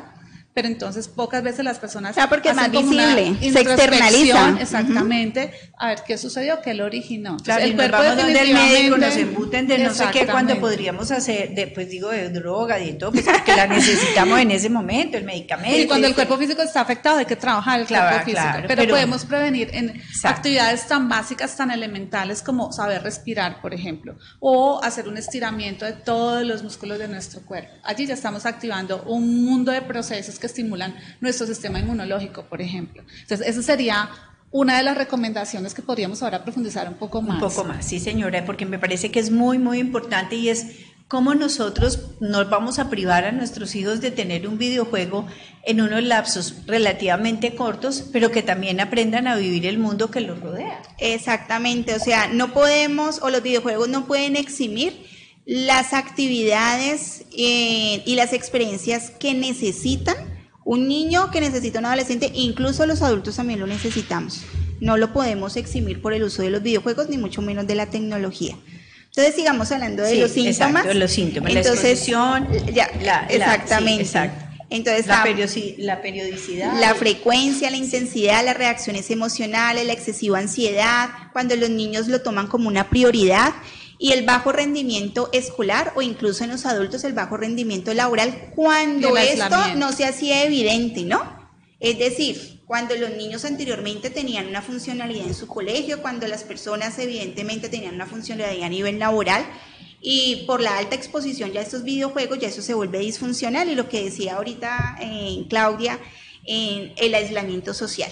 Pero 0.53 0.67
entonces 0.67 1.07
pocas 1.07 1.41
veces 1.41 1.65
las 1.65 1.79
personas 1.79 2.11
o 2.11 2.13
sea, 2.13 2.29
porque 2.29 2.49
es 2.49 2.55
más 2.55 2.69
visible, 2.69 3.35
se 3.39 3.61
externaliza. 3.61 4.57
Exactamente, 4.59 5.51
a 5.77 5.87
ver 5.87 6.03
qué 6.05 6.17
sucedió, 6.17 6.61
qué 6.61 6.73
lo 6.73 6.85
originó. 6.85 7.37
Claro, 7.37 7.63
el 7.63 7.75
cuerpo 7.75 7.97
vamos 7.97 8.27
del 8.27 8.53
médico, 8.53 8.97
nos 8.97 9.15
embuten 9.15 9.67
de 9.67 9.79
no 9.79 9.93
sé 9.93 10.05
qué 10.11 10.27
cuando 10.27 10.59
podríamos 10.59 11.09
hacer, 11.11 11.55
de, 11.55 11.67
pues 11.67 11.89
digo, 11.89 12.09
de 12.09 12.29
droga, 12.29 12.79
y 12.79 12.93
todo, 12.93 13.11
pues 13.11 13.25
porque 13.25 13.55
la 13.55 13.67
necesitamos 13.67 14.39
en 14.39 14.51
ese 14.51 14.69
momento, 14.69 15.17
el 15.17 15.23
medicamento. 15.23 15.77
Y 15.77 15.87
cuando 15.87 16.07
el 16.07 16.13
cuerpo 16.13 16.37
físico 16.37 16.61
está 16.61 16.81
afectado 16.81 17.17
hay 17.17 17.25
que 17.25 17.35
trabajar 17.35 17.79
el 17.79 17.87
cuerpo 17.87 18.25
físico, 18.25 18.67
pero, 18.67 18.87
podemos 18.87 19.25
prevenir 19.25 19.69
en 19.73 20.01
actividades 20.23 20.87
tan 20.87 21.09
básicas, 21.09 21.55
tan 21.55 21.71
elementales 21.71 22.41
como 22.43 22.71
saber 22.71 23.01
respirar, 23.01 23.59
por 23.61 23.73
ejemplo, 23.73 24.15
o 24.39 24.83
hacer 24.83 25.07
un 25.07 25.17
estiramiento 25.17 25.85
de 25.85 25.93
todos 25.93 26.45
los 26.45 26.61
músculos 26.61 26.99
de 26.99 27.07
nuestro 27.07 27.41
cuerpo. 27.41 27.71
Allí 27.83 28.05
ya 28.05 28.13
estamos 28.13 28.45
activando 28.45 29.03
un 29.07 29.43
mundo 29.43 29.71
de 29.71 29.81
procesos 29.81 30.39
que 30.43 30.47
estimulan 30.47 30.93
nuestro 31.21 31.47
sistema 31.47 31.79
inmunológico, 31.79 32.43
por 32.43 32.62
ejemplo. 32.62 33.01
Entonces, 33.21 33.47
esa 33.47 33.63
sería 33.63 34.10
una 34.51 34.75
de 34.77 34.84
las 34.84 34.97
recomendaciones 34.97 35.73
que 35.73 35.82
podríamos 35.82 36.21
ahora 36.21 36.43
profundizar 36.43 36.89
un 36.89 36.95
poco 36.95 37.21
más. 37.21 37.41
Un 37.41 37.49
poco 37.49 37.63
más, 37.63 37.86
sí 37.86 37.97
señora, 37.97 38.43
porque 38.45 38.65
me 38.65 38.77
parece 38.77 39.10
que 39.10 39.21
es 39.21 39.32
muy, 39.32 39.58
muy 39.58 39.79
importante 39.79 40.36
y 40.36 40.49
es 40.49 40.67
cómo 41.08 41.34
nosotros 41.34 42.10
nos 42.19 42.49
vamos 42.49 42.77
a 42.77 42.89
privar 42.89 43.23
a 43.23 43.32
nuestros 43.32 43.73
hijos 43.75 44.01
de 44.01 44.12
tener 44.12 44.45
un 44.45 44.58
videojuego 44.58 45.27
en 45.63 45.79
unos 45.79 46.03
lapsos 46.03 46.65
relativamente 46.67 47.56
cortos, 47.56 48.03
pero 48.12 48.29
que 48.29 48.43
también 48.43 48.82
aprendan 48.82 49.27
a 49.27 49.38
vivir 49.38 49.65
el 49.65 49.77
mundo 49.77 50.12
que 50.12 50.19
los 50.19 50.41
rodea. 50.41 50.82
Exactamente, 50.97 51.95
o 51.95 51.99
sea, 51.99 52.27
no 52.27 52.51
podemos, 52.51 53.21
o 53.21 53.29
los 53.29 53.41
videojuegos 53.41 53.88
no 53.88 54.08
pueden 54.08 54.36
eximir 54.36 55.08
las 55.45 55.93
actividades 55.93 57.25
eh, 57.32 58.03
y 58.06 58.15
las 58.15 58.34
experiencias 58.34 59.10
que 59.10 59.34
necesitan 59.34 60.33
un 60.65 60.88
niño 60.88 61.30
que 61.32 61.41
necesita 61.41 61.80
un 61.80 61.86
adolescente, 61.86 62.32
incluso 62.34 62.86
los 62.86 63.02
adultos 63.02 63.36
también 63.36 63.60
lo 63.60 63.67
necesitamos. 63.67 64.41
No 64.80 64.97
lo 64.97 65.13
podemos 65.13 65.56
eximir 65.56 66.02
por 66.02 66.13
el 66.13 66.23
uso 66.23 66.41
de 66.41 66.49
los 66.49 66.63
videojuegos, 66.63 67.10
ni 67.10 67.17
mucho 67.17 67.41
menos 67.41 67.67
de 67.67 67.76
la 67.76 67.88
tecnología. 67.88 68.56
Entonces 69.08 69.36
sigamos 69.36 69.71
hablando 69.71 70.04
de 70.04 70.15
los 70.15 70.32
síntomas. 70.32 70.86
Exacto, 70.86 70.93
los 70.93 71.12
síntomas, 71.12 71.56
Entonces, 71.56 72.10
la 72.10 72.47
ya, 72.73 73.28
exactamente. 73.30 74.10
Entonces, 74.69 75.06
la, 75.06 75.17
la, 75.78 76.02
periodicidad. 76.02 76.80
La 76.80 76.95
frecuencia, 76.95 77.69
la 77.69 77.78
intensidad, 77.78 78.43
las 78.43 78.58
reacciones 78.58 79.12
emocionales, 79.12 79.86
la 79.86 79.93
excesiva 79.93 80.39
ansiedad, 80.39 81.10
cuando 81.32 81.56
los 81.56 81.69
niños 81.69 82.08
lo 82.08 82.21
toman 82.21 82.47
como 82.47 82.69
una 82.69 82.89
prioridad 82.89 83.54
y 84.03 84.11
el 84.11 84.25
bajo 84.25 84.51
rendimiento 84.51 85.29
escolar 85.31 85.93
o 85.95 86.01
incluso 86.01 86.43
en 86.43 86.49
los 86.49 86.65
adultos 86.65 87.05
el 87.05 87.13
bajo 87.13 87.37
rendimiento 87.37 87.93
laboral 87.93 88.51
cuando 88.53 89.15
esto 89.15 89.75
no 89.77 89.93
se 89.93 90.03
hacía 90.03 90.43
evidente, 90.43 91.03
¿no? 91.03 91.23
Es 91.79 91.97
decir, 91.97 92.59
cuando 92.65 92.97
los 92.97 93.11
niños 93.11 93.45
anteriormente 93.45 94.09
tenían 94.09 94.47
una 94.47 94.61
funcionalidad 94.61 95.27
en 95.27 95.33
su 95.33 95.47
colegio, 95.47 96.01
cuando 96.01 96.27
las 96.27 96.43
personas 96.43 96.99
evidentemente 96.99 97.69
tenían 97.69 97.95
una 97.95 98.05
funcionalidad 98.05 98.65
a 98.65 98.69
nivel 98.69 98.99
laboral 98.99 99.45
y 100.01 100.43
por 100.47 100.59
la 100.59 100.77
alta 100.79 100.95
exposición 100.95 101.53
ya 101.53 101.61
a 101.61 101.63
estos 101.63 101.85
videojuegos 101.85 102.39
ya 102.39 102.49
eso 102.49 102.61
se 102.61 102.73
vuelve 102.73 102.99
disfuncional 102.99 103.69
y 103.69 103.75
lo 103.75 103.87
que 103.87 104.03
decía 104.03 104.35
ahorita 104.35 104.97
eh, 104.99 105.45
Claudia, 105.47 105.97
en 106.45 106.91
el 106.97 107.15
aislamiento 107.15 107.73
social 107.73 108.11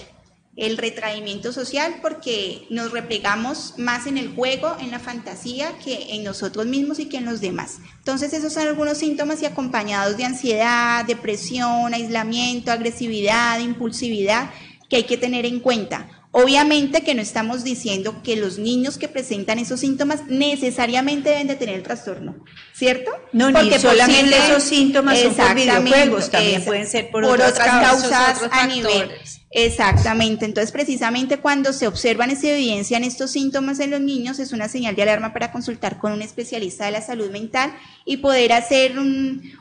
el 0.56 0.76
retraimiento 0.76 1.52
social 1.52 1.96
porque 2.02 2.66
nos 2.68 2.92
replegamos 2.92 3.74
más 3.78 4.06
en 4.06 4.18
el 4.18 4.34
juego, 4.34 4.76
en 4.80 4.90
la 4.90 4.98
fantasía, 4.98 5.72
que 5.82 6.14
en 6.14 6.24
nosotros 6.24 6.66
mismos 6.66 6.98
y 6.98 7.06
que 7.06 7.16
en 7.16 7.24
los 7.24 7.40
demás. 7.40 7.78
Entonces 7.98 8.32
esos 8.34 8.52
son 8.52 8.68
algunos 8.68 8.98
síntomas 8.98 9.40
y 9.40 9.46
acompañados 9.46 10.16
de 10.18 10.24
ansiedad, 10.24 11.06
depresión, 11.06 11.94
aislamiento, 11.94 12.70
agresividad, 12.70 13.60
impulsividad, 13.60 14.50
que 14.90 14.96
hay 14.96 15.04
que 15.04 15.16
tener 15.16 15.46
en 15.46 15.60
cuenta. 15.60 16.08
Obviamente 16.34 17.02
que 17.02 17.14
no 17.14 17.22
estamos 17.22 17.62
diciendo 17.64 18.22
que 18.22 18.36
los 18.36 18.58
niños 18.58 18.96
que 18.96 19.08
presentan 19.08 19.58
esos 19.58 19.80
síntomas 19.80 20.26
necesariamente 20.28 21.30
deben 21.30 21.46
de 21.46 21.56
tener 21.56 21.76
el 21.76 21.82
trastorno, 21.82 22.36
¿cierto? 22.74 23.10
No, 23.32 23.52
Porque 23.52 23.78
solamente 23.78 24.36
esos 24.36 24.62
síntomas 24.62 25.18
son 25.18 25.34
por 25.34 25.54
videojuegos, 25.54 26.30
también 26.30 26.64
pueden 26.64 26.86
ser 26.86 27.10
por, 27.10 27.24
otras, 27.24 27.52
causas, 27.52 28.48
a 28.50 28.66
nivel 28.66 29.10
Exactamente, 29.54 30.46
entonces 30.46 30.72
precisamente 30.72 31.36
cuando 31.36 31.74
se 31.74 31.86
observan 31.86 32.30
y 32.30 32.36
se 32.36 32.54
evidencian 32.54 33.04
estos 33.04 33.32
síntomas 33.32 33.80
en 33.80 33.90
los 33.90 34.00
niños 34.00 34.38
es 34.38 34.52
una 34.52 34.66
señal 34.66 34.96
de 34.96 35.02
alarma 35.02 35.34
para 35.34 35.52
consultar 35.52 35.98
con 35.98 36.12
un 36.12 36.22
especialista 36.22 36.86
de 36.86 36.92
la 36.92 37.02
salud 37.02 37.30
mental 37.30 37.74
y 38.06 38.16
poder 38.16 38.54
hacer 38.54 38.98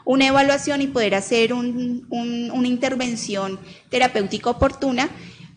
una 0.05 0.27
evaluación 0.27 0.81
y 0.81 0.87
poder 0.87 1.13
hacer 1.13 1.51
una 1.51 2.67
intervención 2.67 3.59
terapéutica 3.89 4.51
oportuna 4.51 5.09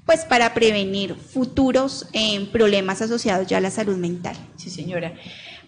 pues 0.04 0.24
para 0.24 0.52
prevenir 0.52 1.14
futuros 1.14 2.08
eh, 2.12 2.48
problemas 2.50 3.02
asociados 3.02 3.46
ya 3.46 3.58
a 3.58 3.60
la 3.60 3.70
salud 3.70 3.96
mental. 3.96 4.36
Sí, 4.56 4.68
señora. 4.68 5.14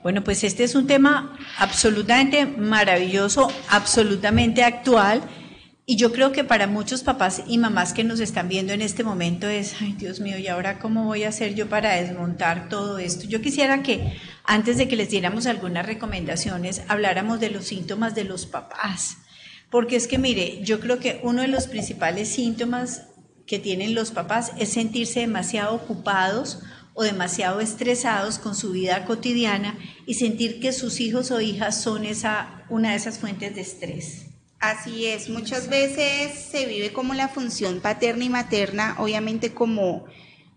Bueno, 0.02 0.24
pues 0.24 0.42
este 0.44 0.64
es 0.64 0.74
un 0.74 0.88
tema 0.88 1.38
absolutamente 1.58 2.46
maravilloso, 2.46 3.48
absolutamente 3.70 4.64
actual 4.64 5.22
y 5.88 5.94
yo 5.94 6.12
creo 6.12 6.32
que 6.32 6.42
para 6.42 6.66
muchos 6.66 7.04
papás 7.04 7.44
y 7.46 7.58
mamás 7.58 7.92
que 7.92 8.02
nos 8.02 8.18
están 8.18 8.48
viendo 8.48 8.72
en 8.72 8.82
este 8.82 9.04
momento 9.04 9.48
es, 9.48 9.80
ay 9.80 9.92
Dios 9.92 10.18
mío, 10.18 10.36
¿y 10.36 10.48
ahora 10.48 10.80
cómo 10.80 11.04
voy 11.04 11.22
a 11.22 11.28
hacer 11.28 11.54
yo 11.54 11.68
para 11.68 11.94
desmontar 11.94 12.68
todo 12.68 12.98
esto? 12.98 13.28
Yo 13.28 13.40
quisiera 13.40 13.84
que 13.84 14.18
antes 14.42 14.78
de 14.78 14.88
que 14.88 14.96
les 14.96 15.10
diéramos 15.10 15.46
algunas 15.46 15.86
recomendaciones, 15.86 16.82
habláramos 16.88 17.38
de 17.38 17.50
los 17.50 17.66
síntomas 17.66 18.16
de 18.16 18.24
los 18.24 18.46
papás. 18.46 19.18
Porque 19.70 19.94
es 19.94 20.08
que, 20.08 20.18
mire, 20.18 20.60
yo 20.64 20.80
creo 20.80 20.98
que 20.98 21.20
uno 21.22 21.42
de 21.42 21.48
los 21.48 21.68
principales 21.68 22.28
síntomas 22.30 23.06
que 23.46 23.60
tienen 23.60 23.94
los 23.94 24.10
papás 24.10 24.52
es 24.58 24.70
sentirse 24.70 25.20
demasiado 25.20 25.72
ocupados 25.72 26.62
o 26.94 27.04
demasiado 27.04 27.60
estresados 27.60 28.40
con 28.40 28.56
su 28.56 28.72
vida 28.72 29.04
cotidiana 29.04 29.78
y 30.04 30.14
sentir 30.14 30.58
que 30.58 30.72
sus 30.72 30.98
hijos 30.98 31.30
o 31.30 31.40
hijas 31.40 31.80
son 31.80 32.04
esa, 32.04 32.64
una 32.70 32.90
de 32.90 32.96
esas 32.96 33.20
fuentes 33.20 33.54
de 33.54 33.60
estrés. 33.60 34.25
Así 34.60 35.06
es, 35.06 35.28
muchas 35.28 35.68
veces 35.68 36.32
se 36.50 36.64
vive 36.66 36.92
como 36.92 37.12
la 37.12 37.28
función 37.28 37.80
paterna 37.80 38.24
y 38.24 38.30
materna, 38.30 38.96
obviamente 38.98 39.52
como, 39.52 40.06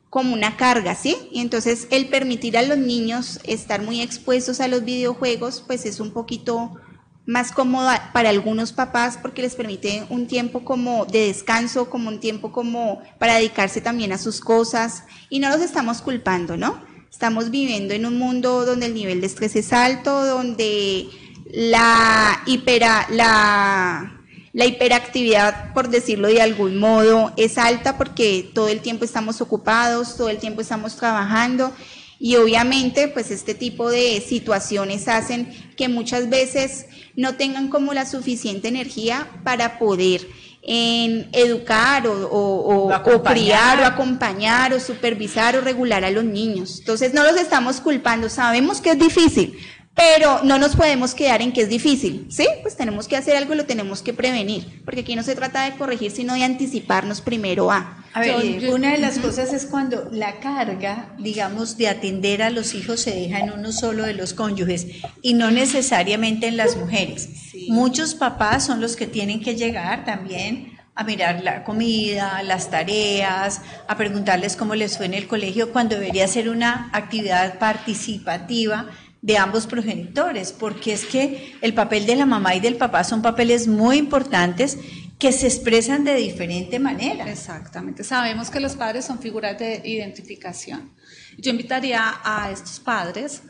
como 0.09 0.33
una 0.33 0.55
carga, 0.55 0.95
¿sí? 0.95 1.17
Y 1.31 1.41
entonces 1.41 1.87
el 1.91 2.07
permitir 2.07 2.57
a 2.57 2.61
los 2.61 2.77
niños 2.77 3.39
estar 3.43 3.81
muy 3.81 4.01
expuestos 4.01 4.61
a 4.61 4.69
los 4.69 4.85
videojuegos, 4.85 5.63
pues 5.67 5.85
es 5.85 5.99
un 5.99 6.11
poquito 6.11 6.79
más 7.25 7.51
cómodo 7.51 7.91
para 8.13 8.29
algunos 8.29 8.71
papás 8.71 9.19
porque 9.21 9.43
les 9.43 9.53
permite 9.53 10.03
un 10.09 10.27
tiempo 10.27 10.63
como 10.63 11.05
de 11.05 11.27
descanso, 11.27 11.89
como 11.89 12.09
un 12.09 12.19
tiempo 12.19 12.51
como 12.51 13.03
para 13.19 13.35
dedicarse 13.35 13.81
también 13.81 14.13
a 14.13 14.17
sus 14.17 14.39
cosas 14.39 15.03
y 15.29 15.39
no 15.39 15.49
los 15.49 15.61
estamos 15.61 16.01
culpando, 16.01 16.57
¿no? 16.57 16.81
Estamos 17.11 17.51
viviendo 17.51 17.93
en 17.93 18.05
un 18.05 18.17
mundo 18.17 18.65
donde 18.65 18.85
el 18.85 18.93
nivel 18.93 19.19
de 19.21 19.27
estrés 19.27 19.55
es 19.57 19.73
alto, 19.73 20.25
donde 20.25 21.07
la, 21.49 22.41
hipera, 22.45 23.07
la, 23.11 24.21
la 24.53 24.65
hiperactividad, 24.65 25.73
por 25.73 25.89
decirlo 25.89 26.27
de 26.27 26.41
algún 26.41 26.77
modo, 26.77 27.33
es 27.37 27.57
alta 27.57 27.97
porque 27.97 28.49
todo 28.53 28.69
el 28.69 28.79
tiempo 28.79 29.05
estamos 29.05 29.41
ocupados, 29.41 30.15
todo 30.15 30.29
el 30.29 30.37
tiempo 30.37 30.61
estamos 30.61 30.95
trabajando 30.95 31.73
y 32.19 32.35
obviamente 32.35 33.07
pues 33.07 33.31
este 33.31 33.55
tipo 33.55 33.89
de 33.89 34.21
situaciones 34.21 35.07
hacen 35.07 35.49
que 35.77 35.87
muchas 35.87 36.29
veces 36.29 36.85
no 37.15 37.35
tengan 37.35 37.69
como 37.69 37.93
la 37.93 38.05
suficiente 38.05 38.67
energía 38.67 39.27
para 39.43 39.79
poder 39.79 40.27
en 40.61 41.29
educar 41.31 42.05
o, 42.05 42.27
o, 42.27 42.93
o, 42.93 43.23
criar 43.23 43.79
o 43.79 43.85
acompañar 43.85 44.73
o 44.73 44.79
supervisar 44.79 45.55
o 45.55 45.61
regular 45.61 46.03
a 46.03 46.11
los 46.11 46.25
niños. 46.25 46.79
Entonces 46.79 47.13
no 47.13 47.23
los 47.23 47.39
estamos 47.39 47.79
culpando, 47.79 48.29
sabemos 48.29 48.81
que 48.81 48.91
es 48.91 48.99
difícil, 48.99 49.57
pero 49.99 50.39
no 50.43 50.57
nos 50.57 50.77
podemos 50.77 51.13
quedar 51.13 51.41
en 51.41 51.51
que 51.51 51.59
es 51.59 51.67
difícil, 51.67 52.25
¿sí? 52.29 52.47
Pues 52.61 52.77
tenemos 52.77 53.09
que 53.09 53.17
hacer 53.17 53.35
algo 53.35 53.53
y 53.53 53.57
lo 53.57 53.65
tenemos 53.65 54.01
que 54.01 54.13
prevenir, 54.13 54.81
porque 54.85 55.01
aquí 55.01 55.13
no 55.13 55.23
se 55.23 55.35
trata 55.35 55.65
de 55.65 55.75
corregir, 55.75 56.11
sino 56.11 56.35
de 56.35 56.45
anticiparnos 56.45 57.19
primero 57.19 57.69
a. 57.69 58.05
A 58.13 58.21
ver, 58.21 58.69
una 58.69 58.93
de 58.93 58.97
las 58.97 59.19
cosas 59.19 59.51
es 59.51 59.65
cuando 59.65 60.07
la 60.09 60.39
carga, 60.39 61.13
digamos, 61.19 61.77
de 61.77 61.89
atender 61.89 62.41
a 62.41 62.49
los 62.49 62.75
hijos 62.75 63.01
se 63.01 63.11
deja 63.11 63.39
en 63.39 63.51
uno 63.51 63.73
solo 63.73 64.05
de 64.05 64.13
los 64.13 64.33
cónyuges 64.33 64.87
y 65.21 65.33
no 65.33 65.51
necesariamente 65.51 66.47
en 66.47 66.55
las 66.55 66.77
mujeres. 66.77 67.29
Muchos 67.67 68.15
papás 68.15 68.65
son 68.65 68.79
los 68.79 68.95
que 68.95 69.05
tienen 69.05 69.41
que 69.41 69.55
llegar 69.57 70.05
también 70.05 70.79
a 70.95 71.03
mirar 71.03 71.43
la 71.43 71.65
comida, 71.65 72.41
las 72.43 72.69
tareas, 72.69 73.61
a 73.87 73.97
preguntarles 73.97 74.55
cómo 74.55 74.75
les 74.75 74.97
fue 74.97 75.07
en 75.07 75.13
el 75.13 75.27
colegio, 75.27 75.71
cuando 75.71 75.95
debería 75.95 76.27
ser 76.27 76.49
una 76.49 76.89
actividad 76.93 77.59
participativa 77.59 78.87
de 79.21 79.37
ambos 79.37 79.67
progenitores, 79.67 80.53
porque 80.53 80.93
es 80.93 81.05
que 81.05 81.55
el 81.61 81.73
papel 81.73 82.05
de 82.05 82.15
la 82.15 82.25
mamá 82.25 82.55
y 82.55 82.59
del 82.59 82.77
papá 82.77 83.03
son 83.03 83.21
papeles 83.21 83.67
muy 83.67 83.97
importantes 83.97 84.77
que 85.17 85.33
se 85.33 85.47
expresan 85.47 86.05
de 86.05 86.15
diferente 86.15 86.79
manera. 86.79 87.29
Exactamente. 87.29 88.05
Sabemos 88.05 88.49
que 88.49 88.61
los 88.61 88.75
padres 88.75 89.03
son 89.03 89.19
figuras 89.19 89.59
de 89.59 89.81
identificación. 89.83 90.93
Yo 91.37 91.51
invitaría 91.51 92.21
a 92.23 92.49
estos 92.51 92.79
padres 92.79 93.43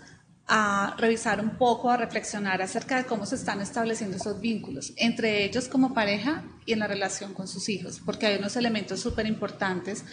a 0.48 0.96
revisar 0.98 1.40
un 1.40 1.58
poco, 1.60 1.92
a 1.92 1.98
reflexionar 1.98 2.60
acerca 2.64 2.98
de 2.98 3.04
cómo 3.06 3.28
se 3.28 3.36
están 3.36 3.62
estableciendo 3.62 4.18
esos 4.18 4.42
vínculos 4.42 4.94
entre 4.98 5.46
ellos 5.46 5.68
como 5.68 5.94
pareja 5.94 6.44
y 6.66 6.74
en 6.74 6.80
la 6.80 6.88
relación 6.88 7.36
con 7.36 7.48
sus 7.48 7.70
hijos, 7.70 8.02
porque 8.04 8.26
hay 8.26 8.38
unos 8.40 8.56
elementos 8.56 9.00
súper 9.00 9.28
importantes 9.28 10.04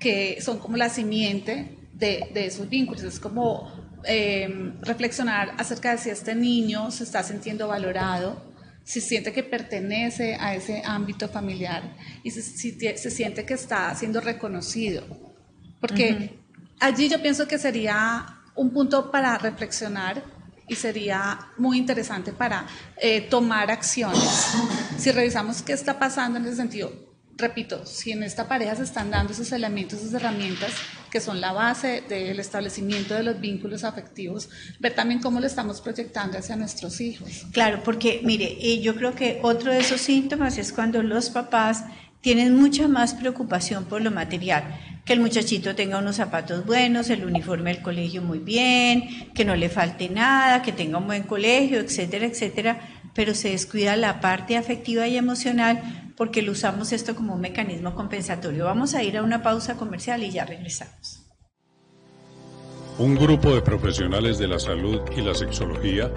que 0.00 0.40
son 0.42 0.58
como 0.58 0.76
la 0.76 0.88
simiente 0.88 1.78
de, 1.92 2.28
de 2.34 2.46
esos 2.46 2.68
vínculos. 2.68 3.04
Es 3.04 3.20
como 3.20 3.93
eh, 4.06 4.72
reflexionar 4.82 5.54
acerca 5.58 5.92
de 5.92 5.98
si 5.98 6.10
este 6.10 6.34
niño 6.34 6.90
se 6.90 7.04
está 7.04 7.22
sintiendo 7.22 7.68
valorado, 7.68 8.54
si 8.84 9.00
siente 9.00 9.32
que 9.32 9.42
pertenece 9.42 10.36
a 10.38 10.54
ese 10.54 10.82
ámbito 10.84 11.28
familiar 11.28 11.96
y 12.22 12.30
si, 12.30 12.72
se 12.72 13.10
siente 13.10 13.44
que 13.46 13.54
está 13.54 13.94
siendo 13.94 14.20
reconocido. 14.20 15.04
Porque 15.80 16.38
allí 16.80 17.08
yo 17.08 17.20
pienso 17.20 17.48
que 17.48 17.58
sería 17.58 18.40
un 18.54 18.70
punto 18.70 19.10
para 19.10 19.36
reflexionar 19.38 20.22
y 20.68 20.76
sería 20.76 21.48
muy 21.58 21.78
interesante 21.78 22.32
para 22.32 22.66
eh, 22.96 23.22
tomar 23.22 23.70
acciones. 23.70 24.54
Si 24.98 25.10
revisamos 25.10 25.62
qué 25.62 25.72
está 25.72 25.98
pasando 25.98 26.38
en 26.38 26.46
ese 26.46 26.56
sentido, 26.56 27.13
repito, 27.36 27.84
si 27.86 28.12
en 28.12 28.22
esta 28.22 28.48
pareja 28.48 28.76
se 28.76 28.84
están 28.84 29.10
dando 29.10 29.32
esos 29.32 29.50
elementos, 29.52 30.00
esas 30.00 30.14
herramientas 30.14 30.72
que 31.10 31.20
son 31.20 31.40
la 31.40 31.52
base 31.52 32.02
del 32.08 32.40
establecimiento 32.40 33.14
de 33.14 33.22
los 33.22 33.40
vínculos 33.40 33.84
afectivos, 33.84 34.48
ver 34.80 34.94
también 34.94 35.20
cómo 35.20 35.38
lo 35.38 35.46
estamos 35.46 35.80
proyectando 35.80 36.38
hacia 36.38 36.56
nuestros 36.56 37.00
hijos. 37.00 37.46
Claro, 37.52 37.82
porque 37.84 38.20
mire, 38.24 38.80
yo 38.80 38.96
creo 38.96 39.14
que 39.14 39.38
otro 39.42 39.72
de 39.72 39.78
esos 39.78 40.00
síntomas 40.00 40.58
es 40.58 40.72
cuando 40.72 41.02
los 41.02 41.30
papás 41.30 41.84
tienen 42.20 42.56
mucha 42.56 42.88
más 42.88 43.14
preocupación 43.14 43.84
por 43.84 44.02
lo 44.02 44.10
material, 44.10 44.64
que 45.04 45.12
el 45.12 45.20
muchachito 45.20 45.74
tenga 45.74 45.98
unos 45.98 46.16
zapatos 46.16 46.64
buenos, 46.64 47.10
el 47.10 47.24
uniforme 47.24 47.72
del 47.74 47.82
colegio 47.82 48.22
muy 48.22 48.38
bien, 48.38 49.30
que 49.34 49.44
no 49.44 49.54
le 49.54 49.68
falte 49.68 50.08
nada, 50.08 50.62
que 50.62 50.72
tenga 50.72 50.98
un 50.98 51.06
buen 51.06 51.24
colegio, 51.24 51.78
etcétera, 51.78 52.26
etcétera, 52.26 52.80
pero 53.14 53.34
se 53.34 53.50
descuida 53.50 53.94
la 53.96 54.20
parte 54.20 54.56
afectiva 54.56 55.06
y 55.06 55.16
emocional 55.16 56.03
porque 56.16 56.42
lo 56.42 56.52
usamos 56.52 56.92
esto 56.92 57.14
como 57.14 57.34
un 57.34 57.40
mecanismo 57.40 57.94
compensatorio. 57.94 58.64
Vamos 58.64 58.94
a 58.94 59.02
ir 59.02 59.16
a 59.16 59.22
una 59.22 59.42
pausa 59.42 59.76
comercial 59.76 60.22
y 60.22 60.30
ya 60.30 60.44
regresamos. 60.44 61.20
Un 62.98 63.16
grupo 63.16 63.52
de 63.52 63.60
profesionales 63.60 64.38
de 64.38 64.46
la 64.46 64.60
salud 64.60 65.00
y 65.16 65.20
la 65.20 65.34
sexología 65.34 66.12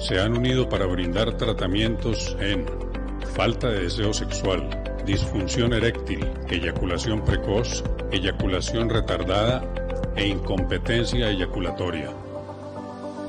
se 0.00 0.20
han 0.20 0.36
unido 0.36 0.68
para 0.68 0.86
brindar 0.86 1.36
tratamientos 1.36 2.36
en 2.40 2.66
falta 3.34 3.68
de 3.68 3.82
deseo 3.82 4.12
sexual, 4.12 4.68
disfunción 5.06 5.72
eréctil, 5.72 6.28
eyaculación 6.48 7.24
precoz, 7.24 7.84
eyaculación 8.10 8.90
retardada 8.90 9.62
e 10.16 10.26
incompetencia 10.26 11.30
eyaculatoria. 11.30 12.10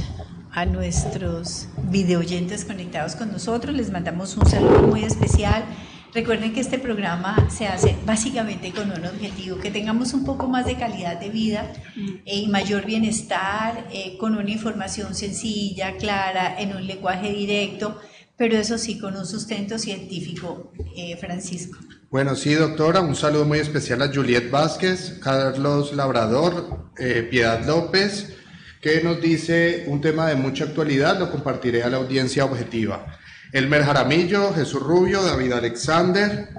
a 0.54 0.66
nuestros 0.66 1.68
videoyentes 1.90 2.64
conectados 2.64 3.18
con 3.18 3.34
nosotros. 3.34 3.76
Les 3.76 3.92
mandamos 3.92 4.38
un 4.38 4.46
saludo 4.46 4.84
muy 4.84 5.04
especial 5.04 5.66
Recuerden 6.14 6.54
que 6.54 6.60
este 6.60 6.78
programa 6.78 7.50
se 7.50 7.68
hace 7.68 7.96
básicamente 8.06 8.72
con 8.72 8.92
un 8.92 9.06
objetivo, 9.06 9.60
que 9.60 9.72
tengamos 9.72 10.14
un 10.14 10.26
poco 10.26 10.50
más 10.50 10.66
de 10.66 10.76
calidad 10.76 11.18
de 11.18 11.30
vida 11.30 11.72
mm. 11.96 12.10
y 12.26 12.48
mayor 12.50 12.86
bienestar, 12.86 13.88
eh, 13.94 14.18
con 14.20 14.36
una 14.36 14.52
información 14.52 15.16
sencilla, 15.16 15.96
clara, 15.96 16.60
en 16.60 16.76
un 16.76 16.86
lenguaje 16.86 17.32
directo, 17.32 17.98
pero 18.36 18.58
eso 18.58 18.78
sí, 18.78 19.00
con 19.00 19.16
un 19.16 19.26
sustento 19.26 19.78
científico, 19.78 20.74
eh, 20.98 21.16
Francisco. 21.16 21.78
Bueno, 22.10 22.36
sí, 22.36 22.56
doctora, 22.56 23.00
un 23.00 23.16
saludo 23.16 23.46
muy 23.46 23.60
especial 23.60 24.02
a 24.02 24.14
Juliet 24.14 24.52
Vázquez, 24.52 25.20
Carlos 25.24 25.94
Labrador, 25.94 26.92
eh, 26.98 27.26
Piedad 27.32 27.66
López, 27.66 28.36
que 28.82 29.02
nos 29.02 29.22
dice 29.22 29.86
un 29.88 30.02
tema 30.02 30.28
de 30.28 30.36
mucha 30.36 30.66
actualidad, 30.66 31.20
lo 31.20 31.32
compartiré 31.32 31.84
a 31.84 31.90
la 31.90 31.98
audiencia 31.98 32.44
objetiva. 32.44 33.18
Elmer 33.54 33.84
Jaramillo, 33.84 34.54
Jesús 34.54 34.82
Rubio, 34.82 35.22
David 35.24 35.52
Alexander, 35.54 36.50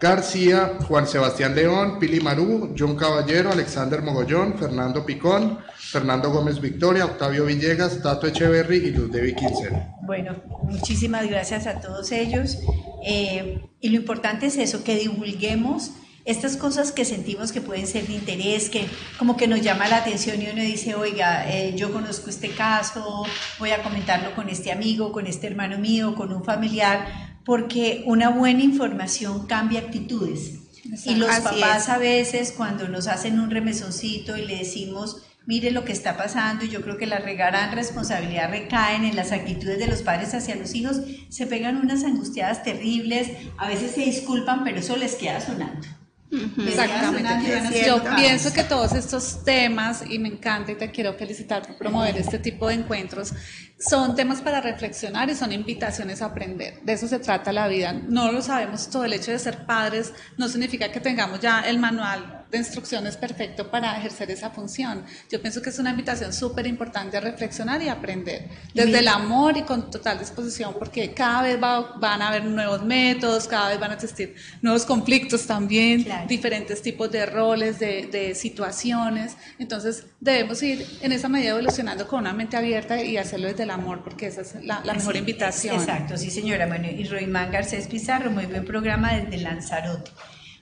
García, 0.00 0.78
Juan 0.88 1.06
Sebastián 1.06 1.54
León, 1.54 1.98
Pili 1.98 2.20
Marú, 2.20 2.74
John 2.78 2.96
Caballero, 2.96 3.52
Alexander 3.52 4.00
Mogollón, 4.00 4.58
Fernando 4.58 5.04
Picón, 5.04 5.58
Fernando 5.76 6.30
Gómez 6.30 6.58
Victoria, 6.58 7.04
Octavio 7.04 7.44
Villegas, 7.44 8.00
Tato 8.02 8.26
Echeverry 8.26 8.78
y 8.78 8.90
Luz 8.92 9.12
Devi 9.12 9.34
Quincel. 9.34 9.74
Bueno, 10.02 10.36
muchísimas 10.62 11.28
gracias 11.28 11.66
a 11.66 11.80
todos 11.80 12.12
ellos. 12.12 12.58
Eh, 13.04 13.60
y 13.80 13.90
lo 13.90 13.96
importante 13.96 14.46
es 14.46 14.56
eso, 14.56 14.82
que 14.84 14.96
divulguemos 14.96 15.90
estas 16.30 16.56
cosas 16.56 16.92
que 16.92 17.04
sentimos 17.04 17.52
que 17.52 17.60
pueden 17.60 17.86
ser 17.86 18.06
de 18.06 18.14
interés, 18.14 18.70
que 18.70 18.86
como 19.18 19.36
que 19.36 19.48
nos 19.48 19.60
llama 19.60 19.88
la 19.88 19.98
atención 19.98 20.40
y 20.40 20.46
uno 20.46 20.62
dice, 20.62 20.94
oiga, 20.94 21.50
eh, 21.50 21.74
yo 21.76 21.92
conozco 21.92 22.30
este 22.30 22.50
caso, 22.50 23.24
voy 23.58 23.70
a 23.70 23.82
comentarlo 23.82 24.34
con 24.34 24.48
este 24.48 24.72
amigo, 24.72 25.12
con 25.12 25.26
este 25.26 25.46
hermano 25.46 25.78
mío, 25.78 26.14
con 26.14 26.32
un 26.32 26.44
familiar, 26.44 27.38
porque 27.44 28.02
una 28.06 28.30
buena 28.30 28.62
información 28.62 29.46
cambia 29.46 29.80
actitudes. 29.80 30.58
Y 31.04 31.16
los 31.16 31.28
papás 31.40 31.88
a 31.88 31.98
veces 31.98 32.52
cuando 32.56 32.88
nos 32.88 33.06
hacen 33.06 33.38
un 33.38 33.50
remesoncito 33.50 34.36
y 34.36 34.46
le 34.46 34.56
decimos, 34.58 35.22
mire 35.46 35.70
lo 35.70 35.84
que 35.84 35.92
está 35.92 36.16
pasando, 36.16 36.64
y 36.64 36.68
yo 36.68 36.80
creo 36.80 36.96
que 36.96 37.06
la 37.06 37.20
gran 37.20 37.74
responsabilidad 37.74 38.50
recaen 38.50 39.04
en 39.04 39.16
las 39.16 39.32
actitudes 39.32 39.78
de 39.78 39.88
los 39.88 40.02
padres 40.02 40.34
hacia 40.34 40.56
los 40.56 40.74
hijos, 40.74 41.00
se 41.28 41.46
pegan 41.46 41.76
unas 41.76 42.04
angustiadas 42.04 42.62
terribles, 42.62 43.28
a 43.58 43.68
veces 43.68 43.92
se 43.92 44.02
disculpan, 44.02 44.64
pero 44.64 44.78
eso 44.78 44.96
les 44.96 45.14
queda 45.16 45.40
sonando. 45.40 45.86
Exactamente. 46.32 47.84
Yo 47.86 48.02
pienso 48.16 48.52
que 48.52 48.62
todos 48.64 48.92
estos 48.92 49.44
temas, 49.44 50.04
y 50.08 50.18
me 50.18 50.28
encanta 50.28 50.72
y 50.72 50.76
te 50.76 50.90
quiero 50.90 51.14
felicitar 51.14 51.66
por 51.66 51.76
promover 51.76 52.16
este 52.16 52.38
tipo 52.38 52.68
de 52.68 52.74
encuentros, 52.74 53.32
son 53.80 54.14
temas 54.14 54.42
para 54.42 54.60
reflexionar 54.60 55.30
y 55.30 55.34
son 55.34 55.52
invitaciones 55.52 56.20
a 56.20 56.26
aprender. 56.26 56.80
De 56.82 56.92
eso 56.92 57.08
se 57.08 57.18
trata 57.18 57.52
la 57.52 57.66
vida. 57.66 57.92
No 57.92 58.30
lo 58.30 58.42
sabemos 58.42 58.90
todo. 58.90 59.04
El 59.04 59.14
hecho 59.14 59.30
de 59.30 59.38
ser 59.38 59.64
padres 59.64 60.12
no 60.36 60.48
significa 60.48 60.92
que 60.92 61.00
tengamos 61.00 61.40
ya 61.40 61.60
el 61.60 61.78
manual 61.78 62.40
de 62.50 62.58
instrucciones 62.58 63.16
perfecto 63.16 63.70
para 63.70 63.96
ejercer 63.96 64.30
esa 64.30 64.50
función. 64.50 65.04
Yo 65.30 65.40
pienso 65.40 65.62
que 65.62 65.70
es 65.70 65.78
una 65.78 65.90
invitación 65.90 66.32
súper 66.32 66.66
importante 66.66 67.16
a 67.16 67.20
reflexionar 67.20 67.80
y 67.82 67.88
aprender 67.88 68.48
desde 68.74 68.98
el 68.98 69.08
amor 69.08 69.56
y 69.56 69.62
con 69.62 69.90
total 69.90 70.18
disposición, 70.18 70.74
porque 70.78 71.14
cada 71.14 71.42
vez 71.42 71.60
van 71.60 72.22
a 72.22 72.28
haber 72.28 72.44
nuevos 72.44 72.82
métodos, 72.82 73.46
cada 73.46 73.70
vez 73.70 73.78
van 73.78 73.92
a 73.92 73.94
existir 73.94 74.34
nuevos 74.62 74.84
conflictos 74.84 75.46
también, 75.46 76.06
diferentes 76.26 76.82
tipos 76.82 77.10
de 77.10 77.26
roles, 77.26 77.78
de, 77.78 78.08
de, 78.10 78.34
situaciones. 78.34 79.36
Entonces 79.58 80.06
debemos 80.18 80.62
ir 80.62 80.86
en 81.02 81.12
esa 81.12 81.28
medida 81.28 81.50
evolucionando 81.50 82.06
con 82.08 82.20
una 82.20 82.32
mente 82.32 82.56
abierta 82.56 83.00
y 83.02 83.16
hacerlo 83.16 83.48
desde 83.48 83.62
el 83.62 83.69
amor, 83.70 84.02
porque 84.02 84.26
esa 84.26 84.42
es 84.42 84.54
la, 84.64 84.82
mejor 84.82 85.16
invitación. 85.16 85.76
Exacto, 85.76 86.16
sí 86.16 86.30
señora. 86.30 86.66
Bueno, 86.66 86.88
y 86.88 87.04
Roimán 87.04 87.50
Garcés 87.50 87.86
Pizarro, 87.88 88.30
muy 88.30 88.46
buen 88.46 88.64
programa 88.64 89.14
desde 89.14 89.38
Lanzarote. 89.38 90.10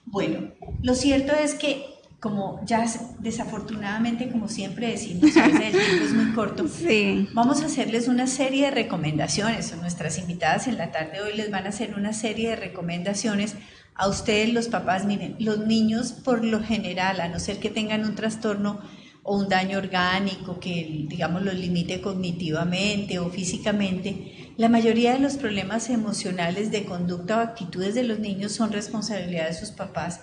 Bueno, 0.05 0.53
lo 0.83 0.95
cierto 0.95 1.35
es 1.35 1.55
que 1.55 1.99
como 2.21 2.61
ya 2.65 2.85
desafortunadamente, 3.21 4.29
como 4.29 4.49
siempre 4.49 4.89
decimos, 4.89 5.37
a 5.37 5.47
veces 5.47 5.61
el 5.61 5.73
tiempo 5.73 6.05
es 6.05 6.13
muy 6.13 6.33
corto, 6.33 6.67
vamos 7.33 7.63
a 7.63 7.67
hacerles 7.67 8.09
una 8.09 8.27
serie 8.27 8.67
de 8.67 8.71
recomendaciones. 8.73 9.77
Nuestras 9.77 10.19
invitadas 10.19 10.67
en 10.67 10.79
la 10.79 10.91
tarde 10.91 11.13
de 11.13 11.21
hoy 11.21 11.37
les 11.37 11.51
van 11.51 11.67
a 11.67 11.69
hacer 11.69 11.95
una 11.95 12.13
serie 12.13 12.51
de 12.51 12.57
recomendaciones 12.57 13.55
a 13.95 14.09
ustedes 14.09 14.53
los 14.53 14.69
papás. 14.69 15.05
Miren, 15.05 15.37
los 15.39 15.59
niños 15.67 16.13
por 16.13 16.45
lo 16.45 16.61
general, 16.63 17.21
a 17.21 17.29
no 17.29 17.39
ser 17.39 17.61
que 17.61 17.71
tengan 17.71 18.05
un 18.05 18.17
trastorno 18.17 18.81
o 19.29 19.37
un 19.37 19.49
daño 19.51 19.77
orgánico 19.77 20.59
que, 20.59 21.05
digamos, 21.07 21.43
los 21.43 21.55
limite 21.55 22.01
cognitivamente 22.01 23.19
o 23.19 23.29
físicamente, 23.29 24.55
la 24.57 24.71
mayoría 24.71 25.13
de 25.13 25.19
los 25.19 25.37
problemas 25.37 25.91
emocionales 25.91 26.71
de 26.71 26.87
conducta 26.87 27.37
o 27.37 27.41
actitudes 27.41 27.95
de 27.95 28.05
los 28.05 28.21
niños 28.21 28.53
son 28.53 28.73
responsabilidad 28.73 29.49
de 29.49 29.53
sus 29.53 29.71
papás. 29.71 30.23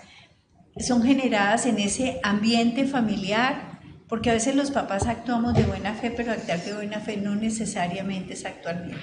Son 0.80 1.03
generadas 1.03 1.68
en 1.68 1.78
ese 1.78 2.20
ambiente 2.24 2.88
familiar, 2.88 3.80
porque 4.10 4.32
a 4.32 4.34
veces 4.34 4.56
los 4.56 4.72
papás 4.72 5.06
actuamos 5.06 5.53
de 5.53 5.64
buena 5.64 5.93
fe, 5.93 6.10
pero 6.10 6.32
actuar 6.32 6.64
de 6.64 6.74
buena 6.74 6.99
fe 6.99 7.18
no 7.18 7.36
necesariamente 7.36 8.34
es 8.34 8.43
actuar 8.43 8.86
bien. 8.86 8.97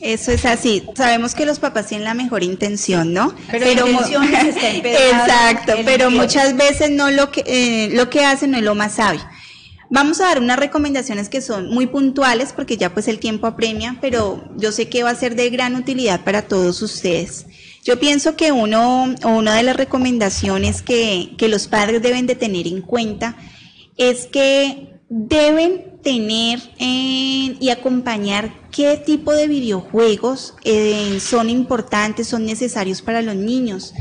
Eso 0.00 0.30
es 0.30 0.44
así. 0.44 0.82
Sabemos 0.94 1.34
que 1.34 1.46
los 1.46 1.58
papás 1.58 1.86
tienen 1.86 2.04
la 2.04 2.14
mejor 2.14 2.42
intención, 2.42 3.12
¿no? 3.12 3.34
Pero, 3.50 3.66
está 3.66 4.18
Exacto, 4.24 5.72
pero 5.84 6.10
muchas 6.10 6.56
veces 6.56 6.90
no 6.90 7.10
lo 7.10 7.30
que 7.30 7.42
eh, 7.46 7.90
lo 7.92 8.10
que 8.10 8.24
hacen 8.24 8.50
no 8.50 8.58
es 8.58 8.62
lo 8.62 8.74
más 8.74 8.96
sabio. 8.96 9.22
Vamos 9.88 10.20
a 10.20 10.24
dar 10.24 10.40
unas 10.40 10.58
recomendaciones 10.58 11.28
que 11.28 11.40
son 11.40 11.70
muy 11.70 11.86
puntuales 11.86 12.52
porque 12.52 12.76
ya 12.76 12.92
pues 12.92 13.06
el 13.08 13.20
tiempo 13.20 13.46
apremia, 13.46 13.96
pero 14.00 14.44
yo 14.56 14.72
sé 14.72 14.88
que 14.88 15.04
va 15.04 15.10
a 15.10 15.14
ser 15.14 15.36
de 15.36 15.48
gran 15.50 15.76
utilidad 15.76 16.24
para 16.24 16.42
todos 16.42 16.82
ustedes. 16.82 17.46
Yo 17.84 18.00
pienso 18.00 18.34
que 18.34 18.50
uno 18.50 19.14
o 19.22 19.28
una 19.28 19.54
de 19.54 19.62
las 19.62 19.76
recomendaciones 19.76 20.82
que, 20.82 21.34
que 21.38 21.48
los 21.48 21.68
padres 21.68 22.02
deben 22.02 22.26
de 22.26 22.34
tener 22.34 22.66
en 22.66 22.82
cuenta 22.82 23.36
es 23.96 24.26
que 24.26 24.98
deben 25.08 25.95
tener 26.06 26.60
y 26.78 27.68
acompañar 27.70 28.52
qué 28.70 28.96
tipo 28.96 29.32
de 29.32 29.48
videojuegos 29.48 30.54
eh, 30.62 31.18
son 31.18 31.50
importantes, 31.50 32.28
son 32.28 32.46
necesarios 32.46 33.02
para 33.02 33.22
los 33.22 33.34
niños. 33.34 33.92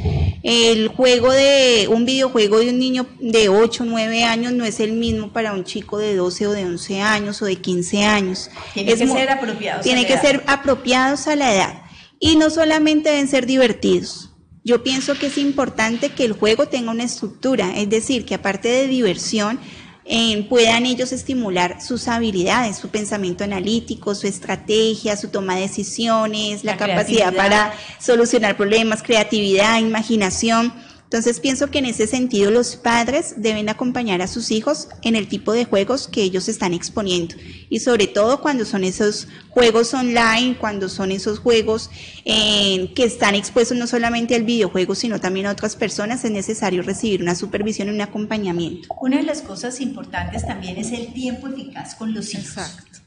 El 0.44 0.90
juego 0.90 1.32
de 1.32 1.88
un 1.90 2.06
videojuego 2.06 2.60
de 2.60 2.70
un 2.70 2.78
niño 2.78 3.08
de 3.20 3.50
8 3.50 3.82
o 3.82 3.86
9 3.88 4.24
años 4.24 4.54
no 4.54 4.66
es 4.66 4.80
el 4.80 4.92
mismo 4.92 5.34
para 5.34 5.54
un 5.54 5.64
chico 5.64 5.98
de 5.98 6.16
12 6.16 6.46
o 6.46 6.52
de 6.52 6.66
11 6.66 7.02
años 7.02 7.42
o 7.42 7.46
de 7.46 7.56
15 7.56 8.04
años. 8.04 8.52
Tiene 8.76 8.96
que 8.96 9.08
ser 9.08 9.30
apropiados. 9.32 9.84
Tiene 9.84 10.06
que 10.06 10.18
ser 10.20 10.44
apropiados 10.46 11.26
a 11.26 11.36
la 11.36 11.56
edad. 11.56 11.82
Y 12.20 12.36
no 12.36 12.52
solamente 12.52 13.10
deben 13.10 13.28
ser 13.28 13.48
divertidos. 13.48 14.30
Yo 14.64 14.84
pienso 14.84 15.16
que 15.16 15.28
es 15.28 15.40
importante 15.40 16.10
que 16.10 16.26
el 16.26 16.34
juego 16.34 16.68
tenga 16.68 16.92
una 16.92 17.04
estructura, 17.04 17.76
es 17.76 17.90
decir, 17.90 18.26
que 18.26 18.36
aparte 18.36 18.68
de 18.68 18.88
diversión, 18.88 19.60
puedan 20.50 20.86
ellos 20.86 21.12
estimular 21.12 21.82
sus 21.82 22.08
habilidades, 22.08 22.78
su 22.78 22.90
pensamiento 22.90 23.44
analítico, 23.44 24.14
su 24.14 24.28
estrategia, 24.28 25.18
su 25.18 25.30
toma 25.30 25.56
de 25.56 25.62
decisiones, 25.62 26.64
la 26.64 26.78
capacidad 26.78 27.34
para 27.34 27.74
solucionar 28.00 28.56
problemas, 28.56 29.02
creatividad, 29.02 29.80
imaginación. 29.80 30.74
Entonces 31.16 31.40
pienso 31.40 31.72
que 31.72 31.80
en 31.80 31.86
ese 31.86 32.08
sentido 32.08 32.52
los 32.52 32.76
padres 32.76 33.36
deben 33.38 33.70
acompañar 33.70 34.22
a 34.22 34.28
sus 34.28 34.52
hijos 34.52 34.90
en 35.02 35.16
el 35.16 35.30
tipo 35.30 35.54
de 35.54 35.64
juegos 35.64 36.10
que 36.10 36.22
ellos 36.22 36.50
están 36.50 36.74
exponiendo 36.74 37.36
y 37.70 37.80
sobre 37.80 38.08
todo 38.08 38.42
cuando 38.42 38.66
son 38.66 38.84
esos 38.84 39.30
juegos 39.48 39.94
online, 39.94 40.58
cuando 40.60 40.90
son 40.90 41.14
esos 41.14 41.40
juegos 41.40 41.90
eh, 42.26 42.92
que 42.96 43.06
están 43.06 43.34
expuestos 43.34 43.78
no 43.78 43.88
solamente 43.88 44.36
al 44.36 44.44
videojuego 44.44 44.94
sino 44.94 45.22
también 45.22 45.46
a 45.46 45.52
otras 45.52 45.78
personas, 45.78 46.26
es 46.26 46.32
necesario 46.32 46.82
recibir 46.82 47.22
una 47.22 47.36
supervisión 47.36 47.88
y 47.88 47.92
un 47.92 48.02
acompañamiento. 48.02 48.90
Una 49.00 49.16
de 49.16 49.24
las 49.24 49.42
cosas 49.42 49.80
importantes 49.80 50.46
también 50.46 50.76
es 50.78 50.92
el 50.92 51.14
tiempo 51.14 51.48
eficaz 51.48 51.96
con 51.96 52.14
los 52.14 52.34
hijos. 52.34 52.58
Exacto. 52.58 53.05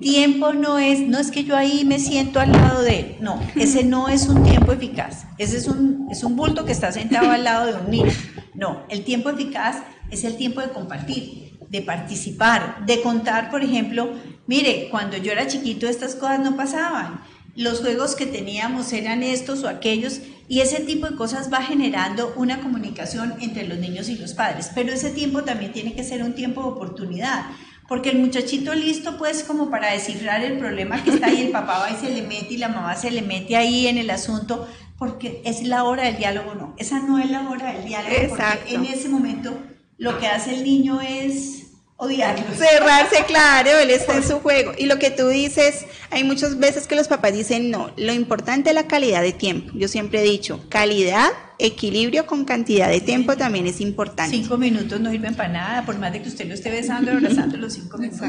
Tiempo 0.00 0.52
no 0.52 0.78
es, 0.78 1.00
no 1.00 1.18
es 1.18 1.30
que 1.30 1.44
yo 1.44 1.56
ahí 1.56 1.84
me 1.84 1.98
siento 1.98 2.40
al 2.40 2.52
lado 2.52 2.82
de 2.82 3.00
él, 3.00 3.16
no, 3.20 3.40
ese 3.56 3.84
no 3.84 4.08
es 4.08 4.28
un 4.28 4.42
tiempo 4.42 4.72
eficaz, 4.72 5.24
ese 5.38 5.56
es 5.56 5.68
un, 5.68 6.08
es 6.10 6.24
un 6.24 6.36
bulto 6.36 6.64
que 6.64 6.72
está 6.72 6.92
sentado 6.92 7.30
al 7.30 7.44
lado 7.44 7.66
de 7.66 7.74
un 7.74 7.90
niño. 7.90 8.12
No, 8.54 8.84
el 8.88 9.04
tiempo 9.04 9.30
eficaz 9.30 9.78
es 10.10 10.24
el 10.24 10.36
tiempo 10.36 10.60
de 10.60 10.68
compartir, 10.70 11.58
de 11.68 11.82
participar, 11.82 12.84
de 12.86 13.00
contar, 13.00 13.50
por 13.50 13.62
ejemplo, 13.62 14.12
mire, 14.46 14.88
cuando 14.90 15.16
yo 15.16 15.32
era 15.32 15.46
chiquito 15.46 15.88
estas 15.88 16.14
cosas 16.14 16.40
no 16.40 16.56
pasaban, 16.56 17.20
los 17.54 17.80
juegos 17.80 18.14
que 18.14 18.26
teníamos 18.26 18.92
eran 18.92 19.22
estos 19.22 19.62
o 19.62 19.68
aquellos, 19.68 20.20
y 20.48 20.60
ese 20.60 20.80
tipo 20.80 21.06
de 21.08 21.16
cosas 21.16 21.50
va 21.52 21.62
generando 21.62 22.34
una 22.36 22.60
comunicación 22.60 23.34
entre 23.40 23.66
los 23.66 23.78
niños 23.78 24.08
y 24.08 24.16
los 24.16 24.34
padres, 24.34 24.70
pero 24.74 24.92
ese 24.92 25.10
tiempo 25.10 25.44
también 25.44 25.72
tiene 25.72 25.94
que 25.94 26.04
ser 26.04 26.22
un 26.22 26.34
tiempo 26.34 26.62
de 26.62 26.68
oportunidad 26.68 27.46
porque 27.92 28.08
el 28.08 28.20
muchachito 28.20 28.72
listo 28.74 29.18
pues 29.18 29.44
como 29.44 29.68
para 29.68 29.92
descifrar 29.92 30.42
el 30.42 30.56
problema 30.56 31.04
que 31.04 31.10
está 31.10 31.26
ahí, 31.26 31.42
el 31.42 31.50
papá 31.50 31.78
va 31.78 31.90
y 31.90 31.96
se 31.96 32.08
le 32.08 32.22
mete 32.22 32.54
y 32.54 32.56
la 32.56 32.68
mamá 32.68 32.96
se 32.96 33.10
le 33.10 33.20
mete 33.20 33.54
ahí 33.54 33.86
en 33.86 33.98
el 33.98 34.08
asunto, 34.08 34.66
porque 34.96 35.42
es 35.44 35.62
la 35.64 35.84
hora 35.84 36.04
del 36.04 36.16
diálogo, 36.16 36.54
no, 36.54 36.74
esa 36.78 37.00
no 37.00 37.18
es 37.18 37.30
la 37.30 37.46
hora 37.50 37.74
del 37.74 37.84
diálogo, 37.84 38.14
porque 38.30 38.74
en 38.74 38.86
ese 38.86 39.10
momento 39.10 39.52
lo 39.98 40.18
que 40.18 40.26
hace 40.26 40.54
el 40.54 40.64
niño 40.64 41.02
es 41.02 41.66
Cerrarse, 42.56 43.24
claro, 43.28 43.70
él 43.78 43.90
está 43.90 44.16
en 44.16 44.24
su 44.24 44.40
juego. 44.40 44.72
Y 44.76 44.86
lo 44.86 44.98
que 44.98 45.12
tú 45.12 45.28
dices, 45.28 45.86
hay 46.10 46.24
muchas 46.24 46.58
veces 46.58 46.88
que 46.88 46.96
los 46.96 47.06
papás 47.06 47.32
dicen, 47.32 47.70
no, 47.70 47.92
lo 47.96 48.12
importante 48.12 48.70
es 48.70 48.74
la 48.74 48.88
calidad 48.88 49.22
de 49.22 49.32
tiempo. 49.32 49.70
Yo 49.76 49.86
siempre 49.86 50.20
he 50.20 50.24
dicho, 50.24 50.64
calidad, 50.68 51.28
equilibrio 51.64 52.26
con 52.26 52.44
cantidad 52.44 52.88
de 52.88 53.00
tiempo 53.00 53.36
también 53.36 53.66
es 53.66 53.80
importante. 53.80 54.36
Cinco 54.36 54.58
minutos 54.58 55.00
no 55.00 55.10
sirven 55.10 55.34
para 55.34 55.48
nada, 55.48 55.86
por 55.86 55.98
más 55.98 56.12
de 56.12 56.22
que 56.22 56.28
usted 56.28 56.46
lo 56.46 56.54
esté 56.54 56.70
besando, 56.70 57.12
abrazando 57.12 57.56
los 57.56 57.72
cinco 57.72 57.98
minutos. 57.98 58.28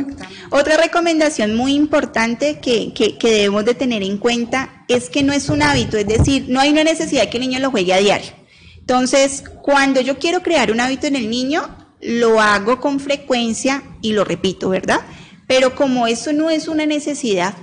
Otra 0.49 0.77
recomendación 0.77 1.55
muy 1.55 1.73
importante 1.73 2.59
que, 2.59 2.93
que, 2.93 3.17
que 3.17 3.31
debemos 3.31 3.65
de 3.65 3.73
tener 3.73 4.03
en 4.03 4.17
cuenta 4.17 4.85
es 4.87 5.09
que 5.09 5.23
no 5.23 5.33
es 5.33 5.49
un 5.49 5.61
hábito, 5.61 5.97
es 5.97 6.07
decir, 6.07 6.45
no 6.47 6.59
hay 6.59 6.69
una 6.69 6.83
necesidad 6.83 7.29
que 7.29 7.37
el 7.37 7.41
niño 7.41 7.59
lo 7.59 7.71
juegue 7.71 7.93
a 7.93 7.97
diario. 7.97 8.31
Entonces, 8.77 9.43
cuando 9.61 10.01
yo 10.01 10.19
quiero 10.19 10.43
crear 10.43 10.71
un 10.71 10.79
hábito 10.79 11.07
en 11.07 11.15
el 11.15 11.29
niño, 11.29 11.69
lo 12.01 12.41
hago 12.41 12.79
con 12.81 12.99
frecuencia 12.99 13.83
y 14.01 14.13
lo 14.13 14.25
repito, 14.25 14.69
¿verdad? 14.69 15.01
Pero 15.47 15.75
como 15.75 16.05
eso 16.07 16.33
no 16.33 16.49
es 16.49 16.67
una 16.67 16.85
necesidad, 16.85 17.55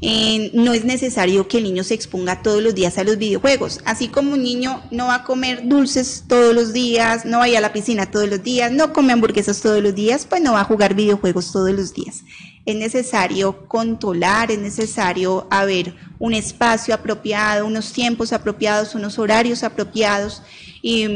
no 0.00 0.74
es 0.74 0.84
necesario 0.84 1.48
que 1.48 1.58
el 1.58 1.64
niño 1.64 1.82
se 1.82 1.94
exponga 1.94 2.42
todos 2.42 2.62
los 2.62 2.74
días 2.74 2.98
a 2.98 3.04
los 3.04 3.18
videojuegos. 3.18 3.80
Así 3.84 4.08
como 4.08 4.34
un 4.34 4.42
niño 4.42 4.82
no 4.90 5.06
va 5.06 5.16
a 5.16 5.24
comer 5.24 5.66
dulces 5.66 6.24
todos 6.28 6.54
los 6.54 6.72
días, 6.72 7.24
no 7.24 7.38
va 7.38 7.44
a 7.44 7.48
ir 7.48 7.56
a 7.56 7.60
la 7.60 7.72
piscina 7.72 8.10
todos 8.10 8.28
los 8.28 8.42
días, 8.42 8.70
no 8.72 8.92
come 8.92 9.12
hamburguesas 9.12 9.60
todos 9.60 9.82
los 9.82 9.94
días, 9.94 10.26
pues 10.28 10.42
no 10.42 10.52
va 10.52 10.60
a 10.60 10.64
jugar 10.64 10.94
videojuegos 10.94 11.50
todos 11.52 11.70
los 11.70 11.94
días. 11.94 12.24
Es 12.66 12.76
necesario 12.76 13.66
controlar, 13.68 14.50
es 14.50 14.58
necesario 14.58 15.46
haber 15.50 15.94
un 16.18 16.34
espacio 16.34 16.94
apropiado, 16.94 17.64
unos 17.64 17.92
tiempos 17.92 18.32
apropiados, 18.32 18.94
unos 18.94 19.18
horarios 19.18 19.62
apropiados 19.62 20.42
y, 20.88 21.08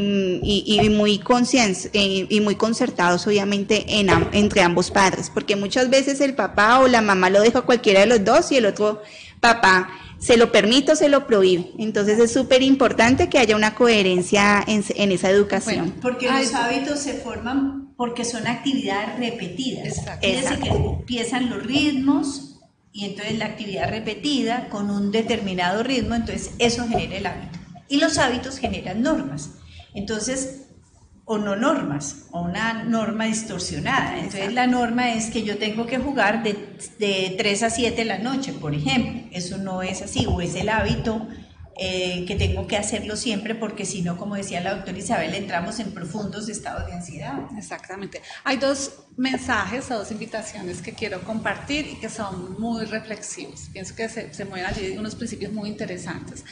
muy, 0.89 1.21
eh, 1.93 2.27
y 2.29 2.41
muy 2.41 2.55
concertados 2.55 3.25
obviamente 3.25 3.85
en, 3.99 4.09
entre 4.33 4.63
ambos 4.63 4.91
padres, 4.91 5.31
porque 5.33 5.55
muchas 5.55 5.89
veces 5.89 6.19
el 6.19 6.35
papá 6.35 6.79
o 6.79 6.89
la 6.89 7.01
mamá 7.01 7.29
lo 7.29 7.39
deja 7.39 7.59
a 7.59 7.61
cualquiera 7.61 8.01
de 8.01 8.07
los 8.07 8.25
dos 8.25 8.51
y 8.51 8.57
el 8.57 8.65
otro 8.65 9.01
papá 9.39 9.89
se 10.19 10.35
lo 10.35 10.51
permite 10.51 10.91
o 10.91 10.95
se 10.97 11.07
lo 11.07 11.25
prohíbe. 11.25 11.71
Entonces 11.79 12.19
es 12.19 12.33
súper 12.33 12.61
importante 12.63 13.29
que 13.29 13.39
haya 13.39 13.55
una 13.55 13.73
coherencia 13.73 14.61
en, 14.67 15.11
esa 15.11 15.29
educación. 15.29 15.95
porque 16.01 16.29
los 16.29 16.53
hábitos 16.53 16.99
se 16.99 17.13
forman 17.13 17.93
porque 17.95 18.25
son 18.25 18.47
actividades 18.47 19.19
repetidas. 19.19 19.87
Exacto. 19.87 20.27
Es 20.27 20.43
decir, 20.43 20.59
que 20.59 20.69
empiezan 20.69 21.49
los 21.49 21.65
ritmos 21.65 22.59
y 22.91 23.05
entonces 23.05 23.37
la 23.37 23.45
actividad 23.45 23.89
repetida 23.89 24.67
con 24.67 24.89
un 24.89 25.13
determinado 25.13 25.81
ritmo, 25.81 26.13
entonces 26.15 26.51
eso 26.59 26.85
genera 26.89 27.15
el 27.15 27.25
hábito. 27.25 27.59
Y 27.87 27.99
los 27.99 28.17
hábitos 28.17 28.57
generan 28.57 29.01
normas. 29.01 29.51
Entonces, 29.93 30.67
o 31.25 31.37
no 31.37 31.55
normas, 31.55 32.25
o 32.31 32.41
una 32.41 32.83
norma 32.83 33.25
distorsionada. 33.25 34.17
Entonces 34.17 34.53
la 34.53 34.67
norma 34.67 35.13
es 35.13 35.29
que 35.29 35.43
yo 35.43 35.57
tengo 35.57 35.85
que 35.85 35.97
jugar 35.97 36.43
de, 36.43 36.77
de 36.99 37.35
3 37.37 37.63
a 37.63 37.69
7 37.69 37.95
de 37.95 38.05
la 38.05 38.17
noche, 38.17 38.53
por 38.53 38.73
ejemplo. 38.73 39.29
Eso 39.31 39.57
no 39.57 39.81
es 39.81 40.01
así, 40.01 40.25
o 40.27 40.41
es 40.41 40.55
el 40.55 40.69
hábito 40.69 41.27
eh, 41.77 42.25
que 42.27 42.35
tengo 42.35 42.67
que 42.67 42.75
hacerlo 42.75 43.15
siempre 43.15 43.55
porque 43.55 43.85
si 43.85 44.01
no, 44.01 44.17
como 44.17 44.35
decía 44.35 44.61
la 44.61 44.75
doctora 44.75 44.97
Isabel, 44.97 45.33
entramos 45.33 45.79
en 45.79 45.93
profundos 45.93 46.49
estados 46.49 46.85
de 46.85 46.93
ansiedad. 46.93 47.39
Exactamente. 47.57 48.21
Hay 48.43 48.57
dos 48.57 49.05
mensajes 49.15 49.89
o 49.89 49.97
dos 49.97 50.11
invitaciones 50.11 50.81
que 50.81 50.93
quiero 50.93 51.21
compartir 51.21 51.87
y 51.87 51.95
que 51.95 52.09
son 52.09 52.59
muy 52.59 52.85
reflexivos. 52.85 53.69
Pienso 53.71 53.95
que 53.95 54.09
se, 54.09 54.33
se 54.33 54.45
mueven 54.45 54.65
allí 54.65 54.97
unos 54.97 55.15
principios 55.15 55.53
muy 55.53 55.69
interesantes. 55.69 56.43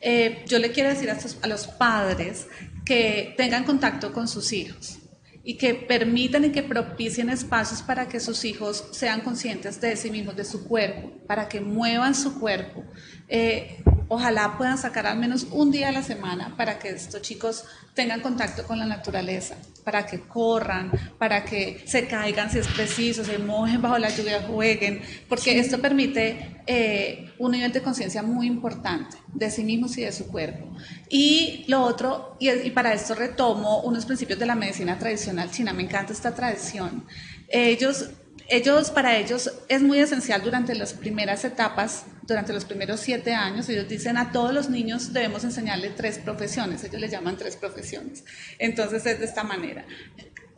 Eh, 0.00 0.44
yo 0.46 0.58
le 0.58 0.70
quiero 0.70 0.88
decir 0.88 1.10
a, 1.10 1.46
los 1.46 1.66
padres 1.66 2.46
que 2.84 3.34
tengan 3.36 3.64
contacto 3.64 4.12
con 4.12 4.28
sus 4.28 4.52
hijos 4.52 4.98
y 5.42 5.56
que 5.56 5.74
permitan 5.74 6.44
y 6.44 6.50
que 6.50 6.62
propicien 6.62 7.30
espacios 7.30 7.82
para 7.82 8.08
que 8.08 8.20
sus 8.20 8.44
hijos 8.44 8.88
sean 8.92 9.22
conscientes 9.22 9.80
de 9.80 9.96
sí 9.96 10.10
mismos, 10.10 10.36
de 10.36 10.44
su 10.44 10.66
cuerpo, 10.68 11.10
para 11.26 11.48
que 11.48 11.60
muevan 11.60 12.14
su 12.14 12.38
cuerpo. 12.38 12.84
Eh, 13.28 13.82
ojalá 14.08 14.56
puedan 14.56 14.78
sacar 14.78 15.06
al 15.06 15.18
menos 15.18 15.46
un 15.50 15.70
día 15.70 15.88
a 15.88 15.92
la 15.92 16.02
semana 16.02 16.54
para 16.56 16.78
que 16.78 16.88
estos 16.88 17.22
chicos 17.22 17.64
tengan 17.94 18.20
contacto 18.20 18.64
con 18.64 18.78
la 18.78 18.86
naturaleza, 18.86 19.56
para 19.84 20.06
que 20.06 20.20
corran, 20.20 20.90
para 21.18 21.44
que 21.44 21.82
se 21.86 22.06
caigan 22.06 22.50
si 22.50 22.58
es 22.58 22.68
preciso, 22.68 23.24
se 23.24 23.38
mojen 23.38 23.82
bajo 23.82 23.98
la 23.98 24.08
lluvia, 24.08 24.42
jueguen, 24.42 25.02
porque 25.28 25.58
esto 25.58 25.78
permite 25.78 26.62
eh, 26.66 27.32
un 27.38 27.52
nivel 27.52 27.72
de 27.72 27.82
conciencia 27.82 28.22
muy 28.22 28.46
importante 28.46 29.16
de 29.32 29.50
sí 29.50 29.64
mismos 29.64 29.96
y 29.98 30.02
de 30.02 30.12
su 30.12 30.26
cuerpo. 30.28 30.74
Y 31.08 31.64
lo 31.68 31.82
otro, 31.82 32.36
y, 32.38 32.50
y 32.50 32.70
para 32.70 32.92
esto 32.94 33.14
retomo 33.14 33.82
unos 33.82 34.06
principios 34.06 34.38
de 34.38 34.46
la 34.46 34.54
medicina 34.54 34.98
tradicional 34.98 35.50
china, 35.50 35.72
me 35.72 35.82
encanta 35.82 36.12
esta 36.12 36.34
tradición. 36.34 37.04
Ellos 37.48 38.10
ellos, 38.48 38.90
para 38.90 39.16
ellos 39.16 39.52
es 39.68 39.82
muy 39.82 39.98
esencial 39.98 40.42
durante 40.42 40.74
las 40.74 40.94
primeras 40.94 41.44
etapas, 41.44 42.06
durante 42.22 42.52
los 42.52 42.64
primeros 42.64 43.00
siete 43.00 43.34
años, 43.34 43.68
ellos 43.68 43.88
dicen 43.88 44.16
a 44.16 44.32
todos 44.32 44.52
los 44.52 44.68
niños 44.68 45.12
debemos 45.12 45.44
enseñarle 45.44 45.90
tres 45.90 46.18
profesiones, 46.18 46.82
ellos 46.84 47.00
les 47.00 47.10
llaman 47.10 47.36
tres 47.36 47.56
profesiones. 47.56 48.24
Entonces 48.58 49.04
es 49.06 49.18
de 49.18 49.24
esta 49.24 49.44
manera. 49.44 49.84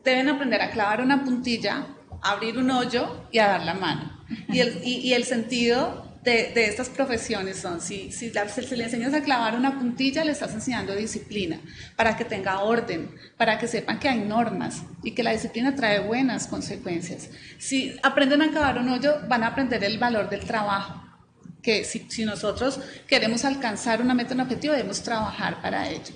Deben 0.04 0.28
aprender 0.28 0.62
a 0.62 0.70
clavar 0.70 1.00
una 1.00 1.24
puntilla, 1.24 1.86
abrir 2.22 2.58
un 2.58 2.70
hoyo 2.70 3.26
y 3.30 3.38
a 3.38 3.48
dar 3.48 3.64
la 3.64 3.74
mano. 3.74 4.24
Y 4.48 5.12
el 5.12 5.24
sentido 5.24 6.09
de, 6.22 6.52
estas 6.66 6.90
profesiones 6.90 7.58
son, 7.58 7.80
si, 7.80 8.12
si, 8.12 8.30
si, 8.30 8.76
le 8.76 8.84
enseñas 8.84 9.14
a 9.14 9.22
clavar 9.22 9.54
una 9.54 9.78
puntilla, 9.78 10.24
le 10.24 10.32
estás 10.32 10.52
enseñando 10.52 10.94
disciplina, 10.94 11.60
para 11.96 12.16
que 12.16 12.24
tenga 12.24 12.60
orden, 12.60 13.14
para 13.36 13.58
que 13.58 13.66
sepan 13.66 13.98
que 13.98 14.08
hay 14.08 14.18
normas 14.20 14.82
y 15.02 15.12
que 15.12 15.22
la 15.22 15.32
disciplina 15.32 15.74
trae 15.74 16.00
buenas 16.00 16.46
consecuencias. 16.46 17.30
Si 17.58 17.96
aprenden 18.02 18.42
a 18.42 18.50
cavar 18.50 18.78
un 18.78 18.90
hoyo, 18.90 19.20
van 19.28 19.44
a 19.44 19.48
aprender 19.48 19.82
el 19.82 19.98
valor 19.98 20.28
del 20.28 20.40
trabajo, 20.40 21.02
que 21.62 21.84
si, 21.84 22.06
si 22.10 22.24
nosotros 22.24 22.80
queremos 23.06 23.44
alcanzar 23.44 24.02
una 24.02 24.14
meta, 24.14 24.34
un 24.34 24.40
objetivo, 24.40 24.74
debemos 24.74 25.02
trabajar 25.02 25.62
para 25.62 25.88
ello. 25.88 26.14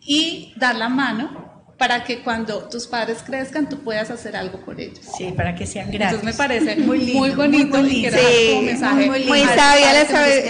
Y 0.00 0.52
dar 0.56 0.74
la 0.74 0.88
mano 0.88 1.53
para 1.78 2.04
que 2.04 2.20
cuando 2.22 2.68
tus 2.68 2.86
padres 2.86 3.18
crezcan 3.24 3.68
tú 3.68 3.80
puedas 3.80 4.10
hacer 4.10 4.36
algo 4.36 4.64
por 4.64 4.80
ellos. 4.80 5.00
Sí, 5.16 5.32
para 5.36 5.54
que 5.54 5.66
sean 5.66 5.90
gratos. 5.90 6.20
Entonces 6.20 6.24
me 6.24 6.34
parece 6.34 6.76
muy, 6.86 7.12
muy 7.12 7.30
bonito 7.30 7.78
muy 7.78 7.90
y 7.90 8.10
sí, 8.10 8.60
mensaje 8.64 9.06
muy, 9.06 9.24
muy 9.24 9.40
sabia 9.40 9.92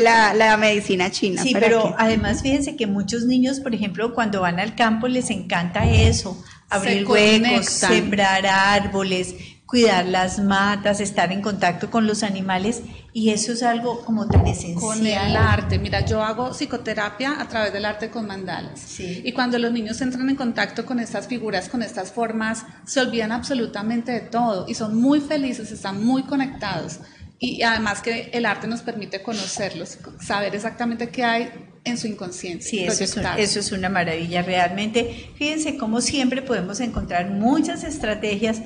la, 0.01 0.35
la, 0.35 0.57
medicina 0.57 1.11
china. 1.11 1.43
Sí, 1.43 1.55
pero 1.59 1.95
además 1.99 2.43
fíjense 2.43 2.77
que 2.77 2.87
muchos 2.87 3.25
niños, 3.25 3.61
por 3.61 3.75
ejemplo, 3.75 4.15
cuando 4.15 4.43
van 4.43 4.61
al 4.61 4.75
campo 4.75 5.09
les 5.09 5.31
encanta 5.31 5.91
eso, 5.91 6.43
abrir 6.69 7.07
huecos, 7.07 7.67
sembrar 7.67 8.47
árboles, 8.47 9.35
cuidar 9.75 10.07
las 10.07 10.39
matas, 10.39 11.01
estar 11.01 11.33
en 11.33 11.43
contacto 11.43 11.91
con 11.91 12.07
los 12.07 12.23
animales 12.23 12.83
y 13.13 13.31
eso 13.31 13.51
es 13.51 13.65
algo 13.65 14.05
como 14.05 14.29
tan 14.29 14.47
esencial. 14.47 14.81
Con 14.81 15.05
el 15.05 15.37
arte, 15.37 15.81
mira, 15.81 16.07
yo 16.07 16.23
hago 16.23 16.55
psicoterapia 16.55 17.41
a 17.41 17.49
través 17.49 17.73
del 17.73 17.85
arte 17.85 18.09
con 18.09 18.25
mandalas. 18.25 18.79
Sí. 18.79 19.23
Y 19.25 19.33
cuando 19.33 19.59
los 19.59 19.73
niños 19.73 20.01
entran 20.01 20.31
en 20.31 20.37
contacto 20.37 20.87
con 20.87 21.01
estas 21.01 21.27
figuras, 21.27 21.69
con 21.69 21.83
estas 21.83 22.13
formas, 22.13 22.65
se 22.87 23.01
olvidan 23.01 23.33
absolutamente 23.33 24.13
de 24.13 24.21
todo 24.21 24.65
y 24.69 24.75
son 24.75 24.95
muy 24.95 25.21
felices, 25.21 25.73
están 25.73 26.05
muy 26.05 26.23
conectados. 26.23 27.01
Y 27.41 27.61
además 27.63 28.01
que 28.01 28.31
el 28.33 28.47
arte 28.47 28.69
nos 28.69 28.83
permite 28.83 29.23
conocerlos, 29.23 29.99
saber 30.21 30.55
exactamente 30.55 31.09
qué 31.09 31.25
hay 31.25 31.51
en 31.83 31.99
su 31.99 32.07
inconsciencia. 32.07 32.71
Sí, 32.71 32.85
eso 32.85 33.03
es, 33.03 33.17
eso 33.39 33.59
es 33.59 33.73
una 33.73 33.89
maravilla 33.89 34.43
realmente. 34.43 35.33
Fíjense 35.35 35.77
cómo 35.77 36.01
siempre 36.01 36.43
podemos 36.43 36.79
encontrar 36.79 37.29
muchas 37.33 37.83
estrategias 37.83 38.61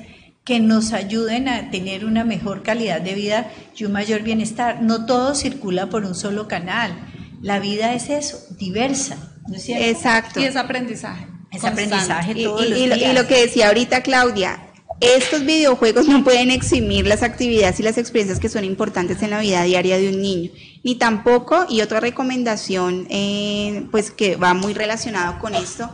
que 0.49 0.59
nos 0.59 0.93
ayuden 0.93 1.47
a 1.47 1.69
tener 1.69 2.05
una 2.05 2.23
mejor 2.23 2.63
calidad 2.63 3.01
de 3.01 3.13
vida 3.13 3.51
y 3.77 3.85
un 3.85 3.91
mayor 3.91 4.23
bienestar. 4.23 4.81
No 4.81 5.05
todo 5.05 5.35
circula 5.35 5.91
por 5.91 6.05
un 6.05 6.15
solo 6.15 6.47
canal. 6.47 6.91
La 7.39 7.59
vida 7.59 7.93
es 7.93 8.09
eso, 8.09 8.39
diversa. 8.57 9.15
¿no 9.47 9.57
es 9.57 9.61
cierto? 9.61 9.85
Exacto. 9.85 10.39
Y 10.39 10.45
es 10.45 10.55
aprendizaje. 10.55 11.27
Es 11.51 11.63
aprendizaje 11.63 12.33
todos 12.43 12.65
y, 12.65 12.87
los 12.87 12.97
días. 12.97 13.11
y 13.11 13.15
lo 13.15 13.27
que 13.27 13.41
decía 13.41 13.67
ahorita 13.67 14.01
Claudia, 14.01 14.59
estos 15.01 15.45
videojuegos 15.45 16.07
no 16.07 16.23
pueden 16.23 16.49
eximir 16.49 17.05
las 17.05 17.21
actividades 17.21 17.79
y 17.79 17.83
las 17.83 17.99
experiencias 17.99 18.39
que 18.39 18.49
son 18.49 18.63
importantes 18.63 19.21
en 19.21 19.29
la 19.29 19.41
vida 19.41 19.61
diaria 19.61 19.99
de 19.99 20.09
un 20.09 20.19
niño, 20.19 20.49
ni 20.83 20.95
tampoco, 20.95 21.67
y 21.69 21.81
otra 21.81 21.99
recomendación, 21.99 23.05
eh, 23.11 23.85
pues 23.91 24.09
que 24.09 24.35
va 24.35 24.55
muy 24.55 24.73
relacionado 24.73 25.37
con 25.37 25.53
esto, 25.53 25.91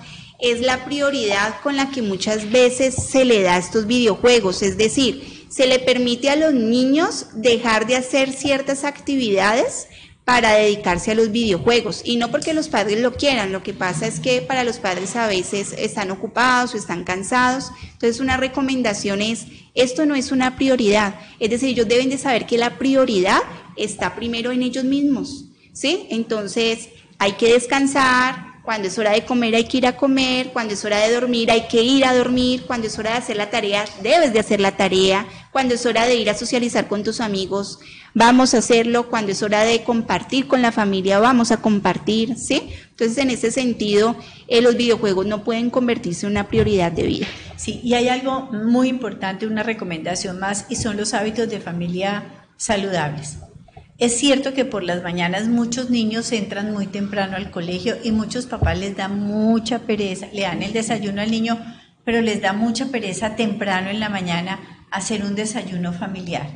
es 0.51 0.61
la 0.61 0.85
prioridad 0.85 1.61
con 1.61 1.75
la 1.75 1.89
que 1.91 2.01
muchas 2.01 2.51
veces 2.51 2.95
se 2.95 3.25
le 3.25 3.41
da 3.41 3.55
a 3.55 3.59
estos 3.59 3.87
videojuegos, 3.87 4.61
es 4.61 4.77
decir, 4.77 5.45
se 5.49 5.67
le 5.67 5.79
permite 5.79 6.29
a 6.29 6.35
los 6.35 6.53
niños 6.53 7.27
dejar 7.33 7.87
de 7.87 7.95
hacer 7.95 8.31
ciertas 8.33 8.83
actividades 8.83 9.87
para 10.25 10.53
dedicarse 10.53 11.11
a 11.11 11.15
los 11.15 11.31
videojuegos. 11.31 12.01
Y 12.03 12.17
no 12.17 12.31
porque 12.31 12.53
los 12.53 12.67
padres 12.67 12.99
lo 12.99 13.13
quieran, 13.13 13.51
lo 13.51 13.63
que 13.63 13.73
pasa 13.73 14.07
es 14.07 14.19
que 14.19 14.41
para 14.41 14.63
los 14.63 14.79
padres 14.79 15.15
a 15.15 15.27
veces 15.27 15.73
están 15.77 16.11
ocupados 16.11 16.73
o 16.73 16.77
están 16.77 17.03
cansados, 17.03 17.71
entonces 17.93 18.19
una 18.19 18.35
recomendación 18.35 19.21
es, 19.21 19.45
esto 19.75 20.05
no 20.05 20.15
es 20.15 20.31
una 20.31 20.57
prioridad, 20.57 21.15
es 21.39 21.51
decir, 21.51 21.69
ellos 21.69 21.87
deben 21.87 22.09
de 22.09 22.17
saber 22.17 22.47
que 22.47 22.57
la 22.57 22.77
prioridad 22.77 23.39
está 23.77 24.15
primero 24.15 24.51
en 24.51 24.63
ellos 24.63 24.83
mismos, 24.83 25.45
¿sí? 25.73 26.07
Entonces 26.09 26.89
hay 27.19 27.33
que 27.33 27.53
descansar, 27.53 28.44
cuando 28.65 28.87
es 28.87 28.97
hora 28.97 29.11
de 29.11 29.23
comer 29.23 29.55
hay 29.55 29.65
que 29.65 29.77
ir 29.77 29.87
a 29.87 29.95
comer, 29.95 30.49
cuando 30.51 30.73
es 30.73 30.83
hora 30.83 30.99
de 30.99 31.13
dormir 31.13 31.51
hay 31.51 31.67
que 31.67 31.83
ir 31.83 32.03
a 32.03 32.15
dormir, 32.15 32.63
cuando 32.65 32.87
es 32.87 32.97
hora 32.97 33.11
de 33.11 33.17
hacer 33.17 33.37
la 33.37 33.49
tarea 33.51 33.85
debes 34.01 34.33
de 34.33 34.39
hacer 34.39 34.59
la 34.59 34.75
tarea, 34.75 35.27
cuando 35.51 35.75
es 35.75 35.85
hora 35.85 36.05
de 36.05 36.15
ir 36.15 36.29
a 36.29 36.33
socializar 36.33 36.87
con 36.87 37.03
tus 37.03 37.21
amigos 37.21 37.79
vamos 38.15 38.53
a 38.55 38.57
hacerlo, 38.57 39.09
cuando 39.09 39.31
es 39.31 39.43
hora 39.43 39.63
de 39.63 39.83
compartir 39.83 40.47
con 40.47 40.61
la 40.61 40.71
familia 40.71 41.19
vamos 41.19 41.51
a 41.51 41.57
compartir, 41.57 42.37
¿sí? 42.37 42.71
Entonces 42.89 43.17
en 43.19 43.29
ese 43.29 43.51
sentido 43.51 44.15
eh, 44.47 44.61
los 44.61 44.75
videojuegos 44.75 45.25
no 45.25 45.43
pueden 45.43 45.69
convertirse 45.69 46.25
en 46.25 46.31
una 46.31 46.47
prioridad 46.47 46.91
de 46.91 47.03
vida. 47.03 47.27
Sí, 47.57 47.79
y 47.83 47.93
hay 47.93 48.09
algo 48.09 48.49
muy 48.51 48.87
importante, 48.87 49.45
una 49.45 49.63
recomendación 49.63 50.39
más, 50.39 50.65
y 50.69 50.75
son 50.75 50.97
los 50.97 51.13
hábitos 51.13 51.49
de 51.49 51.59
familia 51.59 52.23
saludables. 52.57 53.37
Es 53.97 54.17
cierto 54.17 54.53
que 54.53 54.65
por 54.65 54.83
las 54.83 55.03
mañanas 55.03 55.47
muchos 55.47 55.89
niños 55.89 56.31
entran 56.31 56.73
muy 56.73 56.87
temprano 56.87 57.37
al 57.37 57.51
colegio 57.51 57.95
y 58.03 58.11
muchos 58.11 58.45
papás 58.45 58.77
les 58.77 58.97
dan 58.97 59.19
mucha 59.19 59.79
pereza, 59.79 60.27
le 60.33 60.41
dan 60.41 60.63
el 60.63 60.73
desayuno 60.73 61.21
al 61.21 61.31
niño 61.31 61.57
pero 62.05 62.21
les 62.21 62.41
da 62.41 62.53
mucha 62.53 62.85
pereza 62.85 63.35
temprano 63.35 63.89
en 63.89 63.99
la 63.99 64.09
mañana 64.09 64.59
hacer 64.91 65.25
un 65.25 65.35
desayuno 65.35 65.91
familiar. 65.91 66.47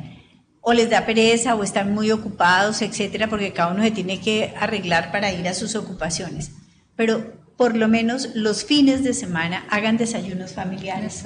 O 0.61 0.73
les 0.73 0.89
da 0.89 1.05
pereza 1.05 1.55
o 1.55 1.63
están 1.63 1.93
muy 1.93 2.11
ocupados, 2.11 2.81
etcétera, 2.81 3.27
porque 3.27 3.51
cada 3.51 3.73
uno 3.73 3.83
se 3.83 3.91
tiene 3.91 4.21
que 4.21 4.53
arreglar 4.57 5.11
para 5.11 5.33
ir 5.33 5.47
a 5.47 5.53
sus 5.55 5.75
ocupaciones. 5.75 6.51
Pero 6.95 7.33
por 7.57 7.75
lo 7.75 7.87
menos 7.87 8.29
los 8.35 8.63
fines 8.63 9.03
de 9.03 9.13
semana 9.13 9.65
hagan 9.69 9.97
desayunos 9.97 10.53
familiares. 10.53 11.23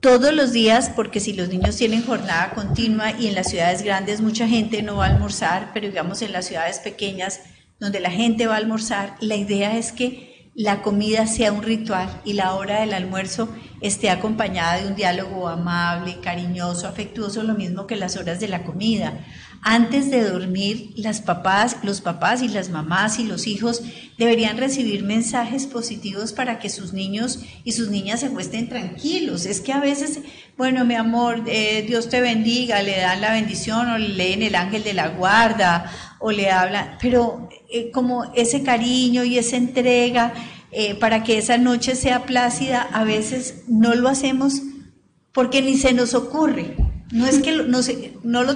Todos 0.00 0.32
los 0.32 0.52
días, 0.52 0.90
porque 0.94 1.20
si 1.20 1.32
los 1.32 1.48
niños 1.48 1.76
tienen 1.76 2.04
jornada 2.04 2.52
continua 2.54 3.12
y 3.18 3.26
en 3.26 3.34
las 3.34 3.50
ciudades 3.50 3.82
grandes 3.82 4.20
mucha 4.20 4.46
gente 4.46 4.82
no 4.82 4.96
va 4.96 5.06
a 5.06 5.10
almorzar, 5.10 5.70
pero 5.74 5.88
digamos 5.88 6.22
en 6.22 6.32
las 6.32 6.46
ciudades 6.46 6.78
pequeñas 6.78 7.40
donde 7.80 8.00
la 8.00 8.10
gente 8.10 8.46
va 8.46 8.54
a 8.54 8.58
almorzar, 8.58 9.16
la 9.20 9.36
idea 9.36 9.76
es 9.76 9.92
que 9.92 10.50
la 10.54 10.82
comida 10.82 11.26
sea 11.26 11.52
un 11.52 11.62
ritual 11.62 12.20
y 12.24 12.32
la 12.32 12.54
hora 12.54 12.80
del 12.80 12.92
almuerzo 12.92 13.48
esté 13.80 14.10
acompañada 14.10 14.78
de 14.78 14.88
un 14.88 14.96
diálogo 14.96 15.48
amable, 15.48 16.18
cariñoso, 16.20 16.88
afectuoso, 16.88 17.44
lo 17.44 17.54
mismo 17.54 17.86
que 17.86 17.94
las 17.94 18.16
horas 18.16 18.40
de 18.40 18.48
la 18.48 18.64
comida. 18.64 19.24
Antes 19.62 20.10
de 20.10 20.22
dormir, 20.22 20.92
las 20.96 21.20
papás, 21.20 21.78
los 21.82 22.00
papás 22.00 22.42
y 22.42 22.48
las 22.48 22.70
mamás 22.70 23.18
y 23.18 23.24
los 23.24 23.46
hijos 23.46 23.82
deberían 24.16 24.56
recibir 24.56 25.02
mensajes 25.02 25.66
positivos 25.66 26.32
para 26.32 26.58
que 26.58 26.68
sus 26.68 26.92
niños 26.92 27.40
y 27.64 27.72
sus 27.72 27.90
niñas 27.90 28.20
se 28.20 28.26
acuesten 28.26 28.68
tranquilos. 28.68 29.46
Es 29.46 29.60
que 29.60 29.72
a 29.72 29.80
veces, 29.80 30.20
bueno, 30.56 30.84
mi 30.84 30.94
amor, 30.94 31.42
eh, 31.46 31.84
Dios 31.86 32.08
te 32.08 32.20
bendiga, 32.20 32.82
le 32.82 32.98
dan 32.98 33.20
la 33.20 33.32
bendición 33.32 33.88
o 33.90 33.98
le 33.98 34.08
leen 34.08 34.42
el 34.42 34.54
ángel 34.54 34.84
de 34.84 34.94
la 34.94 35.08
guarda 35.08 35.90
o 36.20 36.30
le 36.30 36.50
hablan, 36.50 36.96
pero 37.00 37.48
eh, 37.70 37.90
como 37.90 38.32
ese 38.34 38.62
cariño 38.62 39.24
y 39.24 39.38
esa 39.38 39.56
entrega 39.56 40.32
eh, 40.70 40.94
para 40.94 41.24
que 41.24 41.38
esa 41.38 41.58
noche 41.58 41.96
sea 41.96 42.26
plácida, 42.26 42.82
a 42.92 43.04
veces 43.04 43.62
no 43.66 43.94
lo 43.94 44.08
hacemos 44.08 44.62
porque 45.32 45.62
ni 45.62 45.76
se 45.76 45.92
nos 45.92 46.14
ocurre. 46.14 46.76
No 47.10 47.26
es 47.26 47.38
que 47.38 47.52
no, 47.52 47.80
no 48.22 48.44
lo 48.44 48.54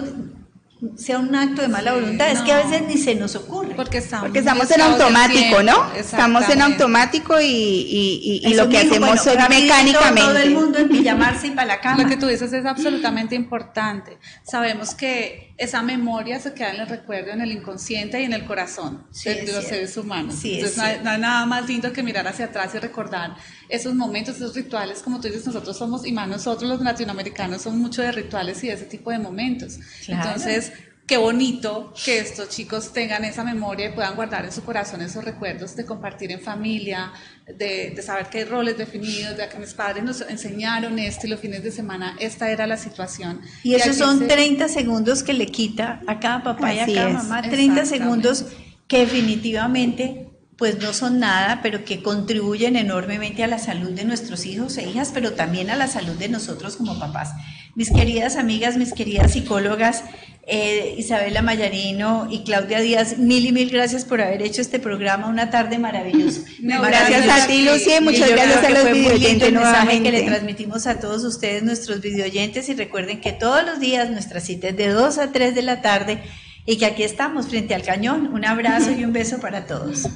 sea 0.96 1.18
un 1.18 1.34
acto 1.34 1.62
de 1.62 1.68
mala 1.68 1.92
voluntad, 1.92 2.30
es 2.30 2.40
que 2.40 2.52
a 2.52 2.56
veces 2.56 2.82
ni 2.88 2.98
se 2.98 3.14
nos 3.14 3.36
ocurre. 3.36 3.74
Porque 3.74 3.98
estamos, 3.98 4.26
porque 4.26 4.40
estamos 4.40 4.70
en 4.70 4.80
automático, 4.80 5.62
¿no? 5.62 5.92
Estamos 5.94 6.48
en 6.48 6.62
automático 6.62 7.40
y, 7.40 8.40
y, 8.44 8.54
lo 8.54 8.68
que 8.68 8.78
hacemos 8.78 9.26
es 9.26 9.48
mecánicamente. 9.48 10.20
Todo 10.20 10.38
el 10.38 10.50
mundo 10.50 10.78
en 10.78 11.02
llamarse 11.02 11.48
y 11.48 11.50
para 11.50 11.66
la 11.66 11.80
cama. 11.80 12.02
Lo 12.02 12.08
que 12.08 12.16
tú 12.16 12.26
dices 12.26 12.52
es 12.52 12.66
absolutamente 12.66 13.34
importante. 13.34 14.18
Sabemos 14.44 14.94
que 14.94 15.54
esa 15.56 15.82
memoria 15.82 16.40
se 16.40 16.54
queda 16.54 16.70
en 16.70 16.80
el 16.80 16.88
recuerdo, 16.88 17.30
en 17.30 17.40
el 17.40 17.52
inconsciente 17.52 18.20
y 18.20 18.24
en 18.24 18.32
el 18.32 18.44
corazón 18.44 19.06
de, 19.24 19.52
los 19.52 19.64
seres 19.64 19.96
humanos. 19.96 20.44
Entonces 20.44 20.76
no 20.76 20.82
hay, 20.82 21.00
no 21.02 21.10
hay, 21.10 21.20
nada 21.20 21.46
más 21.46 21.68
lindo 21.68 21.92
que 21.92 22.02
mirar 22.02 22.26
hacia 22.26 22.46
atrás 22.46 22.74
y 22.74 22.78
recordar 22.78 23.36
esos 23.68 23.94
momentos, 23.94 24.36
esos 24.36 24.54
rituales, 24.54 25.02
como 25.02 25.20
tú 25.20 25.28
dices, 25.28 25.46
nosotros 25.46 25.76
somos, 25.76 26.04
y 26.04 26.12
más 26.12 26.28
nosotros 26.28 26.68
los 26.68 26.80
latinoamericanos, 26.80 27.62
somos 27.62 27.78
mucho 27.78 28.02
de 28.02 28.12
rituales 28.12 28.62
y 28.64 28.68
de 28.68 28.74
ese 28.74 28.86
tipo 28.86 29.10
de 29.10 29.18
momentos. 29.18 29.78
Entonces, 30.08 30.71
qué 31.06 31.16
bonito 31.16 31.92
que 32.04 32.18
estos 32.18 32.48
chicos 32.48 32.92
tengan 32.92 33.24
esa 33.24 33.44
memoria 33.44 33.88
y 33.88 33.92
puedan 33.92 34.14
guardar 34.14 34.44
en 34.44 34.52
su 34.52 34.62
corazón 34.62 35.02
esos 35.02 35.24
recuerdos 35.24 35.76
de 35.76 35.84
compartir 35.84 36.32
en 36.32 36.40
familia, 36.40 37.12
de, 37.46 38.00
saber 38.02 38.26
que 38.26 38.38
hay 38.38 38.44
roles 38.44 38.78
definidos, 38.78 39.36
de 39.36 39.48
que 39.48 39.58
mis 39.58 39.74
padres 39.74 40.04
nos 40.04 40.20
enseñaron 40.22 40.98
esto 40.98 41.26
y 41.26 41.30
los 41.30 41.40
fines 41.40 41.62
de 41.62 41.70
semana 41.70 42.16
esta 42.18 42.50
era 42.50 42.66
la 42.66 42.76
situación. 42.76 43.40
Y, 43.62 43.74
esos 43.74 43.96
son 43.96 44.26
30 44.26 44.68
segundos 44.68 45.22
que 45.22 45.32
le 45.32 45.46
quita 45.46 46.00
a 46.06 46.18
cada 46.20 46.42
papá 46.42 46.72
y 46.74 46.78
a 46.78 46.86
cada 46.86 47.08
mamá, 47.10 47.42
30 47.42 47.84
segundos 47.84 48.46
que 48.86 49.00
definitivamente 49.00 50.31
pues 50.62 50.78
no 50.78 50.92
son 50.92 51.18
nada, 51.18 51.58
pero 51.60 51.84
que 51.84 52.04
contribuyen 52.04 52.76
enormemente 52.76 53.42
a 53.42 53.48
la 53.48 53.58
salud 53.58 53.90
de 53.90 54.04
nuestros 54.04 54.46
hijos 54.46 54.78
e 54.78 54.88
hijas, 54.88 55.10
pero 55.12 55.32
también 55.32 55.70
a 55.70 55.74
la 55.74 55.88
salud 55.88 56.14
de 56.14 56.28
nosotros 56.28 56.76
como 56.76 57.00
papás. 57.00 57.32
Mis 57.74 57.90
queridas 57.90 58.36
amigas, 58.36 58.76
mis 58.76 58.92
queridas 58.92 59.32
psicólogas, 59.32 60.04
eh, 60.46 60.94
Isabela 60.96 61.42
Mayarino 61.42 62.28
y 62.30 62.44
Claudia 62.44 62.80
Díaz, 62.80 63.18
mil 63.18 63.44
y 63.44 63.50
mil 63.50 63.70
gracias 63.70 64.04
por 64.04 64.20
haber 64.20 64.40
hecho 64.40 64.60
este 64.60 64.78
programa, 64.78 65.26
una 65.26 65.50
tarde 65.50 65.80
maravillosa. 65.80 66.42
gracias 66.60 67.28
a 67.28 67.44
ti, 67.48 67.64
Lucía, 67.64 67.96
y 67.96 68.00
muchas 68.00 68.30
gracias 68.30 68.64
a 68.64 68.70
los 68.70 68.92
videoyentes 68.92 69.52
que 70.00 70.12
le 70.12 70.22
transmitimos 70.22 70.86
a 70.86 71.00
todos 71.00 71.24
ustedes, 71.24 71.64
nuestros 71.64 72.00
videoyentes, 72.00 72.68
y 72.68 72.74
recuerden 72.74 73.20
que 73.20 73.32
todos 73.32 73.66
los 73.66 73.80
días 73.80 74.10
nuestras 74.10 74.44
citas 74.44 74.76
de 74.76 74.90
2 74.90 75.18
a 75.18 75.32
3 75.32 75.56
de 75.56 75.62
la 75.62 75.82
tarde 75.82 76.22
y 76.64 76.78
que 76.78 76.86
aquí 76.86 77.02
estamos 77.02 77.48
frente 77.48 77.74
al 77.74 77.82
cañón. 77.82 78.28
Un 78.32 78.44
abrazo 78.44 78.92
y 78.92 79.04
un 79.04 79.12
beso 79.12 79.40
para 79.40 79.66
todos. 79.66 80.06